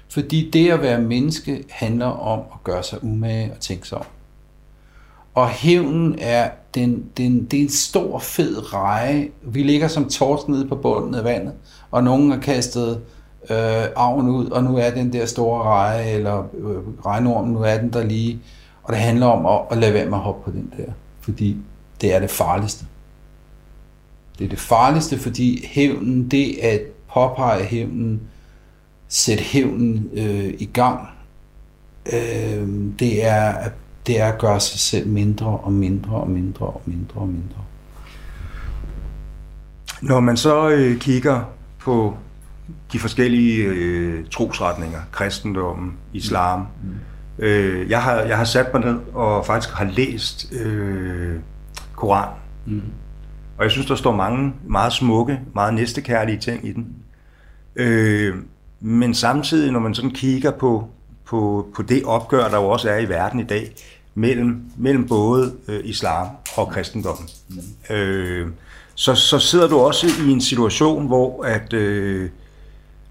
Fordi 0.10 0.50
det 0.50 0.72
at 0.72 0.82
være 0.82 1.02
menneske 1.02 1.64
handler 1.70 2.06
om 2.06 2.40
at 2.40 2.64
gøre 2.64 2.84
sig 2.84 3.04
umage 3.04 3.52
og 3.52 3.60
tænke 3.60 3.88
sig 3.88 3.98
om. 3.98 4.06
Og 5.34 5.50
hævnen 5.50 6.20
er, 6.20 6.50
den, 6.76 7.06
den, 7.18 7.46
det 7.46 7.60
er 7.60 7.64
en 7.64 7.70
stor, 7.70 8.20
fed 8.20 8.74
reje. 8.74 9.30
Vi 9.42 9.64
ligger 9.64 9.88
som 9.88 10.10
torsk 10.10 10.48
nede 10.48 10.68
på 10.68 10.76
bunden 10.76 11.16
af 11.16 11.24
vandet, 11.24 11.54
og 11.92 12.04
nogen 12.04 12.32
har 12.32 12.40
kastet 12.40 13.02
øh, 13.50 13.86
arven 13.96 14.30
ud, 14.30 14.50
og 14.50 14.64
nu 14.64 14.78
er 14.78 14.90
den 14.90 15.14
der 15.14 15.26
store 15.26 15.64
reje, 15.64 16.10
eller 16.12 16.44
øh, 16.58 17.06
regnormen, 17.06 17.54
nu 17.54 17.60
er 17.60 17.78
den 17.78 17.94
der 17.94 18.04
lige. 18.04 18.40
Og 18.84 18.94
det 18.94 19.02
handler 19.02 19.26
om 19.26 19.46
at, 19.46 19.62
at 19.72 19.78
lade 19.78 19.94
være 19.94 20.06
med 20.06 20.18
at 20.18 20.24
hoppe 20.24 20.52
på 20.52 20.58
den 20.58 20.74
der, 20.78 20.92
fordi 21.22 21.58
det 22.02 22.14
er 22.14 22.20
det 22.20 22.30
farligste. 22.30 22.86
Det 24.40 24.46
er 24.46 24.50
det 24.50 24.60
farligste, 24.60 25.18
fordi 25.18 25.66
hævnen, 25.68 26.28
det 26.28 26.58
at 26.62 26.82
påpege 27.14 27.64
hævnen, 27.64 28.22
sætte 29.08 29.44
hævnen 29.44 30.10
øh, 30.14 30.54
i 30.60 30.70
gang, 30.74 31.08
øh, 32.14 32.68
det, 33.00 33.26
er, 33.26 33.44
at 33.44 33.72
det 34.08 34.22
er 34.22 34.26
at 34.26 34.40
gøre 34.40 34.60
sig 34.60 34.80
selv 34.80 35.08
mindre 35.08 35.46
og 35.46 35.74
mindre 35.74 36.16
og 36.16 36.30
mindre 36.30 36.66
og 36.66 36.82
mindre 36.86 37.22
og 37.22 37.28
mindre. 37.28 37.58
Når 40.02 40.20
man 40.20 40.38
så 40.38 40.70
øh, 40.70 41.00
kigger 41.00 41.42
på 41.80 42.18
de 42.94 43.00
forskellige 43.00 43.64
øh, 43.64 44.26
trosretninger, 44.26 45.00
kristendommen, 45.12 45.94
islam, 46.14 46.60
mm. 46.60 47.44
øh, 47.44 47.90
jeg, 47.90 48.04
har, 48.04 48.16
jeg 48.16 48.38
har 48.38 48.46
sat 48.46 48.74
mig 48.74 48.86
ned 48.86 49.00
og 49.14 49.46
faktisk 49.46 49.74
har 49.74 49.86
læst 49.86 50.54
øh, 50.54 51.36
Koran. 51.96 52.30
Mm. 52.66 52.82
Og 53.58 53.64
jeg 53.64 53.72
synes, 53.72 53.88
der 53.88 53.96
står 53.96 54.16
mange 54.16 54.54
meget 54.68 54.94
smukke, 54.94 55.40
meget 55.54 55.74
næstekærlige 55.74 56.38
ting 56.38 56.68
i 56.68 56.74
den. 56.74 56.88
Øh, 57.76 58.36
men 58.80 59.14
samtidig, 59.14 59.72
når 59.72 59.80
man 59.80 59.96
sådan 59.96 60.12
kigger 60.12 60.52
på, 60.52 60.90
på, 61.34 61.68
på 61.76 61.82
det 61.82 62.04
opgør, 62.04 62.48
der 62.48 62.58
jo 62.58 62.70
også 62.70 62.90
er 62.90 62.98
i 62.98 63.10
verden 63.10 63.40
i 63.40 63.44
dag, 63.44 63.76
mellem, 64.16 64.62
mellem 64.78 65.08
både 65.08 65.54
øh, 65.68 65.82
islam 65.84 66.28
og 66.58 66.70
kristendommen, 66.70 67.30
mm. 67.50 67.96
øh, 67.96 68.48
så, 68.96 69.16
så 69.16 69.40
sidder 69.40 69.68
du 69.68 69.80
også 69.80 70.08
i 70.28 70.32
en 70.32 70.42
situation, 70.42 71.08
hvor 71.08 71.44
at, 71.44 71.74
øh, 71.74 72.30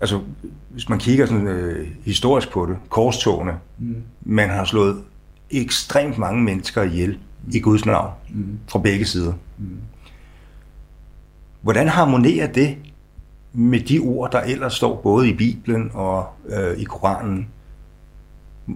altså, 0.01 0.21
hvis 0.69 0.89
man 0.89 0.99
kigger 0.99 1.27
sådan 1.27 1.47
øh, 1.47 1.89
historisk 2.05 2.51
på 2.51 2.67
det, 2.67 2.77
korstogene, 2.89 3.53
mm. 3.79 3.97
man 4.21 4.51
har 4.51 4.65
slået 4.65 4.97
ekstremt 5.51 6.19
mange 6.19 6.43
mennesker 6.43 6.83
ihjel 6.83 7.19
i 7.53 7.61
Guds 7.61 7.87
navn, 7.87 8.11
mm. 8.31 8.59
fra 8.69 8.79
begge 8.79 9.05
sider. 9.05 9.33
Mm. 9.59 9.79
Hvordan 11.61 11.89
harmonerer 11.89 12.53
det 12.53 12.77
med 13.53 13.81
de 13.81 13.99
ord, 13.99 14.33
der 14.33 14.41
ellers 14.41 14.75
står 14.75 15.01
både 15.03 15.29
i 15.29 15.35
Bibelen 15.35 15.91
og 15.95 16.27
øh, 16.49 16.79
i 16.79 16.85
Koranen? 16.85 17.49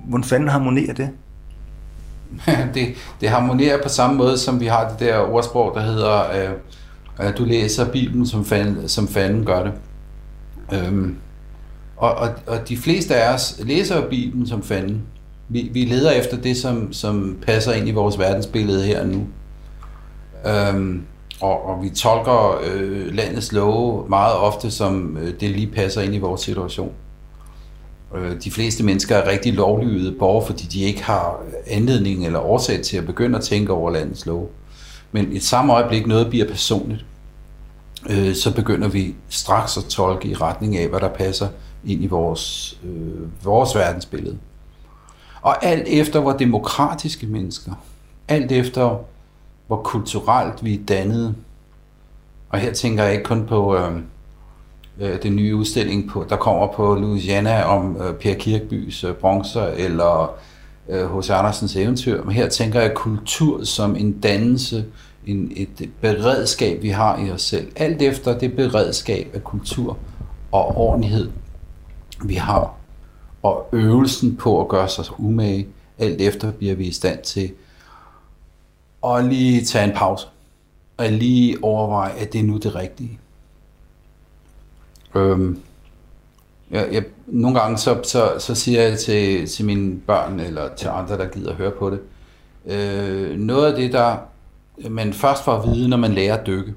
Hvordan 0.05 0.25
fanden 0.25 0.49
harmonerer 0.49 0.95
det? 0.95 1.11
det? 2.75 2.95
Det 3.21 3.29
harmonerer 3.29 3.83
på 3.83 3.89
samme 3.89 4.17
måde, 4.17 4.39
som 4.39 4.61
vi 4.61 4.67
har 4.67 4.89
det 4.89 5.01
der 5.01 5.19
ordsprog, 5.19 5.75
der 5.75 5.81
hedder, 5.81 6.31
øh, 6.31 6.51
at 7.19 7.39
du 7.39 7.45
læser 7.45 7.91
Bibelen, 7.93 8.27
som 8.27 8.45
fanden, 8.45 8.89
som 8.89 9.09
fanden 9.09 9.45
gør 9.45 9.63
det. 9.63 9.73
Øhm, 10.73 11.17
og, 11.97 12.15
og, 12.15 12.29
og 12.47 12.69
de 12.69 12.77
fleste 12.77 13.15
af 13.17 13.35
os 13.35 13.61
læser 13.65 14.09
Bibelen 14.09 14.47
som 14.47 14.63
fanden. 14.63 15.03
Vi, 15.49 15.71
vi 15.73 15.85
leder 15.85 16.11
efter 16.11 16.37
det, 16.37 16.57
som, 16.57 16.93
som 16.93 17.39
passer 17.47 17.73
ind 17.73 17.89
i 17.89 17.93
vores 17.93 18.19
verdensbillede 18.19 18.85
her 18.85 19.01
og 19.01 19.09
nu. 19.09 19.27
Øhm, 20.47 21.03
og, 21.41 21.67
og 21.67 21.83
vi 21.83 21.91
tolker 21.91 22.61
øh, 22.67 23.15
landets 23.15 23.53
love 23.53 24.09
meget 24.09 24.37
ofte, 24.37 24.71
som 24.71 25.17
øh, 25.17 25.41
det 25.41 25.51
lige 25.51 25.67
passer 25.67 26.01
ind 26.03 26.15
i 26.15 26.19
vores 26.19 26.41
situation. 26.41 26.93
Øh, 28.15 28.43
de 28.45 28.51
fleste 28.51 28.85
mennesker 28.85 29.17
er 29.17 29.31
rigtig 29.31 29.55
lovlydige 29.55 30.19
borgere, 30.19 30.47
fordi 30.47 30.65
de 30.65 30.81
ikke 30.81 31.03
har 31.03 31.41
anledning 31.67 32.27
eller 32.27 32.41
årsag 32.41 32.83
til 32.83 32.97
at 32.97 33.07
begynde 33.07 33.39
at 33.39 33.45
tænke 33.45 33.73
over 33.73 33.91
landets 33.91 34.27
lov. 34.27 34.51
Men 35.13 35.33
i 35.33 35.39
samme 35.39 35.73
øjeblik 35.73 36.07
noget 36.07 36.31
bliver 36.31 36.49
personligt, 36.49 37.05
øh, 38.11 38.35
så 38.35 38.55
begynder 38.55 38.89
vi 38.89 39.15
straks 39.29 39.77
at 39.77 39.85
tolke 39.85 40.29
i 40.29 40.35
retning 40.35 40.77
af, 40.77 40.89
hvad 40.89 41.01
der 41.01 41.09
passer 41.09 41.49
ind 41.85 42.05
i 42.05 42.07
vores, 42.07 42.79
øh, 42.85 43.45
vores 43.45 43.75
verdensbillede. 43.75 44.39
Og 45.43 45.65
alt 45.65 45.89
efter, 45.89 46.21
hvor 46.21 46.33
demokratiske 46.33 47.27
mennesker, 47.27 47.73
alt 48.29 48.53
efter, 48.53 49.01
hvor 49.67 49.83
kulturelt 49.83 50.65
vi 50.65 50.75
er 50.75 50.85
dannet. 50.89 51.35
Og 52.49 52.59
her 52.59 52.73
tænker 52.73 53.05
jeg 53.05 53.13
ikke 53.13 53.25
kun 53.25 53.47
på 53.47 53.77
øh, 53.77 54.01
øh, 55.01 55.23
den 55.23 55.37
nye 55.37 55.57
udstilling, 55.57 56.09
på, 56.09 56.27
der 56.29 56.37
kommer 56.37 56.67
på 56.73 56.95
Louisiana 56.95 57.63
om 57.63 57.97
øh, 58.03 58.15
Per 58.15 58.35
Kirkbys 58.35 59.05
øh, 59.05 59.15
bronzer, 59.15 59.67
eller 59.67 60.37
H.C. 60.89 61.31
Øh, 61.31 61.39
Andersens 61.39 61.77
eventyr. 61.77 62.25
Men 62.25 62.33
her 62.33 62.49
tænker 62.49 62.81
jeg 62.81 62.95
kultur 62.95 63.65
som 63.65 63.97
en 63.97 64.21
dannelse, 64.21 64.85
en, 65.27 65.53
et 65.57 65.91
beredskab, 66.01 66.83
vi 66.83 66.89
har 66.89 67.27
i 67.27 67.31
os 67.31 67.43
selv. 67.43 67.73
Alt 67.77 68.03
efter 68.03 68.39
det 68.39 68.57
beredskab 68.57 69.31
af 69.35 69.45
kultur 69.45 69.99
og 70.53 70.77
ordentlighed, 70.77 71.31
vi 72.25 72.35
har, 72.35 72.75
og 73.43 73.69
øvelsen 73.73 74.37
på 74.37 74.61
at 74.61 74.69
gøre 74.69 74.89
sig 74.89 75.05
umage, 75.19 75.67
alt 75.99 76.21
efter 76.21 76.53
bliver 76.53 76.75
vi 76.75 76.85
i 76.85 76.93
stand 76.93 77.23
til 77.23 77.53
at 79.07 79.25
lige 79.25 79.65
tage 79.65 79.85
en 79.85 79.97
pause. 79.97 80.27
Og 80.97 81.09
lige 81.09 81.65
overveje, 81.65 82.13
at 82.13 82.33
det 82.33 82.39
er 82.39 82.45
nu 82.45 82.57
det 82.57 82.75
rigtige. 82.75 83.19
Øhm, 85.17 85.63
jeg, 86.71 86.89
jeg, 86.93 87.05
nogle 87.27 87.61
gange 87.61 87.79
så, 87.79 88.01
så, 88.05 88.33
så 88.39 88.55
siger 88.55 88.83
jeg 88.83 88.99
til, 88.99 89.49
til 89.49 89.65
mine 89.65 90.01
børn, 90.01 90.41
eller 90.41 90.75
til 90.75 90.89
andre, 90.89 91.19
der 91.19 91.29
gider 91.29 91.51
at 91.51 91.57
høre 91.57 91.71
på 91.71 91.91
det, 91.91 92.01
øh, 92.67 93.39
noget 93.39 93.73
af 93.73 93.77
det, 93.77 93.93
der 93.93 94.17
man 94.91 95.13
først 95.13 95.45
får 95.45 95.53
at 95.53 95.69
vide, 95.69 95.89
når 95.89 95.97
man 95.97 96.13
lærer 96.13 96.37
at 96.37 96.47
dykke, 96.47 96.75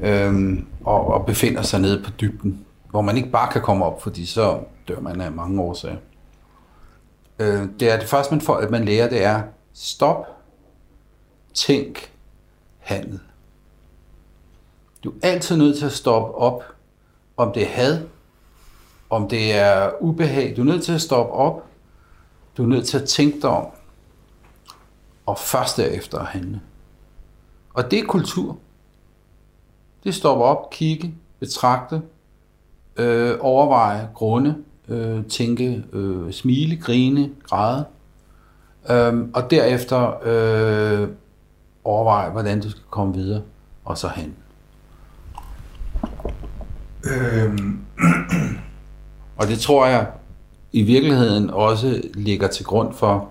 øhm, 0.00 0.66
og, 0.84 1.06
og 1.06 1.26
befinder 1.26 1.62
sig 1.62 1.80
nede 1.80 2.02
på 2.02 2.10
dybden, 2.20 2.64
hvor 2.90 3.00
man 3.00 3.16
ikke 3.16 3.30
bare 3.30 3.52
kan 3.52 3.62
komme 3.62 3.84
op, 3.84 4.02
fordi 4.02 4.26
så 4.26 4.58
dør 4.88 5.00
man 5.00 5.20
af 5.20 5.32
mange 5.32 5.62
årsager. 5.62 5.96
Øh, 7.38 7.62
det 7.80 7.92
er 7.92 7.98
det 7.98 8.08
første, 8.08 8.34
man 8.34 8.40
får, 8.40 8.56
at 8.56 8.70
man 8.70 8.84
lærer, 8.84 9.08
det 9.08 9.24
er, 9.24 9.42
Stop. 9.78 10.26
Tænk. 11.54 12.10
handle. 12.78 13.20
Du 15.06 15.10
er 15.22 15.28
altid 15.28 15.56
nødt 15.56 15.78
til 15.78 15.86
at 15.86 15.92
stoppe 15.92 16.34
op, 16.34 16.64
om 17.36 17.52
det 17.52 17.62
er 17.62 17.66
had, 17.66 18.02
om 19.10 19.28
det 19.28 19.54
er 19.54 19.90
ubehag. 20.00 20.54
Du 20.56 20.60
er 20.60 20.64
nødt 20.64 20.82
til 20.84 20.92
at 20.92 21.00
stoppe 21.00 21.32
op. 21.32 21.66
Du 22.56 22.62
er 22.62 22.66
nødt 22.66 22.86
til 22.86 22.98
at 22.98 23.08
tænke 23.08 23.40
dig 23.40 23.50
om. 23.50 23.66
og 25.26 25.38
først 25.38 25.76
derefter 25.76 26.18
at 26.18 26.26
handle. 26.26 26.60
Og 27.74 27.90
det 27.90 27.98
er 27.98 28.06
kultur. 28.06 28.58
Det 30.04 30.14
stopper 30.14 30.44
op, 30.44 30.70
kigge, 30.70 31.14
betragte, 31.40 32.02
øh, 32.96 33.36
overveje, 33.40 34.08
grunde, 34.14 34.56
øh, 34.88 35.24
tænke, 35.24 35.84
øh, 35.92 36.32
smile, 36.32 36.76
grine, 36.76 37.30
græde. 37.42 37.84
Øh, 38.90 39.28
og 39.34 39.50
derefter 39.50 40.18
øh, 40.22 41.08
overveje, 41.84 42.30
hvordan 42.30 42.60
du 42.60 42.70
skal 42.70 42.82
komme 42.90 43.14
videre, 43.14 43.42
og 43.84 43.98
så 43.98 44.08
handle. 44.08 44.45
Øhm. 47.10 47.78
og 49.38 49.46
det 49.46 49.58
tror 49.58 49.86
jeg 49.86 50.06
i 50.72 50.82
virkeligheden 50.82 51.50
også 51.50 52.02
ligger 52.14 52.48
til 52.48 52.64
grund 52.64 52.94
for, 52.94 53.28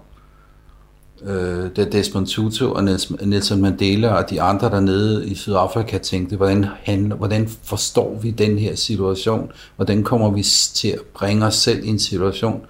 øh, 1.23 1.69
da 1.75 1.85
Desmond 1.85 2.27
Tutu 2.27 2.67
og 2.67 2.83
Nelson 3.21 3.61
Mandela 3.61 4.13
og 4.13 4.29
de 4.29 4.41
andre 4.41 4.69
dernede 4.69 5.27
i 5.27 5.35
Sydafrika 5.35 5.97
tænkte, 5.97 6.35
hvordan, 6.35 6.65
han, 6.83 7.11
hvordan 7.17 7.49
forstår 7.63 8.19
vi 8.21 8.31
den 8.31 8.57
her 8.57 8.75
situation? 8.75 9.51
Hvordan 9.75 10.03
kommer 10.03 10.31
vi 10.31 10.43
til 10.73 10.87
at 10.87 10.99
bringe 11.13 11.45
os 11.45 11.55
selv 11.55 11.85
i 11.85 11.87
en 11.87 11.99
situation, 11.99 12.61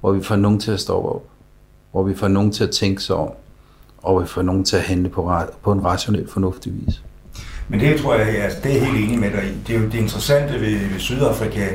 hvor 0.00 0.12
vi 0.12 0.22
får 0.22 0.36
nogen 0.36 0.60
til 0.60 0.70
at 0.70 0.80
stoppe 0.80 1.08
op? 1.08 1.24
Hvor 1.92 2.02
vi 2.02 2.14
får 2.14 2.28
nogen 2.28 2.52
til 2.52 2.64
at 2.64 2.70
tænke 2.70 3.02
sig 3.02 3.16
om? 3.16 3.30
Og 4.02 4.22
vi 4.22 4.26
får 4.26 4.42
nogen 4.42 4.64
til 4.64 4.76
at 4.76 4.82
handle 4.82 5.08
på, 5.08 5.32
på 5.62 5.72
en 5.72 5.84
rationel, 5.84 6.28
fornuftig 6.28 6.72
vis. 6.86 7.02
Men 7.68 7.80
det 7.80 8.00
tror 8.00 8.14
jeg, 8.14 8.38
altså, 8.38 8.58
det 8.64 8.72
er 8.72 8.76
jeg 8.76 8.86
helt 8.86 9.04
enig 9.04 9.18
med 9.18 9.30
dig 9.30 9.44
i. 9.44 9.52
Det, 9.66 9.76
er 9.76 9.80
jo, 9.80 9.86
det 9.86 9.94
interessante 9.94 10.52
ved, 10.60 10.78
ved 10.78 10.98
Sydafrika 10.98 11.68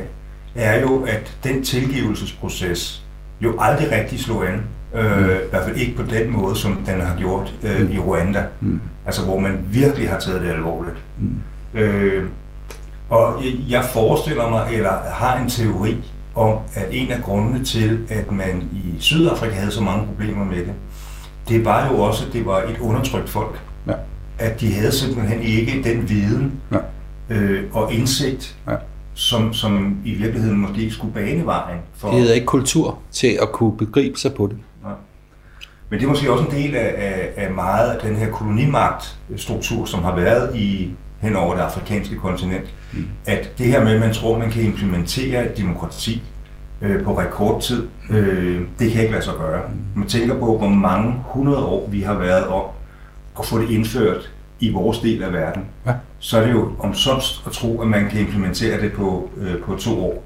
er 0.54 0.80
jo, 0.80 1.02
at 1.02 1.36
den 1.44 1.64
tilgivelsesproces 1.64 3.02
jo 3.40 3.56
aldrig 3.58 3.92
rigtig 3.92 4.20
slog 4.20 4.48
an. 4.48 4.62
Øh, 4.94 5.18
mm. 5.18 5.30
I 5.30 5.50
hvert 5.50 5.64
fald 5.64 5.76
ikke 5.76 5.96
på 5.96 6.02
den 6.02 6.30
måde, 6.30 6.56
som 6.56 6.76
den 6.86 7.00
har 7.00 7.16
gjort 7.18 7.54
øh, 7.62 7.80
mm. 7.80 7.92
i 7.92 7.98
Rwanda. 7.98 8.44
Mm. 8.60 8.80
Altså 9.06 9.24
hvor 9.24 9.38
man 9.38 9.58
virkelig 9.70 10.10
har 10.10 10.20
taget 10.20 10.42
det 10.42 10.50
alvorligt. 10.50 10.96
Mm. 11.18 11.80
Øh, 11.80 12.24
og 13.08 13.42
jeg 13.68 13.84
forestiller 13.84 14.50
mig, 14.50 14.68
eller 14.72 14.92
har 15.12 15.38
en 15.38 15.48
teori 15.48 15.96
om, 16.34 16.58
at 16.74 16.86
en 16.90 17.10
af 17.10 17.22
grundene 17.22 17.64
til, 17.64 17.98
at 18.08 18.32
man 18.32 18.68
i 18.72 18.94
Sydafrika 18.98 19.54
havde 19.54 19.72
så 19.72 19.82
mange 19.82 20.06
problemer 20.06 20.44
med 20.44 20.56
det, 20.56 20.72
det 21.48 21.64
var 21.64 21.88
jo 21.92 22.00
også, 22.00 22.26
at 22.26 22.32
det 22.32 22.46
var 22.46 22.58
et 22.58 22.78
undertrykt 22.80 23.28
folk. 23.28 23.60
Ja. 24.40 24.46
At 24.46 24.60
de 24.60 24.72
havde 24.72 24.92
simpelthen 24.92 25.42
ikke 25.42 25.82
den 25.84 26.08
viden 26.08 26.52
ja. 26.72 26.78
øh, 27.34 27.64
og 27.72 27.92
indsigt, 27.92 28.56
ja 28.68 28.76
som, 29.20 29.54
som 29.54 29.96
i 30.04 30.14
virkeligheden 30.14 30.58
måske 30.58 30.90
skulle 30.90 31.14
bane 31.14 31.46
vejen. 31.46 31.78
For... 31.94 32.08
Det 32.10 32.20
hedder 32.20 32.34
ikke 32.34 32.46
kultur 32.46 32.98
til 33.10 33.38
at 33.42 33.52
kunne 33.52 33.76
begribe 33.76 34.18
sig 34.18 34.34
på 34.34 34.46
det. 34.46 34.56
Nej. 34.82 34.92
Men 35.90 35.98
det 35.98 36.04
er 36.04 36.08
måske 36.08 36.32
også 36.32 36.44
en 36.44 36.50
del 36.50 36.74
af, 36.74 36.94
af, 36.96 37.44
af 37.44 37.50
meget 37.50 37.90
af 37.90 38.08
den 38.08 38.16
her 38.16 38.30
kolonimagtstruktur, 38.30 39.84
som 39.84 40.02
har 40.02 40.16
været 40.16 40.56
i 40.56 40.90
hen 41.20 41.36
over 41.36 41.54
det 41.54 41.62
afrikanske 41.62 42.16
kontinent. 42.16 42.74
Mm. 42.92 43.08
At 43.26 43.50
det 43.58 43.66
her 43.66 43.84
med, 43.84 43.94
at 43.94 44.00
man 44.00 44.14
tror, 44.14 44.38
man 44.38 44.50
kan 44.50 44.62
implementere 44.62 45.50
et 45.50 45.56
demokrati 45.56 46.22
øh, 46.82 47.04
på 47.04 47.18
rekordtid, 47.18 47.88
øh, 48.10 48.60
det 48.78 48.92
kan 48.92 49.00
ikke 49.00 49.12
lade 49.12 49.24
sig 49.24 49.34
gøre. 49.38 49.62
Man 49.96 50.08
tænker 50.08 50.38
på, 50.38 50.58
hvor 50.58 50.68
mange 50.68 51.14
hundrede 51.24 51.64
år 51.64 51.88
vi 51.90 52.00
har 52.00 52.14
været 52.14 52.46
om 52.46 52.62
at 53.40 53.46
få 53.46 53.58
det 53.58 53.70
indført 53.70 54.30
i 54.60 54.72
vores 54.72 54.98
del 54.98 55.22
af 55.22 55.32
verden. 55.32 55.64
Ja 55.86 55.94
så 56.20 56.38
er 56.38 56.46
det 56.46 56.52
jo 56.52 56.72
omsonst 56.78 57.42
at 57.46 57.52
tro, 57.52 57.80
at 57.80 57.88
man 57.88 58.10
kan 58.10 58.20
implementere 58.20 58.80
det 58.80 58.92
på, 58.92 59.30
øh, 59.36 59.62
på 59.62 59.76
to 59.76 60.04
år. 60.04 60.22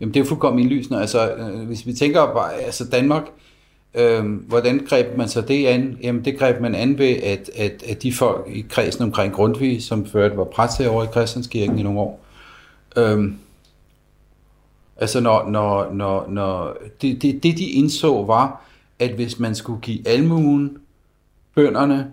Jamen 0.00 0.14
det 0.14 0.20
er 0.20 0.24
jo 0.24 0.28
fuldkommen 0.28 0.62
indlysende. 0.62 1.00
Altså, 1.00 1.34
øh, 1.34 1.66
hvis 1.66 1.86
vi 1.86 1.92
tænker 1.92 2.26
bare, 2.26 2.54
altså 2.54 2.84
Danmark, 2.88 3.22
øh, 3.94 4.24
hvordan 4.24 4.86
greb 4.88 5.16
man 5.16 5.28
så 5.28 5.40
det 5.40 5.66
an? 5.66 5.98
Jamen 6.02 6.24
det 6.24 6.38
greb 6.38 6.60
man 6.60 6.74
an 6.74 6.98
ved, 6.98 7.16
at, 7.16 7.50
at, 7.56 7.82
at 7.88 8.02
de 8.02 8.12
folk 8.12 8.46
i 8.48 8.66
kredsen 8.70 9.04
omkring 9.04 9.32
Grundtvig, 9.32 9.82
som 9.82 10.06
ført 10.06 10.36
var 10.36 10.44
præst 10.44 10.80
over 10.80 11.04
i 11.04 11.06
Christianskirken 11.06 11.78
i 11.78 11.82
nogle 11.82 12.00
år, 12.00 12.24
øh, 12.96 13.32
altså 14.96 15.20
når, 15.20 15.48
når, 15.50 15.92
når, 15.92 16.26
når 16.28 16.76
det, 17.02 17.22
det, 17.22 17.42
det 17.42 17.58
de 17.58 17.70
indså 17.70 18.24
var, 18.24 18.64
at 18.98 19.10
hvis 19.10 19.38
man 19.38 19.54
skulle 19.54 19.80
give 19.80 20.08
almuen, 20.08 20.76
bønderne, 21.54 22.12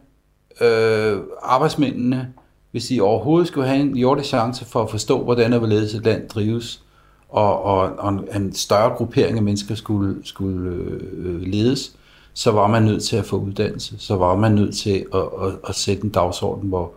øh, 0.62 1.22
arbejdsmændene, 1.42 2.34
hvis 2.72 2.86
de 2.86 3.02
overhovedet 3.02 3.48
skulle 3.48 3.68
have 3.68 3.80
en 3.80 3.98
jordisk 3.98 4.30
chance 4.30 4.66
for 4.66 4.84
at 4.84 4.90
forstå, 4.90 5.24
hvordan 5.24 5.54
og 5.54 5.60
hvorledes 5.60 5.94
et 5.94 6.06
land 6.06 6.30
drives, 6.30 6.82
og, 7.30 7.64
og, 7.64 7.96
og 7.98 8.28
en 8.36 8.54
større 8.54 8.90
gruppering 8.90 9.38
af 9.38 9.44
mennesker 9.44 9.76
skulle, 9.76 10.16
skulle 10.24 10.72
øh, 10.72 11.42
ledes, 11.42 11.96
så 12.34 12.52
var 12.52 12.68
man 12.68 12.84
nødt 12.84 13.04
til 13.04 13.16
at 13.16 13.26
få 13.26 13.38
uddannelse. 13.38 13.96
Så 14.00 14.16
var 14.16 14.36
man 14.36 14.52
nødt 14.52 14.76
til 14.76 15.06
at, 15.14 15.22
at, 15.22 15.54
at 15.68 15.76
sætte 15.76 16.04
en 16.04 16.10
dagsorden, 16.10 16.70
hvor 16.70 16.92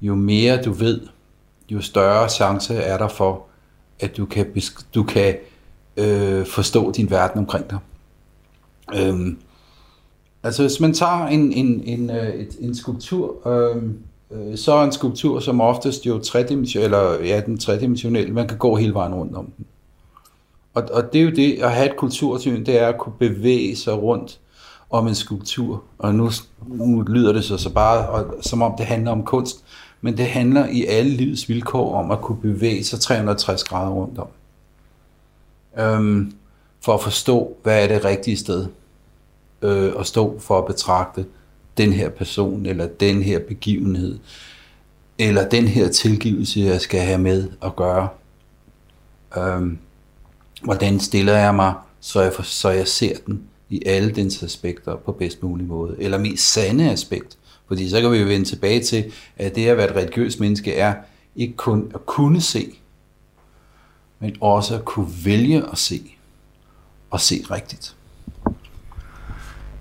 jo 0.00 0.14
mere 0.14 0.62
du 0.62 0.72
ved, 0.72 1.00
jo 1.70 1.80
større 1.80 2.28
chance 2.28 2.74
er 2.74 2.98
der 2.98 3.08
for, 3.08 3.44
at 4.00 4.16
du 4.16 4.26
kan, 4.26 4.54
du 4.94 5.02
kan 5.02 5.36
øh, 5.96 6.46
forstå 6.46 6.92
din 6.92 7.10
verden 7.10 7.38
omkring 7.38 7.70
dig. 7.70 7.78
Øhm, 8.94 9.38
Altså 10.46 10.62
hvis 10.62 10.80
man 10.80 10.94
tager 10.94 11.26
en, 11.26 11.52
en, 11.52 11.82
en, 11.84 12.10
øh, 12.10 12.28
et, 12.28 12.56
en 12.60 12.74
skulptur, 12.74 13.48
øh, 13.48 13.82
øh, 14.30 14.56
så 14.56 14.72
er 14.72 14.84
en 14.84 14.92
skulptur 14.92 15.40
som 15.40 15.60
oftest 15.60 16.06
jo 16.06 16.18
tredimensionel, 16.18 16.84
eller 16.84 17.24
ja, 17.24 17.40
den 17.46 17.58
tredimensionelle, 17.58 18.32
man 18.32 18.48
kan 18.48 18.58
gå 18.58 18.76
hele 18.76 18.94
vejen 18.94 19.14
rundt 19.14 19.36
om 19.36 19.46
den. 19.56 19.66
Og, 20.74 20.82
og 20.92 21.12
det 21.12 21.20
er 21.20 21.22
jo 21.22 21.30
det, 21.30 21.62
at 21.62 21.72
have 21.72 21.90
et 21.90 21.96
kultursyn, 21.96 22.66
det 22.66 22.80
er 22.80 22.88
at 22.88 22.98
kunne 22.98 23.12
bevæge 23.18 23.76
sig 23.76 24.02
rundt 24.02 24.40
om 24.90 25.08
en 25.08 25.14
skulptur. 25.14 25.82
Og 25.98 26.14
nu, 26.14 26.30
nu 26.66 27.02
lyder 27.02 27.32
det 27.32 27.44
så, 27.44 27.58
så 27.58 27.72
bare, 27.72 28.08
og, 28.08 28.34
som 28.40 28.62
om 28.62 28.74
det 28.78 28.86
handler 28.86 29.10
om 29.10 29.24
kunst, 29.24 29.64
men 30.00 30.16
det 30.16 30.26
handler 30.26 30.66
i 30.66 30.84
alle 30.84 31.10
livets 31.10 31.48
vilkår 31.48 31.94
om 31.94 32.10
at 32.10 32.20
kunne 32.20 32.40
bevæge 32.40 32.84
sig 32.84 33.00
360 33.00 33.64
grader 33.64 33.90
rundt 33.90 34.18
om. 34.18 34.28
Øhm, 35.78 36.32
for 36.80 36.94
at 36.94 37.02
forstå, 37.02 37.56
hvad 37.62 37.84
er 37.84 37.88
det 37.88 38.04
rigtige 38.04 38.36
sted 38.36 38.66
øh, 39.66 39.92
at 39.98 40.06
stå 40.06 40.38
for 40.38 40.58
at 40.58 40.66
betragte 40.66 41.26
den 41.76 41.92
her 41.92 42.08
person, 42.08 42.66
eller 42.66 42.86
den 42.86 43.22
her 43.22 43.38
begivenhed, 43.38 44.18
eller 45.18 45.48
den 45.48 45.68
her 45.68 45.88
tilgivelse, 45.88 46.60
jeg 46.60 46.80
skal 46.80 47.00
have 47.00 47.18
med 47.18 47.48
at 47.62 47.76
gøre. 47.76 48.08
Øhm, 49.38 49.78
hvordan 50.62 51.00
stiller 51.00 51.36
jeg 51.36 51.54
mig, 51.54 51.74
så 52.00 52.20
jeg, 52.20 52.32
for, 52.32 52.42
så 52.42 52.70
jeg 52.70 52.88
ser 52.88 53.16
den 53.26 53.42
i 53.70 53.82
alle 53.86 54.10
dens 54.10 54.42
aspekter 54.42 54.96
på 54.96 55.12
bedst 55.12 55.42
mulig 55.42 55.66
måde, 55.66 55.96
eller 55.98 56.18
mest 56.18 56.52
sande 56.52 56.90
aspekt. 56.90 57.38
Fordi 57.68 57.88
så 57.88 58.00
kan 58.00 58.12
vi 58.12 58.18
jo 58.18 58.26
vende 58.26 58.44
tilbage 58.44 58.82
til, 58.82 59.12
at 59.36 59.54
det 59.54 59.66
at 59.66 59.76
være 59.76 59.90
et 59.90 59.96
religiøst 59.96 60.40
menneske 60.40 60.74
er 60.74 60.94
ikke 61.36 61.56
kun 61.56 61.90
at 61.94 62.06
kunne 62.06 62.40
se, 62.40 62.72
men 64.18 64.36
også 64.40 64.74
at 64.74 64.84
kunne 64.84 65.08
vælge 65.24 65.70
at 65.72 65.78
se, 65.78 66.00
og 67.10 67.20
se 67.20 67.44
rigtigt. 67.50 67.95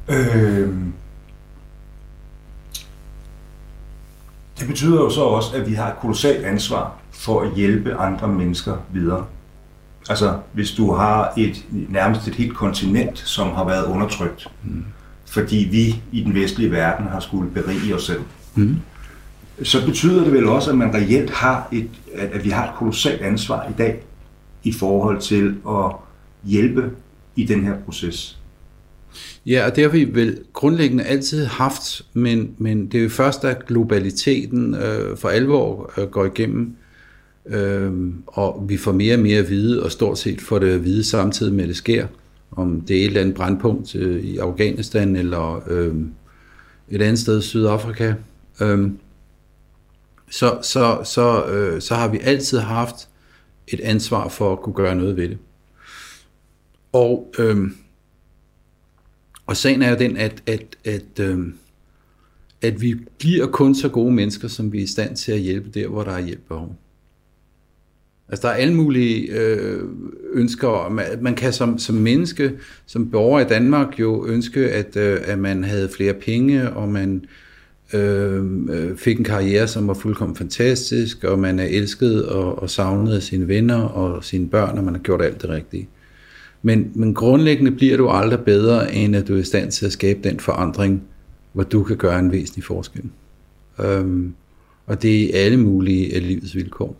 Øh, 0.10 0.70
det 4.60 4.68
betyder 4.68 5.02
jo 5.02 5.10
så 5.10 5.22
også, 5.22 5.56
at 5.56 5.70
vi 5.70 5.74
har 5.74 5.88
et 5.88 6.00
kolossalt 6.00 6.46
ansvar 6.46 6.94
for 7.12 7.42
at 7.42 7.56
hjælpe 7.56 7.96
andre 7.96 8.28
mennesker 8.28 8.78
videre. 8.94 9.26
Altså, 10.10 10.40
hvis 10.54 10.72
du 10.72 10.94
har 10.94 11.34
et 11.38 11.66
nærmest 11.72 12.28
et 12.28 12.36
helt 12.36 12.56
kontinent, 12.56 13.20
som 13.20 13.48
har 13.52 13.64
været 13.64 13.86
undertrykt, 13.86 14.48
mm. 14.64 14.86
fordi 15.26 15.68
vi 15.72 16.02
i 16.12 16.24
den 16.24 16.34
vestlige 16.34 16.72
verden 16.72 17.08
har 17.08 17.20
skulle 17.20 17.52
berige 17.52 17.96
os 17.96 18.06
selv, 18.06 18.22
mm. 18.56 18.76
så 19.64 19.86
betyder 19.86 20.24
det 20.24 20.34
vel 20.34 20.48
også, 20.48 20.72
at 20.72 20.78
man 20.78 20.94
reelt 20.94 21.30
har 21.30 21.68
et, 21.72 21.90
at 22.14 22.44
vi 22.44 22.50
har 22.50 22.68
et 22.68 22.76
kolossalt 22.76 23.22
ansvar 23.22 23.64
i 23.70 23.74
dag 23.78 24.04
i 24.64 24.74
forhold 24.74 25.22
til 25.22 25.56
at 25.70 25.92
hjælpe 26.44 26.92
i 27.36 27.46
den 27.46 27.64
her 27.64 27.76
proces. 27.86 28.40
Ja, 29.46 29.66
og 29.66 29.76
det 29.76 29.84
har 29.84 29.92
vi 29.92 30.04
vel 30.04 30.40
grundlæggende 30.54 31.04
altid 31.04 31.46
haft, 31.46 32.06
men, 32.14 32.56
men 32.58 32.88
det 32.88 32.98
er 32.98 33.04
jo 33.04 33.10
først, 33.10 33.42
da 33.42 33.56
globaliteten 33.68 34.76
øh, 34.76 35.18
for 35.18 35.30
alvor 35.30 35.94
øh, 35.98 36.08
går 36.08 36.26
igennem, 36.26 36.76
øh, 37.46 37.92
og 38.28 38.66
vi 38.70 38.78
får 38.78 38.92
mere 38.92 39.16
og 39.16 39.20
mere 39.20 39.40
at 39.40 39.50
vide, 39.50 39.84
og 39.84 39.92
stort 39.92 40.18
set 40.18 40.42
får 40.42 40.60
det 40.60 40.70
at 40.70 40.84
vide 40.84 41.04
samtidig 41.04 41.54
med, 41.54 41.64
at 41.64 41.68
det 41.68 41.78
sker. 41.78 42.08
Om 42.52 42.82
det 42.82 42.98
er 42.98 43.02
et 43.02 43.06
eller 43.06 43.22
andet 43.22 43.36
brandpunkt 43.36 43.96
øh, 43.96 44.24
i 44.24 44.38
Afghanistan, 44.38 45.16
eller 45.16 45.64
øh, 45.70 45.96
et 46.90 47.02
andet 47.02 47.20
sted 47.20 47.40
i 47.40 47.42
Sydafrika. 47.42 48.14
Øh, 48.62 48.90
så, 50.30 50.58
så, 50.62 51.00
så, 51.04 51.46
øh, 51.46 51.82
så 51.82 51.96
har 51.96 52.08
vi 52.08 52.20
altid 52.24 52.60
haft 52.60 52.96
et 53.68 53.80
ansvar 53.80 54.28
for 54.28 54.52
at 54.54 54.60
kunne 54.60 54.76
gøre 54.76 54.96
noget 54.96 55.18
ved 55.18 55.30
det. 55.30 55.38
Og 56.94 57.34
øh, 57.40 57.58
og 59.46 59.58
sagen 59.58 59.82
er 59.82 59.90
jo 59.90 59.96
den, 60.00 60.18
at, 60.18 60.44
at, 60.46 60.78
at, 60.86 61.20
øh, 61.20 61.40
at 62.62 62.82
vi 62.82 62.96
bliver 63.18 63.48
kun 63.48 63.76
så 63.76 63.90
gode 63.90 64.14
mennesker, 64.14 64.48
som 64.48 64.74
vi 64.74 64.80
er 64.80 64.84
i 64.84 64.88
stand 64.88 65.16
til 65.16 65.32
at 65.32 65.40
hjælpe 65.40 65.70
der, 65.70 65.88
hvor 65.88 66.04
der 66.04 66.12
er 66.12 66.22
hjælp 66.22 66.48
behov. 66.48 66.76
Altså 68.30 68.48
der 68.48 68.54
er 68.54 68.58
alle 68.58 68.74
mulige 68.74 69.32
øh, 69.32 69.84
ønsker. 70.34 70.90
Man, 70.90 71.06
man 71.22 71.36
kan 71.36 71.54
som, 71.54 71.80
som 71.80 71.96
menneske, 71.96 72.52
som 72.86 73.12
borger 73.12 73.40
i 73.40 73.48
Danmark 73.48 74.00
jo 74.00 74.26
ønske, 74.28 74.72
at, 74.72 74.96
øh, 74.96 75.20
at 75.24 75.40
man 75.40 75.64
havde 75.64 75.90
flere 75.90 76.14
penge, 76.14 76.70
og 76.70 76.90
man 76.90 77.26
øhm, 77.94 78.70
øh, 78.70 78.98
fik 78.98 79.18
en 79.18 79.24
karriere, 79.24 79.68
som 79.68 79.88
var 79.88 79.94
fuldkommen 79.94 80.36
fantastisk, 80.36 81.24
og 81.24 81.40
man 81.40 81.60
er 81.60 81.66
elsket 81.66 82.26
og, 82.26 82.62
og 82.62 82.70
savnet 82.70 83.16
af 83.16 83.24
sine 83.24 83.48
venner 83.48 83.82
og 83.82 84.24
sine 84.24 84.50
børn, 84.50 84.78
og 84.78 84.84
man 84.84 84.94
har 84.94 85.02
gjort 85.02 85.22
alt 85.22 85.42
det 85.42 85.50
rigtige. 85.50 85.90
Men, 86.62 86.92
men 86.96 87.14
grundlæggende 87.14 87.72
bliver 87.72 87.98
du 87.98 88.10
aldrig 88.10 88.40
bedre, 88.40 88.94
end 88.94 89.16
at 89.16 89.28
du 89.28 89.36
er 89.36 89.40
i 89.40 89.44
stand 89.44 89.72
til 89.72 89.86
at 89.86 89.92
skabe 89.92 90.30
den 90.30 90.40
forandring, 90.40 91.04
hvor 91.54 91.64
du 91.64 91.84
kan 91.84 91.98
gøre 91.98 92.20
en 92.20 92.32
væsentlig 92.32 92.64
forskel. 92.64 93.04
Øhm, 93.80 94.34
og 94.88 95.02
det 95.02 95.16
er 95.16 95.20
i 95.20 95.32
alle 95.32 95.58
mulige 95.58 96.16
af 96.16 96.28
livets 96.28 96.56
vilkår. 96.56 96.96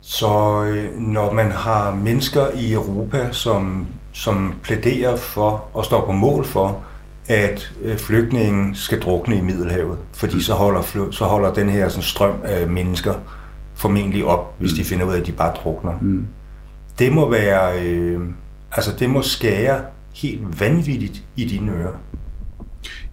Så 0.00 0.64
øh, 0.64 1.00
når 1.00 1.32
man 1.32 1.50
har 1.50 1.94
mennesker 1.94 2.46
i 2.56 2.72
Europa, 2.72 3.28
som, 3.32 3.86
som 4.12 4.54
plæderer 4.62 5.16
for 5.16 5.68
og 5.72 5.84
står 5.84 6.06
på 6.06 6.12
mål 6.12 6.44
for, 6.44 6.84
at 7.28 7.72
øh, 7.82 7.96
flygtningen 7.96 8.74
skal 8.74 9.00
drukne 9.00 9.36
i 9.36 9.40
Middelhavet, 9.40 9.98
fordi 10.12 10.42
så 10.42 10.54
holder, 10.54 11.08
så 11.10 11.24
holder 11.24 11.54
den 11.54 11.68
her 11.68 11.88
sådan, 11.88 12.02
strøm 12.02 12.34
af 12.44 12.68
mennesker 12.68 13.14
formentlig 13.74 14.24
op, 14.24 14.54
hvis 14.58 14.72
de 14.72 14.80
mm. 14.80 14.84
finder 14.84 15.06
ud 15.06 15.12
af, 15.12 15.20
at 15.20 15.26
de 15.26 15.32
bare 15.32 15.54
drukner. 15.54 15.92
Mm. 16.00 16.26
Det 16.98 17.12
må 17.12 17.30
være, 17.30 17.86
øh, 17.86 18.20
altså 18.72 18.90
det 18.98 19.10
må 19.10 19.22
skære 19.22 19.84
helt 20.14 20.60
vanvittigt 20.60 21.24
i 21.36 21.44
dine 21.44 21.72
ører. 21.72 22.02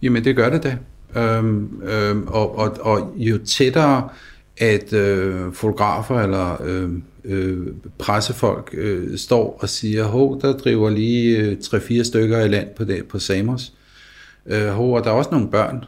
Jamen 0.01 0.23
det 0.23 0.35
gør 0.35 0.49
det 0.49 0.63
da. 0.63 0.77
Øhm, 1.21 1.81
øhm, 1.83 2.27
og, 2.27 2.57
og, 2.57 2.77
og 2.81 3.13
jo 3.15 3.37
tættere 3.37 4.09
at 4.57 4.93
øh, 4.93 5.53
fotografer 5.53 6.19
eller 6.19 6.61
øh, 6.63 6.89
øh, 7.25 7.67
pressefolk 7.97 8.69
øh, 8.77 9.17
står 9.17 9.57
og 9.61 9.69
siger, 9.69 10.03
hov, 10.03 10.41
der 10.41 10.57
driver 10.57 10.89
lige 10.89 11.37
øh, 11.37 11.57
3-4 11.63 12.03
stykker 12.03 12.41
i 12.41 12.47
land 12.47 12.67
på, 12.77 12.83
det, 12.83 13.05
på 13.05 13.19
Samos. 13.19 13.73
Øh, 14.45 14.67
hov, 14.67 14.95
og 14.95 15.03
der 15.03 15.09
er 15.09 15.13
også 15.13 15.29
nogle 15.31 15.51
børn. 15.51 15.85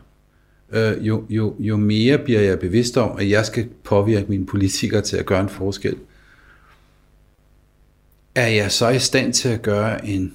Øh, 0.73 1.07
jo, 1.07 1.23
jo, 1.29 1.55
jo 1.59 1.77
mere 1.77 2.17
bliver 2.17 2.41
jeg 2.41 2.59
bevidst 2.59 2.97
om, 2.97 3.17
at 3.19 3.29
jeg 3.29 3.45
skal 3.45 3.67
påvirke 3.83 4.25
mine 4.29 4.45
politikere 4.45 5.01
til 5.01 5.17
at 5.17 5.25
gøre 5.25 5.41
en 5.41 5.49
forskel. 5.49 5.95
Er 8.37 8.47
jeg 8.47 8.71
så 8.71 8.89
i 8.89 8.99
stand 8.99 9.33
til 9.33 9.49
at 9.49 9.61
gøre 9.61 10.07
en 10.07 10.33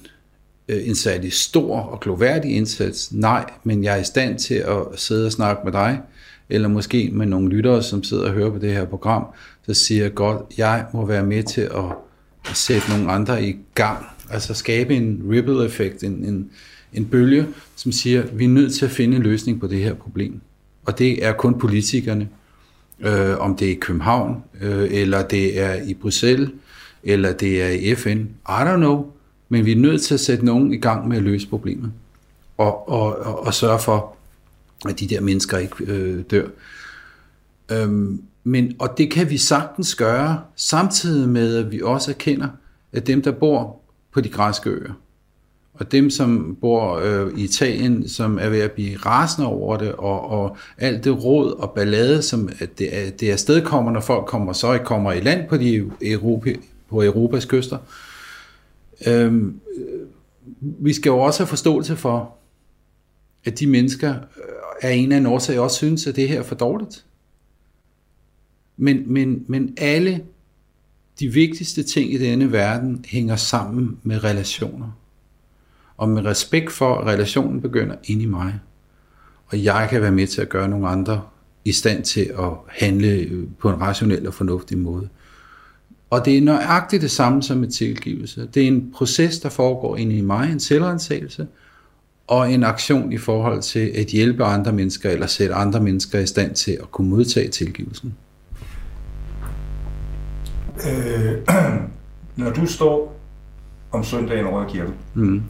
øh, 0.67 0.87
en 0.87 0.95
særlig 0.95 1.33
stor 1.33 1.79
og 1.79 1.99
gloværdig 1.99 2.55
indsats? 2.55 3.13
Nej, 3.13 3.49
men 3.63 3.83
jeg 3.83 3.97
er 3.97 4.01
i 4.01 4.03
stand 4.03 4.39
til 4.39 4.55
at 4.55 4.77
sidde 4.95 5.25
og 5.25 5.31
snakke 5.31 5.61
med 5.63 5.71
dig, 5.71 5.99
eller 6.49 6.67
måske 6.67 7.09
med 7.13 7.25
nogle 7.25 7.49
lyttere, 7.49 7.83
som 7.83 8.03
sidder 8.03 8.23
og 8.23 8.33
hører 8.33 8.49
på 8.49 8.57
det 8.57 8.73
her 8.73 8.85
program, 8.85 9.25
så 9.65 9.73
siger 9.73 10.03
jeg 10.03 10.13
godt, 10.13 10.41
jeg 10.57 10.85
må 10.93 11.05
være 11.05 11.23
med 11.23 11.43
til 11.43 11.61
at, 11.61 11.95
at 12.49 12.55
sætte 12.55 12.89
nogle 12.89 13.11
andre 13.11 13.43
i 13.43 13.55
gang. 13.75 14.05
Altså 14.29 14.53
skabe 14.53 14.95
en 14.95 15.21
ripple 15.29 15.65
effekt, 15.65 16.03
en, 16.03 16.25
en, 16.25 16.49
en 16.93 17.05
bølge, 17.05 17.47
som 17.75 17.91
siger, 17.91 18.23
vi 18.33 18.45
er 18.45 18.49
nødt 18.49 18.73
til 18.73 18.85
at 18.85 18.91
finde 18.91 19.17
en 19.17 19.23
løsning 19.23 19.59
på 19.59 19.67
det 19.67 19.79
her 19.79 19.93
problem. 19.93 20.41
Og 20.85 20.99
det 20.99 21.25
er 21.25 21.33
kun 21.33 21.59
politikerne, 21.59 22.29
øh, 22.99 23.37
om 23.37 23.55
det 23.55 23.67
er 23.67 23.71
i 23.71 23.79
København, 23.81 24.43
øh, 24.61 24.87
eller 24.91 25.27
det 25.27 25.59
er 25.59 25.73
i 25.73 25.93
Bruxelles, 25.93 26.49
eller 27.03 27.33
det 27.33 27.63
er 27.63 27.69
i 27.69 27.95
FN. 27.95 28.19
I 28.49 28.61
don't 28.61 28.75
know. 28.75 29.05
Men 29.49 29.65
vi 29.65 29.71
er 29.71 29.75
nødt 29.75 30.01
til 30.01 30.13
at 30.13 30.19
sætte 30.19 30.45
nogen 30.45 30.73
i 30.73 30.77
gang 30.77 31.07
med 31.07 31.17
at 31.17 31.23
løse 31.23 31.47
problemet. 31.47 31.91
Og, 32.57 32.89
og, 32.89 33.17
og, 33.17 33.45
og 33.45 33.53
sørge 33.53 33.79
for, 33.79 34.15
at 34.89 34.99
de 34.99 35.07
der 35.07 35.21
mennesker 35.21 35.57
ikke 35.57 35.75
øh, 35.79 36.23
dør. 36.31 36.47
Øhm, 37.71 38.21
men, 38.43 38.75
og 38.79 38.97
det 38.97 39.11
kan 39.11 39.29
vi 39.29 39.37
sagtens 39.37 39.95
gøre, 39.95 40.41
samtidig 40.55 41.29
med, 41.29 41.55
at 41.55 41.71
vi 41.71 41.81
også 41.81 42.11
erkender, 42.11 42.47
at 42.93 43.07
dem, 43.07 43.21
der 43.21 43.31
bor 43.31 43.79
på 44.13 44.21
de 44.21 44.29
græske 44.29 44.69
øer, 44.69 44.93
og 45.73 45.91
dem, 45.91 46.09
som 46.09 46.57
bor 46.61 46.95
øh, 46.95 47.37
i 47.37 47.43
Italien, 47.43 48.09
som 48.09 48.39
er 48.41 48.49
ved 48.49 48.59
at 48.59 48.71
blive 48.71 48.97
rasende 48.97 49.47
over 49.47 49.77
det, 49.77 49.91
og, 49.91 50.29
og 50.29 50.57
alt 50.77 51.03
det 51.03 51.23
råd 51.23 51.51
og 51.51 51.71
ballade, 51.71 52.21
som 52.21 52.49
det, 52.77 52.97
er, 52.97 53.09
det 53.09 53.31
er 53.31 53.91
når 53.91 54.01
folk 54.01 54.25
kommer, 54.25 54.53
så 54.53 54.79
kommer 54.85 55.11
i 55.11 55.19
land 55.19 55.49
på, 55.49 55.57
de 55.57 55.91
europæ, 56.01 56.55
på 56.93 57.03
Europas 57.03 57.45
kyster. 57.45 57.77
Øhm, 59.07 59.59
vi 60.59 60.93
skal 60.93 61.09
jo 61.09 61.19
også 61.19 61.39
have 61.39 61.47
forståelse 61.47 61.95
for, 61.95 62.35
at 63.45 63.59
de 63.59 63.67
mennesker 63.67 64.15
er 64.81 64.89
en 64.89 65.11
af 65.11 65.17
en 65.17 65.25
årsag 65.25 65.59
også 65.59 65.77
synes, 65.77 66.07
at 66.07 66.15
det 66.15 66.29
her 66.29 66.39
er 66.39 66.43
for 66.43 66.55
dårligt. 66.55 67.05
Men, 68.77 69.13
men, 69.13 69.45
men 69.47 69.73
alle 69.77 70.23
de 71.19 71.27
vigtigste 71.27 71.83
ting 71.83 72.13
i 72.13 72.17
denne 72.17 72.51
verden 72.51 73.05
hænger 73.07 73.35
sammen 73.35 73.97
med 74.03 74.23
relationer. 74.23 74.99
Og 75.97 76.09
med 76.09 76.25
respekt 76.25 76.71
for, 76.71 76.95
at 76.95 77.07
relationen 77.07 77.61
begynder 77.61 77.95
ind 78.03 78.21
i 78.21 78.25
mig. 78.25 78.59
Og 79.45 79.63
jeg 79.63 79.87
kan 79.89 80.01
være 80.01 80.11
med 80.11 80.27
til 80.27 80.41
at 80.41 80.49
gøre 80.49 80.67
nogle 80.67 80.87
andre 80.87 81.21
i 81.65 81.71
stand 81.71 82.03
til 82.03 82.31
at 82.39 82.49
handle 82.67 83.29
på 83.59 83.69
en 83.69 83.81
rationel 83.81 84.27
og 84.27 84.33
fornuftig 84.33 84.77
måde. 84.77 85.09
Og 86.13 86.25
det 86.25 86.37
er 86.37 86.41
nøjagtigt 86.41 87.01
det 87.01 87.11
samme 87.11 87.43
som 87.43 87.57
med 87.57 87.67
tilgivelse. 87.67 88.47
Det 88.53 88.63
er 88.63 88.67
en 88.67 88.91
proces, 88.95 89.39
der 89.39 89.49
foregår 89.49 89.97
inde 89.97 90.15
i 90.15 90.21
mig, 90.21 90.51
en 90.51 90.59
selvrensagelse, 90.59 91.47
og 92.27 92.51
en 92.51 92.63
aktion 92.63 93.13
i 93.13 93.17
forhold 93.17 93.61
til 93.61 93.91
at 93.95 94.05
hjælpe 94.05 94.43
andre 94.43 94.71
mennesker, 94.71 95.09
eller 95.09 95.27
sætte 95.27 95.55
andre 95.55 95.79
mennesker 95.79 96.19
i 96.19 96.25
stand 96.25 96.55
til 96.55 96.71
at 96.71 96.91
kunne 96.91 97.09
modtage 97.09 97.49
tilgivelsen. 97.49 98.13
Øh, 100.87 101.33
når 102.43 102.51
du 102.51 102.65
står 102.65 103.19
om 103.91 104.03
søndagen 104.03 104.45
over 104.45 104.67
i 104.67 104.71
kirken, 104.71 104.93
mm. 105.13 105.43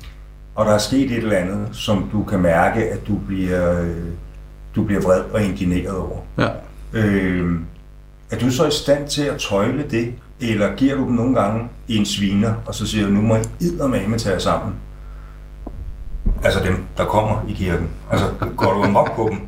og 0.55 0.65
der 0.65 0.71
er 0.71 0.77
sket 0.77 1.11
et 1.11 1.17
eller 1.17 1.37
andet, 1.37 1.67
som 1.71 2.09
du 2.11 2.23
kan 2.23 2.39
mærke, 2.39 2.83
at 2.83 3.07
du 3.07 3.15
bliver, 3.27 3.93
du 4.75 4.83
bliver 4.83 5.01
vred 5.01 5.21
og 5.21 5.43
indigneret 5.43 5.97
over, 5.97 6.17
ja. 6.37 6.49
øh, 6.93 7.59
er 8.31 8.39
du 8.39 8.51
så 8.51 8.67
i 8.67 8.71
stand 8.71 9.07
til 9.07 9.23
at 9.23 9.37
tøjle 9.39 9.85
det, 9.91 10.13
eller 10.51 10.75
giver 10.75 10.95
du 10.95 11.03
dem 11.03 11.11
nogle 11.11 11.35
gange 11.35 11.69
i 11.87 11.97
en 11.97 12.05
sviner, 12.05 12.53
og 12.65 12.75
så 12.75 12.87
siger 12.87 13.05
du, 13.05 13.11
nu 13.11 13.21
må 13.21 13.35
I 13.95 14.07
med 14.07 14.19
tage 14.19 14.39
sammen? 14.39 14.75
Altså 16.43 16.59
dem, 16.63 16.83
der 16.97 17.05
kommer 17.05 17.45
i 17.49 17.53
kirken. 17.53 17.89
Altså, 18.11 18.27
går 18.57 18.73
du 18.73 18.83
amok 18.83 19.15
på 19.15 19.29
dem? 19.31 19.39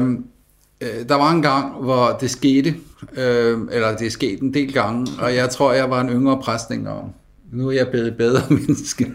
Um, 0.00 0.26
der 0.80 1.14
var 1.14 1.30
en 1.30 1.42
gang, 1.42 1.74
hvor 1.82 2.16
det 2.20 2.30
skete, 2.30 2.74
øh, 3.12 3.58
eller 3.72 3.96
det 3.96 4.12
skete 4.12 4.42
en 4.42 4.54
del 4.54 4.72
gange, 4.72 5.06
og 5.18 5.34
jeg 5.34 5.50
tror, 5.50 5.72
jeg 5.72 5.90
var 5.90 6.00
en 6.00 6.08
yngre 6.08 6.40
præstning, 6.42 6.88
og 6.88 7.12
nu 7.52 7.68
er 7.68 7.72
jeg 7.72 7.88
blevet 7.88 8.16
bedre 8.16 8.42
menneske. 8.54 9.12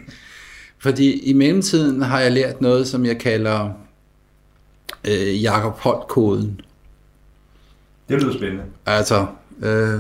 Fordi 0.80 1.20
i 1.20 1.34
mellemtiden 1.34 2.02
har 2.02 2.20
jeg 2.20 2.32
lært 2.32 2.62
noget, 2.62 2.88
som 2.88 3.06
jeg 3.06 3.18
kalder 3.18 3.70
øh, 5.08 5.44
Jakob 5.44 5.80
Holt-koden. 5.80 6.62
Det 8.10 8.22
lyder 8.22 8.34
spændende. 8.34 8.64
Altså, 8.86 9.26
øh, 9.62 10.00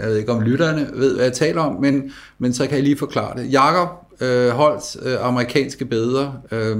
jeg 0.00 0.08
ved 0.08 0.16
ikke 0.16 0.32
om 0.32 0.40
lytterne 0.40 0.90
ved, 0.94 1.14
hvad 1.14 1.24
jeg 1.24 1.32
taler 1.32 1.60
om, 1.60 1.80
men, 1.80 2.12
men 2.38 2.54
så 2.54 2.66
kan 2.66 2.74
jeg 2.74 2.82
lige 2.82 2.96
forklare 2.96 3.42
det. 3.42 3.52
Jakob 3.52 3.88
øh, 4.20 4.48
Holts 4.48 4.96
øh, 5.02 5.26
amerikanske 5.26 5.84
billeder, 5.84 6.32
øh, 6.50 6.76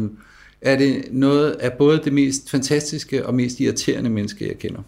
er 0.60 0.76
det 0.76 1.04
noget 1.10 1.50
af 1.50 1.72
både 1.72 2.00
det 2.04 2.12
mest 2.12 2.50
fantastiske 2.50 3.26
og 3.26 3.34
mest 3.34 3.60
irriterende 3.60 4.10
menneske, 4.10 4.48
jeg 4.48 4.58
kender. 4.58 4.80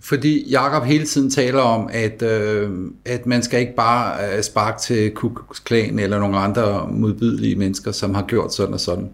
Fordi 0.00 0.50
Jakob 0.50 0.84
hele 0.84 1.06
tiden 1.06 1.30
taler 1.30 1.60
om, 1.60 1.90
at, 1.92 2.22
øh, 2.22 2.70
at 3.04 3.26
man 3.26 3.42
skal 3.42 3.60
ikke 3.60 3.74
bare 3.74 4.36
øh, 4.36 4.42
sparke 4.42 4.80
til 4.80 5.10
Ku 5.10 5.28
Klux 5.28 5.60
Klan 5.64 5.98
eller 5.98 6.18
nogle 6.18 6.36
andre 6.36 6.88
modbydelige 6.90 7.56
mennesker, 7.56 7.92
som 7.92 8.14
har 8.14 8.24
gjort 8.26 8.54
sådan 8.54 8.74
og 8.74 8.80
sådan. 8.80 9.10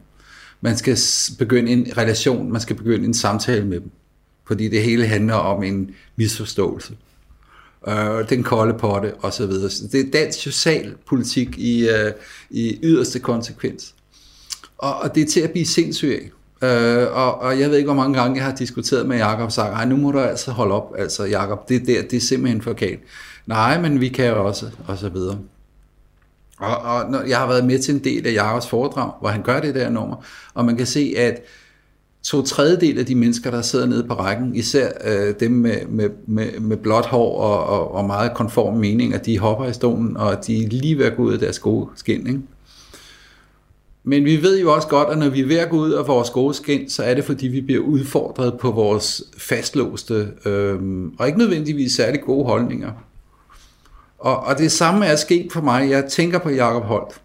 Man 0.61 0.77
skal 0.77 0.99
begynde 1.39 1.73
en 1.73 1.93
relation, 1.97 2.53
man 2.53 2.61
skal 2.61 2.77
begynde 2.77 3.05
en 3.05 3.15
samtale 3.15 3.67
med 3.67 3.81
dem. 3.81 3.91
Fordi 4.51 4.69
det 4.69 4.83
hele 4.83 5.07
handler 5.07 5.35
om 5.35 5.63
en 5.63 5.91
misforståelse 6.17 6.97
øh, 7.89 8.29
den 8.29 8.43
kolde 8.43 8.79
potte 8.79 9.13
osv. 9.23 9.51
Det 9.93 9.95
er 9.95 10.11
dansk 10.13 10.39
socialpolitik 10.41 11.59
i, 11.59 11.89
øh, 11.89 12.13
i 12.51 12.79
yderste 12.83 13.19
konsekvens. 13.19 13.95
Og, 14.79 14.95
og 14.95 15.15
det 15.15 15.23
er 15.23 15.27
til 15.27 15.41
at 15.41 15.51
blive 15.51 15.67
sindssyg 15.67 16.33
Øh, 16.63 17.07
og, 17.13 17.41
og 17.41 17.61
jeg 17.61 17.71
ved 17.71 17.77
ikke, 17.77 17.87
hvor 17.87 18.03
mange 18.03 18.19
gange 18.19 18.37
jeg 18.37 18.45
har 18.45 18.55
diskuteret 18.55 19.07
med 19.09 19.17
Jakob 19.17 19.45
og 19.45 19.53
sagt, 19.53 19.89
nu 19.89 19.97
må 19.97 20.11
du 20.11 20.19
altså 20.21 20.51
holde 20.51 20.75
op, 20.75 20.95
altså 20.99 21.25
Jakob, 21.25 21.69
det, 21.69 21.87
der, 21.87 22.03
det 22.03 22.13
er 22.17 22.21
simpelthen 22.21 22.63
for 22.63 22.73
galt. 22.73 23.01
Nej, 23.47 23.81
men 23.81 24.01
vi 24.01 24.09
kan 24.09 24.27
jo 24.27 24.47
også, 24.47 24.67
og 24.87 24.99
så 24.99 25.09
videre. 25.09 25.39
Og, 26.59 26.77
og 26.77 27.11
når 27.11 27.23
jeg 27.23 27.39
har 27.39 27.47
været 27.47 27.65
med 27.65 27.79
til 27.79 27.95
en 27.95 28.05
del 28.05 28.27
af 28.27 28.33
Jakobs 28.33 28.69
foredrag, 28.69 29.13
hvor 29.21 29.29
han 29.29 29.43
gør 29.43 29.61
det 29.61 29.75
der 29.75 29.91
nummer, 29.91 30.17
og 30.55 30.65
man 30.65 30.77
kan 30.77 30.87
se, 30.87 31.15
at 31.17 31.43
to 32.23 32.43
tredjedel 32.43 32.99
af 32.99 33.07
de 33.07 33.15
mennesker, 33.15 33.51
der 33.51 33.63
sidder 33.63 33.87
nede 33.87 34.05
på 34.05 34.15
rækken, 34.15 34.57
især 34.57 34.91
øh, 35.05 35.35
dem 35.41 35.51
med, 35.51 35.87
med, 35.89 36.11
med, 36.27 36.61
med 36.61 36.77
blåt 36.77 37.07
hår 37.07 37.41
og, 37.41 37.67
og, 37.67 37.95
og 37.95 38.05
meget 38.05 38.35
konform 38.35 38.77
mening, 38.77 39.15
at 39.15 39.27
de 39.27 39.39
hopper 39.39 39.67
i 39.67 39.73
stolen, 39.73 40.17
og 40.17 40.47
de 40.47 40.65
er 40.65 40.69
lige 40.69 40.99
ved 40.99 41.05
at 41.05 41.17
gå 41.17 41.23
ud 41.23 41.33
af 41.33 41.39
deres 41.39 41.59
gode 41.59 41.89
skin. 41.97 42.27
Ikke? 42.27 42.41
men 44.05 44.25
vi 44.25 44.43
ved 44.43 44.61
jo 44.61 44.73
også 44.75 44.89
godt, 44.89 45.09
at 45.09 45.19
når 45.19 45.29
vi 45.29 45.41
er 45.41 45.47
ved 45.47 45.59
at 45.59 45.71
gå 45.71 45.77
ud 45.77 45.93
af 45.93 46.07
vores 46.09 46.31
gode 46.31 46.55
skin, 46.55 46.91
så 46.91 47.03
er 47.03 47.15
det 47.15 47.25
fordi, 47.25 47.49
vi 47.49 47.61
bliver 47.61 47.83
udfordret 47.83 48.59
på 48.59 48.71
vores 48.71 49.23
fastlåste, 49.39 50.29
øh, 50.45 50.79
og 51.19 51.27
ikke 51.27 51.39
nødvendigvis 51.39 51.93
særlig 51.93 52.21
gode 52.21 52.45
holdninger. 52.45 52.93
Og, 54.19 54.41
og 54.41 54.59
det 54.59 54.73
samme 54.73 55.07
er 55.07 55.17
sket 55.17 55.53
for 55.53 55.61
mig. 55.61 55.91
Jeg 55.91 56.05
tænker 56.05 56.39
på 56.39 56.51
Jakob 56.51 56.83
Holt. 56.83 57.21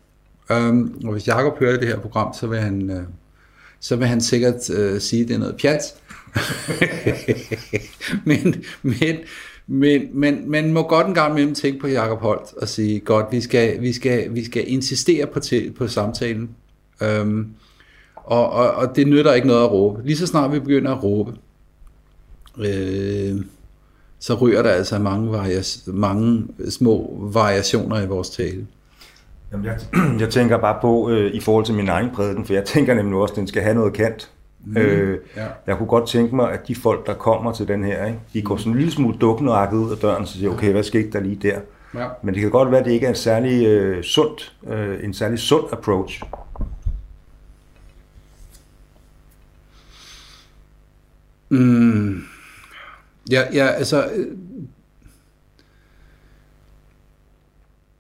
Øhm, 0.52 1.02
og 1.06 1.12
hvis 1.12 1.28
Jakob 1.28 1.60
hører 1.60 1.80
det 1.80 1.88
her 1.88 2.00
program, 2.00 2.34
så 2.34 2.48
vil 2.48 2.60
han, 2.60 2.90
øh, 2.90 3.04
så 3.86 3.96
vil 3.96 4.08
han 4.08 4.22
sikkert 4.22 4.70
øh, 4.70 5.02
sige, 5.02 5.22
at 5.22 5.28
det 5.28 5.34
er 5.34 5.40
noget 5.40 5.56
pjat. 5.58 5.82
men, 8.26 8.64
men, 8.82 9.18
men, 9.68 10.20
men 10.20 10.50
man 10.52 10.74
må 10.74 10.88
godt 10.88 11.08
en 11.08 11.14
gang 11.14 11.32
imellem 11.32 11.56
tænke 11.56 11.80
på 11.80 11.88
Jakob 11.88 12.20
Holt 12.20 12.54
og 12.62 12.68
sige, 12.68 13.00
godt, 13.00 13.26
vi 13.32 13.42
skal, 13.42 13.82
vi 13.82 13.94
skal, 13.94 14.36
vi 14.36 14.46
skal 14.46 14.64
insistere 14.72 15.28
på, 15.28 15.40
til, 15.40 15.72
på 15.72 15.88
samtalen. 15.88 16.50
Øhm, 17.02 17.48
og, 18.16 18.50
og, 18.50 18.72
og 18.72 18.96
det 18.96 19.08
nytter 19.08 19.34
ikke 19.34 19.48
noget 19.48 19.64
at 19.64 19.72
råbe. 19.72 20.02
Lige 20.06 20.18
så 20.18 20.28
snart 20.28 20.52
vi 20.52 20.60
begynder 20.60 20.92
at 20.92 21.04
råbe, 21.04 21.34
øh, 22.58 23.36
så 24.20 24.34
ryger 24.34 24.62
der 24.62 24.70
altså 24.70 25.00
mange, 25.00 25.32
varias, 25.32 25.84
mange 25.88 26.48
små 26.70 27.18
variationer 27.34 28.02
i 28.02 28.08
vores 28.08 28.30
tale. 28.30 28.68
Jamen, 29.52 29.66
jeg, 29.66 29.80
jeg 30.22 30.30
tænker 30.30 30.58
bare 30.58 30.78
på, 30.82 31.10
øh, 31.10 31.34
i 31.34 31.40
forhold 31.40 31.66
til 31.66 31.76
min 31.76 31.90
egen 31.90 32.10
prædiken, 32.14 32.46
for 32.46 32.54
jeg 32.54 32.64
tænker 32.74 32.94
nemlig 32.94 33.18
også, 33.18 33.32
at 33.32 33.36
den 33.36 33.48
skal 33.48 33.62
have 33.62 33.76
noget 33.76 33.94
kant. 33.94 34.32
Mm, 34.66 34.78
øh, 34.78 35.20
ja. 35.36 35.46
Jeg 35.68 35.78
kunne 35.78 35.88
godt 35.88 36.08
tænke 36.10 36.36
mig, 36.36 36.52
at 36.52 36.68
de 36.68 36.76
folk, 36.76 37.08
der 37.08 37.14
kommer 37.14 37.52
til 37.54 37.68
den 37.68 37.84
her, 37.84 38.06
ikke, 38.06 38.20
de 38.34 38.42
går 38.42 38.58
sådan 38.58 38.72
en 38.72 38.78
lille 38.78 38.92
smule 38.92 39.18
dukkenrakket 39.18 39.78
ud 39.78 39.92
af 39.92 39.98
døren, 39.98 40.26
så 40.26 40.34
siger, 40.34 40.52
okay, 40.52 40.72
hvad 40.72 40.84
skete 40.84 41.12
der 41.12 41.20
lige 41.20 41.36
der? 41.36 41.60
Ja. 41.96 42.08
Men 42.24 42.34
det 42.34 42.42
kan 42.42 42.52
godt 42.52 42.72
være, 42.72 42.80
at 42.80 42.86
det 42.86 42.92
ikke 42.92 43.06
er 43.06 43.10
en 43.10 43.16
særlig 43.16 43.66
øh, 43.66 44.04
sund, 44.04 44.52
øh, 44.68 45.04
en 45.04 45.14
særlig 45.14 45.40
sund 45.40 45.66
approach. 45.72 46.22
Mm. 51.50 52.24
Ja, 53.32 53.42
ja, 53.54 53.68
altså... 53.68 54.10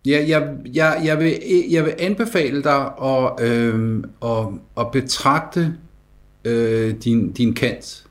ja, 0.05 0.25
jeg, 0.27 0.55
jeg, 0.73 1.01
jeg, 1.05 1.19
vil, 1.19 1.39
jeg 1.69 1.85
vil 1.85 1.93
anbefale 1.99 2.63
dig 2.63 2.91
at, 3.03 3.41
øh, 3.41 4.03
at, 4.23 4.47
at 4.77 4.91
betragte 4.91 5.75
øh, 6.45 6.95
din, 7.03 7.31
din 7.31 7.53
kant 7.53 8.05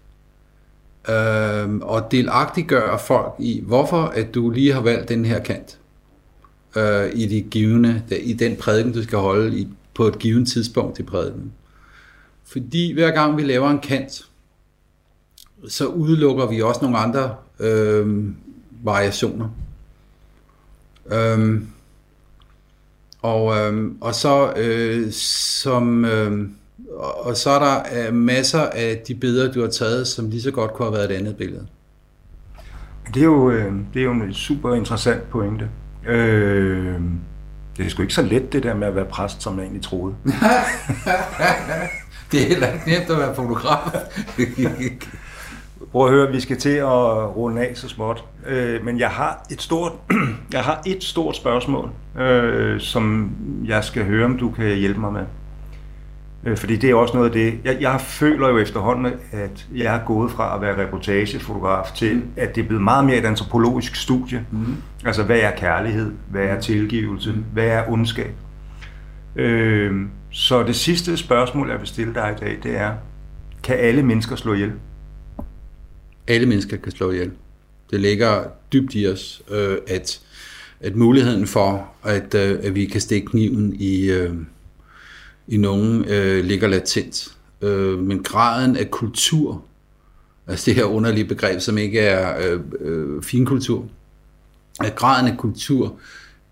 øh, 1.09 1.74
og 1.76 2.11
delagtiggøre 2.11 2.99
folk 2.99 3.34
i, 3.38 3.62
hvorfor 3.66 4.03
at 4.03 4.34
du 4.34 4.51
lige 4.51 4.72
har 4.72 4.80
valgt 4.80 5.09
den 5.09 5.24
her 5.24 5.38
kant 5.38 5.78
øh, 6.76 7.11
i, 7.14 7.26
de 7.26 7.40
givende, 7.42 8.03
i 8.22 8.32
den 8.32 8.57
prædiken, 8.57 8.92
du 8.92 9.03
skal 9.03 9.18
holde 9.18 9.59
i, 9.59 9.68
på 9.95 10.07
et 10.07 10.18
givet 10.18 10.49
tidspunkt 10.49 10.99
i 10.99 11.03
prædiken. 11.03 11.53
Fordi 12.45 12.92
hver 12.92 13.11
gang 13.11 13.36
vi 13.36 13.42
laver 13.42 13.70
en 13.70 13.78
kant, 13.78 14.26
så 15.68 15.86
udelukker 15.86 16.47
vi 16.47 16.62
også 16.62 16.80
nogle 16.82 16.99
andre 16.99 17.36
øh, 17.61 18.24
variationer. 18.82 19.49
Øh, 21.12 21.62
og, 23.24 23.58
øh, 23.58 23.90
og 24.00 24.14
så 24.14 24.52
øh, 24.56 25.12
som 25.12 26.04
øh, 26.04 26.48
og 26.98 27.36
så 27.36 27.50
er 27.50 27.58
der 27.58 28.08
øh, 28.08 28.14
masser 28.14 28.60
af 28.60 29.02
de 29.08 29.14
billeder, 29.14 29.52
du 29.52 29.60
har 29.60 29.68
taget, 29.68 30.06
som 30.06 30.30
lige 30.30 30.42
så 30.42 30.50
godt 30.50 30.72
kunne 30.72 30.86
have 30.86 30.98
været 30.98 31.10
et 31.10 31.16
andet 31.16 31.36
billede. 31.36 31.66
Det 33.14 33.20
er 33.20 33.24
jo, 33.24 33.50
øh, 33.50 33.72
det 33.94 34.00
er 34.00 34.04
jo 34.04 34.12
en 34.12 34.34
super 34.34 34.74
interessant 34.74 35.30
pointe. 35.30 35.68
Øh, 36.06 37.00
det 37.76 37.86
er 37.86 37.90
sgu 37.90 38.02
ikke 38.02 38.14
så 38.14 38.22
let, 38.22 38.52
det 38.52 38.62
der 38.62 38.74
med 38.74 38.86
at 38.86 38.96
være 38.96 39.04
præst, 39.04 39.42
som 39.42 39.56
jeg 39.56 39.62
egentlig 39.62 39.82
troede. 39.82 40.14
det 42.32 42.42
er 42.42 42.46
heller 42.46 42.72
ikke 42.72 42.86
nemt 42.86 43.10
at 43.10 43.18
være 43.18 43.34
fotograf. 43.34 43.90
Prøv 45.92 46.06
at 46.06 46.12
høre, 46.12 46.32
vi 46.32 46.40
skal 46.40 46.56
til 46.56 46.76
at 46.76 47.36
runde 47.36 47.66
af 47.66 47.76
så 47.76 47.88
småt. 47.88 48.24
Øh, 48.46 48.84
men 48.84 48.98
jeg 48.98 49.08
har 49.08 49.46
et 49.50 49.62
stort, 49.62 49.92
jeg 50.52 50.60
har 50.60 50.82
et 50.86 51.04
stort 51.04 51.36
spørgsmål, 51.36 51.90
øh, 52.18 52.80
som 52.80 53.30
jeg 53.64 53.84
skal 53.84 54.04
høre, 54.04 54.24
om 54.24 54.38
du 54.38 54.50
kan 54.50 54.76
hjælpe 54.76 55.00
mig 55.00 55.12
med. 55.12 55.24
Øh, 56.44 56.56
fordi 56.56 56.76
det 56.76 56.90
er 56.90 56.94
også 56.94 57.14
noget 57.14 57.28
af 57.28 57.32
det, 57.32 57.58
jeg, 57.64 57.76
jeg 57.80 58.00
føler 58.00 58.48
jo 58.48 58.58
efterhånden, 58.58 59.12
at 59.32 59.66
jeg 59.74 59.94
er 59.94 60.00
gået 60.06 60.30
fra 60.30 60.54
at 60.54 60.60
være 60.60 60.86
reportagefotograf 60.86 61.92
til, 61.94 62.16
mm. 62.16 62.22
at 62.36 62.54
det 62.54 62.62
er 62.64 62.66
blevet 62.66 62.84
meget 62.84 63.04
mere 63.04 63.16
et 63.16 63.24
antropologisk 63.24 63.96
studie. 63.96 64.46
Mm. 64.50 64.76
Altså, 65.04 65.22
hvad 65.22 65.38
er 65.38 65.50
kærlighed? 65.56 66.12
Hvad 66.30 66.44
er 66.44 66.60
tilgivelse? 66.60 67.32
Mm. 67.32 67.44
Hvad 67.52 67.66
er 67.66 67.88
ondskab? 67.88 68.34
Øh, 69.36 70.06
så 70.30 70.62
det 70.62 70.76
sidste 70.76 71.16
spørgsmål, 71.16 71.70
jeg 71.70 71.78
vil 71.78 71.88
stille 71.88 72.14
dig 72.14 72.34
i 72.36 72.44
dag, 72.44 72.58
det 72.62 72.78
er, 72.78 72.92
kan 73.62 73.76
alle 73.76 74.02
mennesker 74.02 74.36
slå 74.36 74.54
ihjel? 74.54 74.72
Alle 76.26 76.46
mennesker 76.46 76.76
kan 76.76 76.92
slå 76.92 77.10
ihjel. 77.10 77.30
Det 77.90 78.00
ligger 78.00 78.44
dybt 78.72 78.94
i 78.94 79.08
os, 79.08 79.42
øh, 79.50 79.78
at, 79.86 80.20
at 80.80 80.96
muligheden 80.96 81.46
for, 81.46 81.92
at, 82.02 82.34
øh, 82.34 82.58
at 82.62 82.74
vi 82.74 82.86
kan 82.86 83.00
stikke 83.00 83.26
kniven 83.26 83.74
i... 83.80 84.10
Øh, 84.10 84.34
i 85.48 85.56
nogen 85.56 86.04
øh, 86.04 86.44
ligger 86.44 86.68
latent. 86.68 87.36
Øh, 87.62 87.98
men 87.98 88.22
graden 88.22 88.76
af 88.76 88.90
kultur, 88.90 89.64
altså 90.46 90.64
det 90.66 90.74
her 90.74 90.84
underlige 90.84 91.24
begreb, 91.24 91.60
som 91.60 91.78
ikke 91.78 92.00
er 92.00 92.52
øh, 92.52 92.60
øh, 92.80 93.22
finkultur, 93.22 93.88
at 94.84 94.94
graden 94.94 95.32
af 95.32 95.38
kultur 95.38 95.98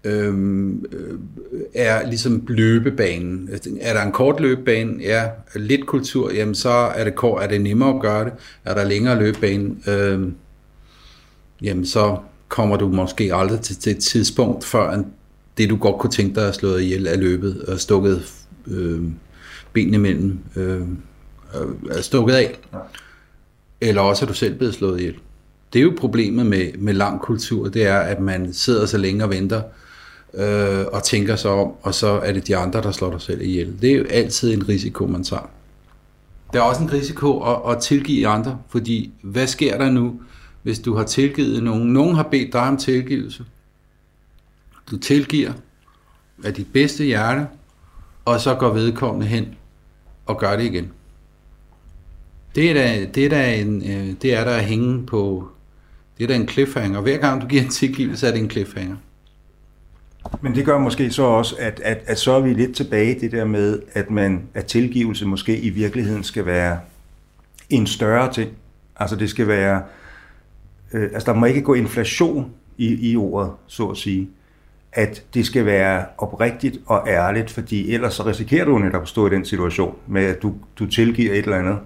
øh, 0.04 0.68
øh, 0.92 1.18
er 1.74 2.06
ligesom 2.06 2.46
løbebanen. 2.48 3.50
Er 3.80 3.92
der 3.92 4.02
en 4.02 4.12
kort 4.12 4.40
løbebane? 4.40 5.02
Ja. 5.02 5.28
Lidt 5.54 5.86
kultur? 5.86 6.32
Jamen 6.32 6.54
så 6.54 6.70
er 6.70 7.04
det, 7.04 7.14
kort, 7.14 7.42
er 7.42 7.46
det 7.46 7.60
nemmere 7.60 7.94
at 7.94 8.00
gøre 8.00 8.24
det. 8.24 8.32
Er 8.64 8.74
der 8.74 8.84
længere 8.84 9.18
løbebane? 9.18 9.76
Øh, 9.88 10.28
jamen 11.62 11.86
så 11.86 12.16
kommer 12.48 12.76
du 12.76 12.88
måske 12.88 13.34
aldrig 13.34 13.60
til, 13.60 13.76
til 13.76 13.92
et 13.92 13.98
tidspunkt, 13.98 14.64
før 14.64 15.02
det 15.58 15.70
du 15.70 15.76
godt 15.76 15.96
kunne 15.98 16.10
tænke 16.10 16.34
dig 16.34 16.48
at 16.48 16.54
slå 16.54 16.76
ihjel 16.76 17.06
er 17.06 17.16
løbet 17.16 17.62
og 17.62 17.80
stukket 17.80 18.32
øh, 18.66 19.02
benene 19.72 19.98
mellem 19.98 20.38
øh, 20.56 20.80
er 21.90 22.00
stukket 22.00 22.34
af. 22.34 22.58
Eller 23.80 24.02
også 24.02 24.24
er 24.24 24.26
du 24.26 24.34
selv 24.34 24.54
blevet 24.54 24.74
slået 24.74 25.00
ihjel. 25.00 25.14
Det 25.72 25.78
er 25.78 25.82
jo 25.82 25.92
problemet 25.98 26.46
med, 26.46 26.72
med 26.78 26.94
lang 26.94 27.20
kultur, 27.20 27.68
det 27.68 27.86
er, 27.86 27.98
at 27.98 28.20
man 28.20 28.52
sidder 28.52 28.86
så 28.86 28.98
længe 28.98 29.24
og 29.24 29.30
venter, 29.30 29.58
øh, 29.58 29.81
øh, 30.34 30.84
og 30.92 31.02
tænker 31.02 31.36
sig 31.36 31.50
om, 31.50 31.72
og 31.82 31.94
så 31.94 32.06
er 32.06 32.32
det 32.32 32.46
de 32.46 32.56
andre, 32.56 32.82
der 32.82 32.92
slår 32.92 33.10
dig 33.10 33.20
selv 33.20 33.42
ihjel. 33.42 33.82
Det 33.82 33.90
er 33.90 33.96
jo 33.96 34.04
altid 34.10 34.54
en 34.54 34.68
risiko, 34.68 35.06
man 35.06 35.24
tager. 35.24 35.50
Der 36.52 36.58
er 36.58 36.62
også 36.62 36.82
en 36.82 36.92
risiko 36.92 37.42
at, 37.42 37.72
at 37.72 37.82
tilgive 37.82 38.26
andre, 38.26 38.58
fordi 38.68 39.12
hvad 39.22 39.46
sker 39.46 39.78
der 39.78 39.90
nu, 39.90 40.20
hvis 40.62 40.78
du 40.78 40.96
har 40.96 41.04
tilgivet 41.04 41.62
nogen? 41.62 41.92
Nogen 41.92 42.14
har 42.14 42.22
bedt 42.22 42.52
dig 42.52 42.60
om 42.60 42.76
tilgivelse. 42.76 43.44
Du 44.90 44.96
tilgiver 44.96 45.52
af 46.44 46.54
dit 46.54 46.66
bedste 46.72 47.04
hjerte, 47.04 47.46
og 48.24 48.40
så 48.40 48.54
går 48.54 48.72
vedkommende 48.72 49.26
hen 49.26 49.54
og 50.26 50.38
gør 50.38 50.56
det 50.56 50.64
igen. 50.64 50.92
Det 52.54 52.70
er 52.70 52.74
da, 52.74 53.06
det 53.14 53.24
er 53.24 53.28
da 53.28 53.54
en, 53.54 53.90
øh, 53.90 54.14
det 54.22 54.34
er 54.34 54.44
der 54.44 54.50
at 54.50 54.64
hænge 54.64 55.06
på, 55.06 55.48
det 56.18 56.24
er 56.24 56.28
da 56.28 56.34
en 56.34 56.48
cliffhanger. 56.48 57.00
Hver 57.00 57.16
gang 57.16 57.42
du 57.42 57.46
giver 57.46 57.62
en 57.62 57.68
tilgivelse, 57.68 58.26
er 58.26 58.30
det 58.30 58.40
en 58.40 58.50
cliffhanger. 58.50 58.96
Men 60.40 60.54
det 60.54 60.64
gør 60.64 60.78
måske 60.78 61.10
så 61.10 61.22
også, 61.22 61.56
at, 61.58 61.80
at, 61.84 62.02
at 62.06 62.18
så 62.18 62.32
er 62.32 62.40
vi 62.40 62.54
lidt 62.54 62.76
tilbage 62.76 63.16
i 63.16 63.18
det 63.18 63.32
der 63.32 63.44
med, 63.44 63.82
at, 63.92 64.10
man, 64.10 64.42
at 64.54 64.66
tilgivelse 64.66 65.26
måske 65.26 65.60
i 65.60 65.68
virkeligheden 65.68 66.24
skal 66.24 66.46
være 66.46 66.78
en 67.70 67.86
større 67.86 68.32
ting. 68.32 68.50
Altså 68.96 69.16
det 69.16 69.30
skal 69.30 69.48
være, 69.48 69.82
øh, 70.92 71.02
altså 71.02 71.32
der 71.32 71.38
må 71.38 71.46
ikke 71.46 71.62
gå 71.62 71.74
inflation 71.74 72.50
i, 72.78 73.10
i 73.10 73.16
ordet, 73.16 73.50
så 73.66 73.86
at 73.86 73.96
sige 73.96 74.28
at 74.92 75.24
det 75.34 75.46
skal 75.46 75.66
være 75.66 76.04
oprigtigt 76.18 76.78
og 76.86 77.08
ærligt, 77.08 77.50
fordi 77.50 77.94
ellers 77.94 78.14
så 78.14 78.26
risikerer 78.26 78.64
du 78.64 78.78
netop 78.78 79.02
at 79.02 79.08
stå 79.08 79.26
i 79.26 79.30
den 79.30 79.44
situation 79.44 79.96
med, 80.06 80.24
at 80.24 80.42
du, 80.42 80.54
du 80.78 80.86
tilgiver 80.86 81.32
et 81.32 81.44
eller 81.44 81.58
andet, 81.58 81.78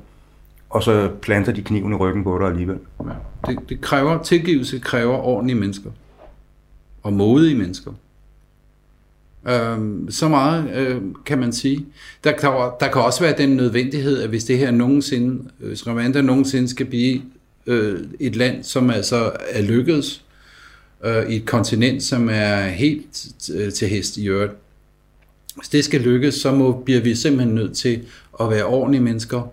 og 0.70 0.82
så 0.82 1.10
planter 1.22 1.52
de 1.52 1.62
kniven 1.62 1.92
i 1.92 1.96
ryggen 1.96 2.24
på 2.24 2.38
dig 2.38 2.46
alligevel. 2.46 2.78
Ja. 3.04 3.10
Det, 3.46 3.58
det 3.68 3.80
kræver, 3.80 4.22
tilgivelse 4.22 4.78
kræver 4.78 5.16
ordentlige 5.16 5.58
mennesker, 5.58 5.90
og 7.02 7.12
modige 7.12 7.58
mennesker. 7.58 7.92
Øhm, 9.48 10.10
så 10.10 10.28
meget 10.28 10.70
øh, 10.74 11.02
kan 11.26 11.38
man 11.38 11.52
sige. 11.52 11.86
Der 12.24 12.32
kan, 12.32 12.50
der 12.80 12.88
kan 12.92 13.02
også 13.02 13.20
være 13.20 13.34
den 13.38 13.48
nødvendighed, 13.48 14.22
at 14.22 14.28
hvis 14.28 14.44
det 14.44 14.58
her 14.58 14.70
nogensinde, 14.70 15.44
øh, 15.60 15.68
hvis 15.68 15.86
Rwanda 15.86 16.20
nogensinde 16.20 16.68
skal 16.68 16.86
blive 16.86 17.22
øh, 17.66 18.00
et 18.20 18.36
land, 18.36 18.64
som 18.64 18.90
altså 18.90 19.32
er 19.50 19.62
lykkedes, 19.62 20.24
øh, 21.04 21.30
i 21.30 21.36
et 21.36 21.46
kontinent, 21.46 22.02
som 22.02 22.28
er 22.32 22.60
helt 22.60 23.26
øh, 23.54 23.72
til 23.72 23.88
hest 23.88 24.16
i 24.16 24.28
øvrigt. 24.28 24.52
Hvis 25.56 25.68
det 25.68 25.84
skal 25.84 26.00
lykkes, 26.00 26.34
så 26.34 26.52
må, 26.52 26.82
bliver 26.84 27.00
vi 27.00 27.14
simpelthen 27.14 27.54
nødt 27.54 27.76
til 27.76 28.02
at 28.40 28.50
være 28.50 28.64
ordentlige 28.64 29.02
mennesker 29.02 29.52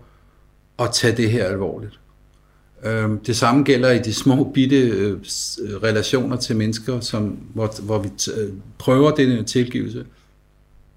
og 0.77 0.93
tage 0.93 1.17
det 1.17 1.31
her 1.31 1.45
alvorligt. 1.45 1.99
Øh, 2.85 3.09
det 3.25 3.35
samme 3.35 3.63
gælder 3.63 3.91
i 3.91 3.99
de 3.99 4.13
små 4.13 4.51
bitte 4.53 4.77
øh, 4.77 5.17
relationer 5.83 6.35
til 6.35 6.57
mennesker, 6.57 6.99
som, 6.99 7.37
hvor, 7.53 7.81
hvor 7.81 7.99
vi 7.99 8.09
øh, 8.37 8.53
prøver 8.77 9.11
den 9.11 9.45
tilgivelse. 9.45 10.05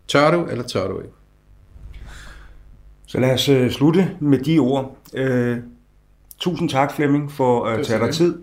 Tør 0.09 0.31
du, 0.31 0.47
eller 0.51 0.65
tør 0.65 0.89
du 0.89 0.99
ikke? 0.99 1.13
Så 3.07 3.21
lad 3.21 3.35
os 3.35 3.49
øh, 3.49 3.71
slutte 3.71 4.11
med 4.21 4.39
de 4.39 4.59
ord. 4.59 4.97
Øh, 5.15 5.59
tusind 6.39 6.69
tak, 6.69 6.95
Flemming, 6.95 7.33
for 7.33 7.65
at 7.65 7.87
tage 7.87 8.01
dig 8.07 8.15
tid. 8.15 8.39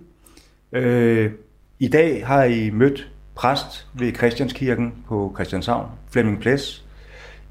Øh, 0.74 1.32
I 1.80 1.88
dag 1.88 2.28
har 2.28 2.44
I 2.44 2.70
mødt 2.70 3.10
præst 3.36 3.88
ved 3.94 4.16
Christianskirken 4.16 4.94
på 5.08 5.32
Christianshavn, 5.36 5.88
Flemming 6.12 6.40
Ples. 6.40 6.86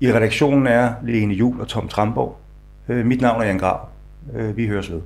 I 0.01 0.13
redaktionen 0.13 0.67
er 0.67 0.95
Lene 1.05 1.35
Jul 1.35 1.61
og 1.61 1.69
Tom 1.69 1.89
Tramborg. 1.89 2.39
Øh, 2.89 3.07
mit 3.07 3.21
navn 3.21 3.43
er 3.43 3.47
Jan 3.47 3.59
Grav. 3.59 3.89
Øh, 4.37 4.57
vi 4.57 4.67
høres 4.67 4.91
ved. 4.91 5.01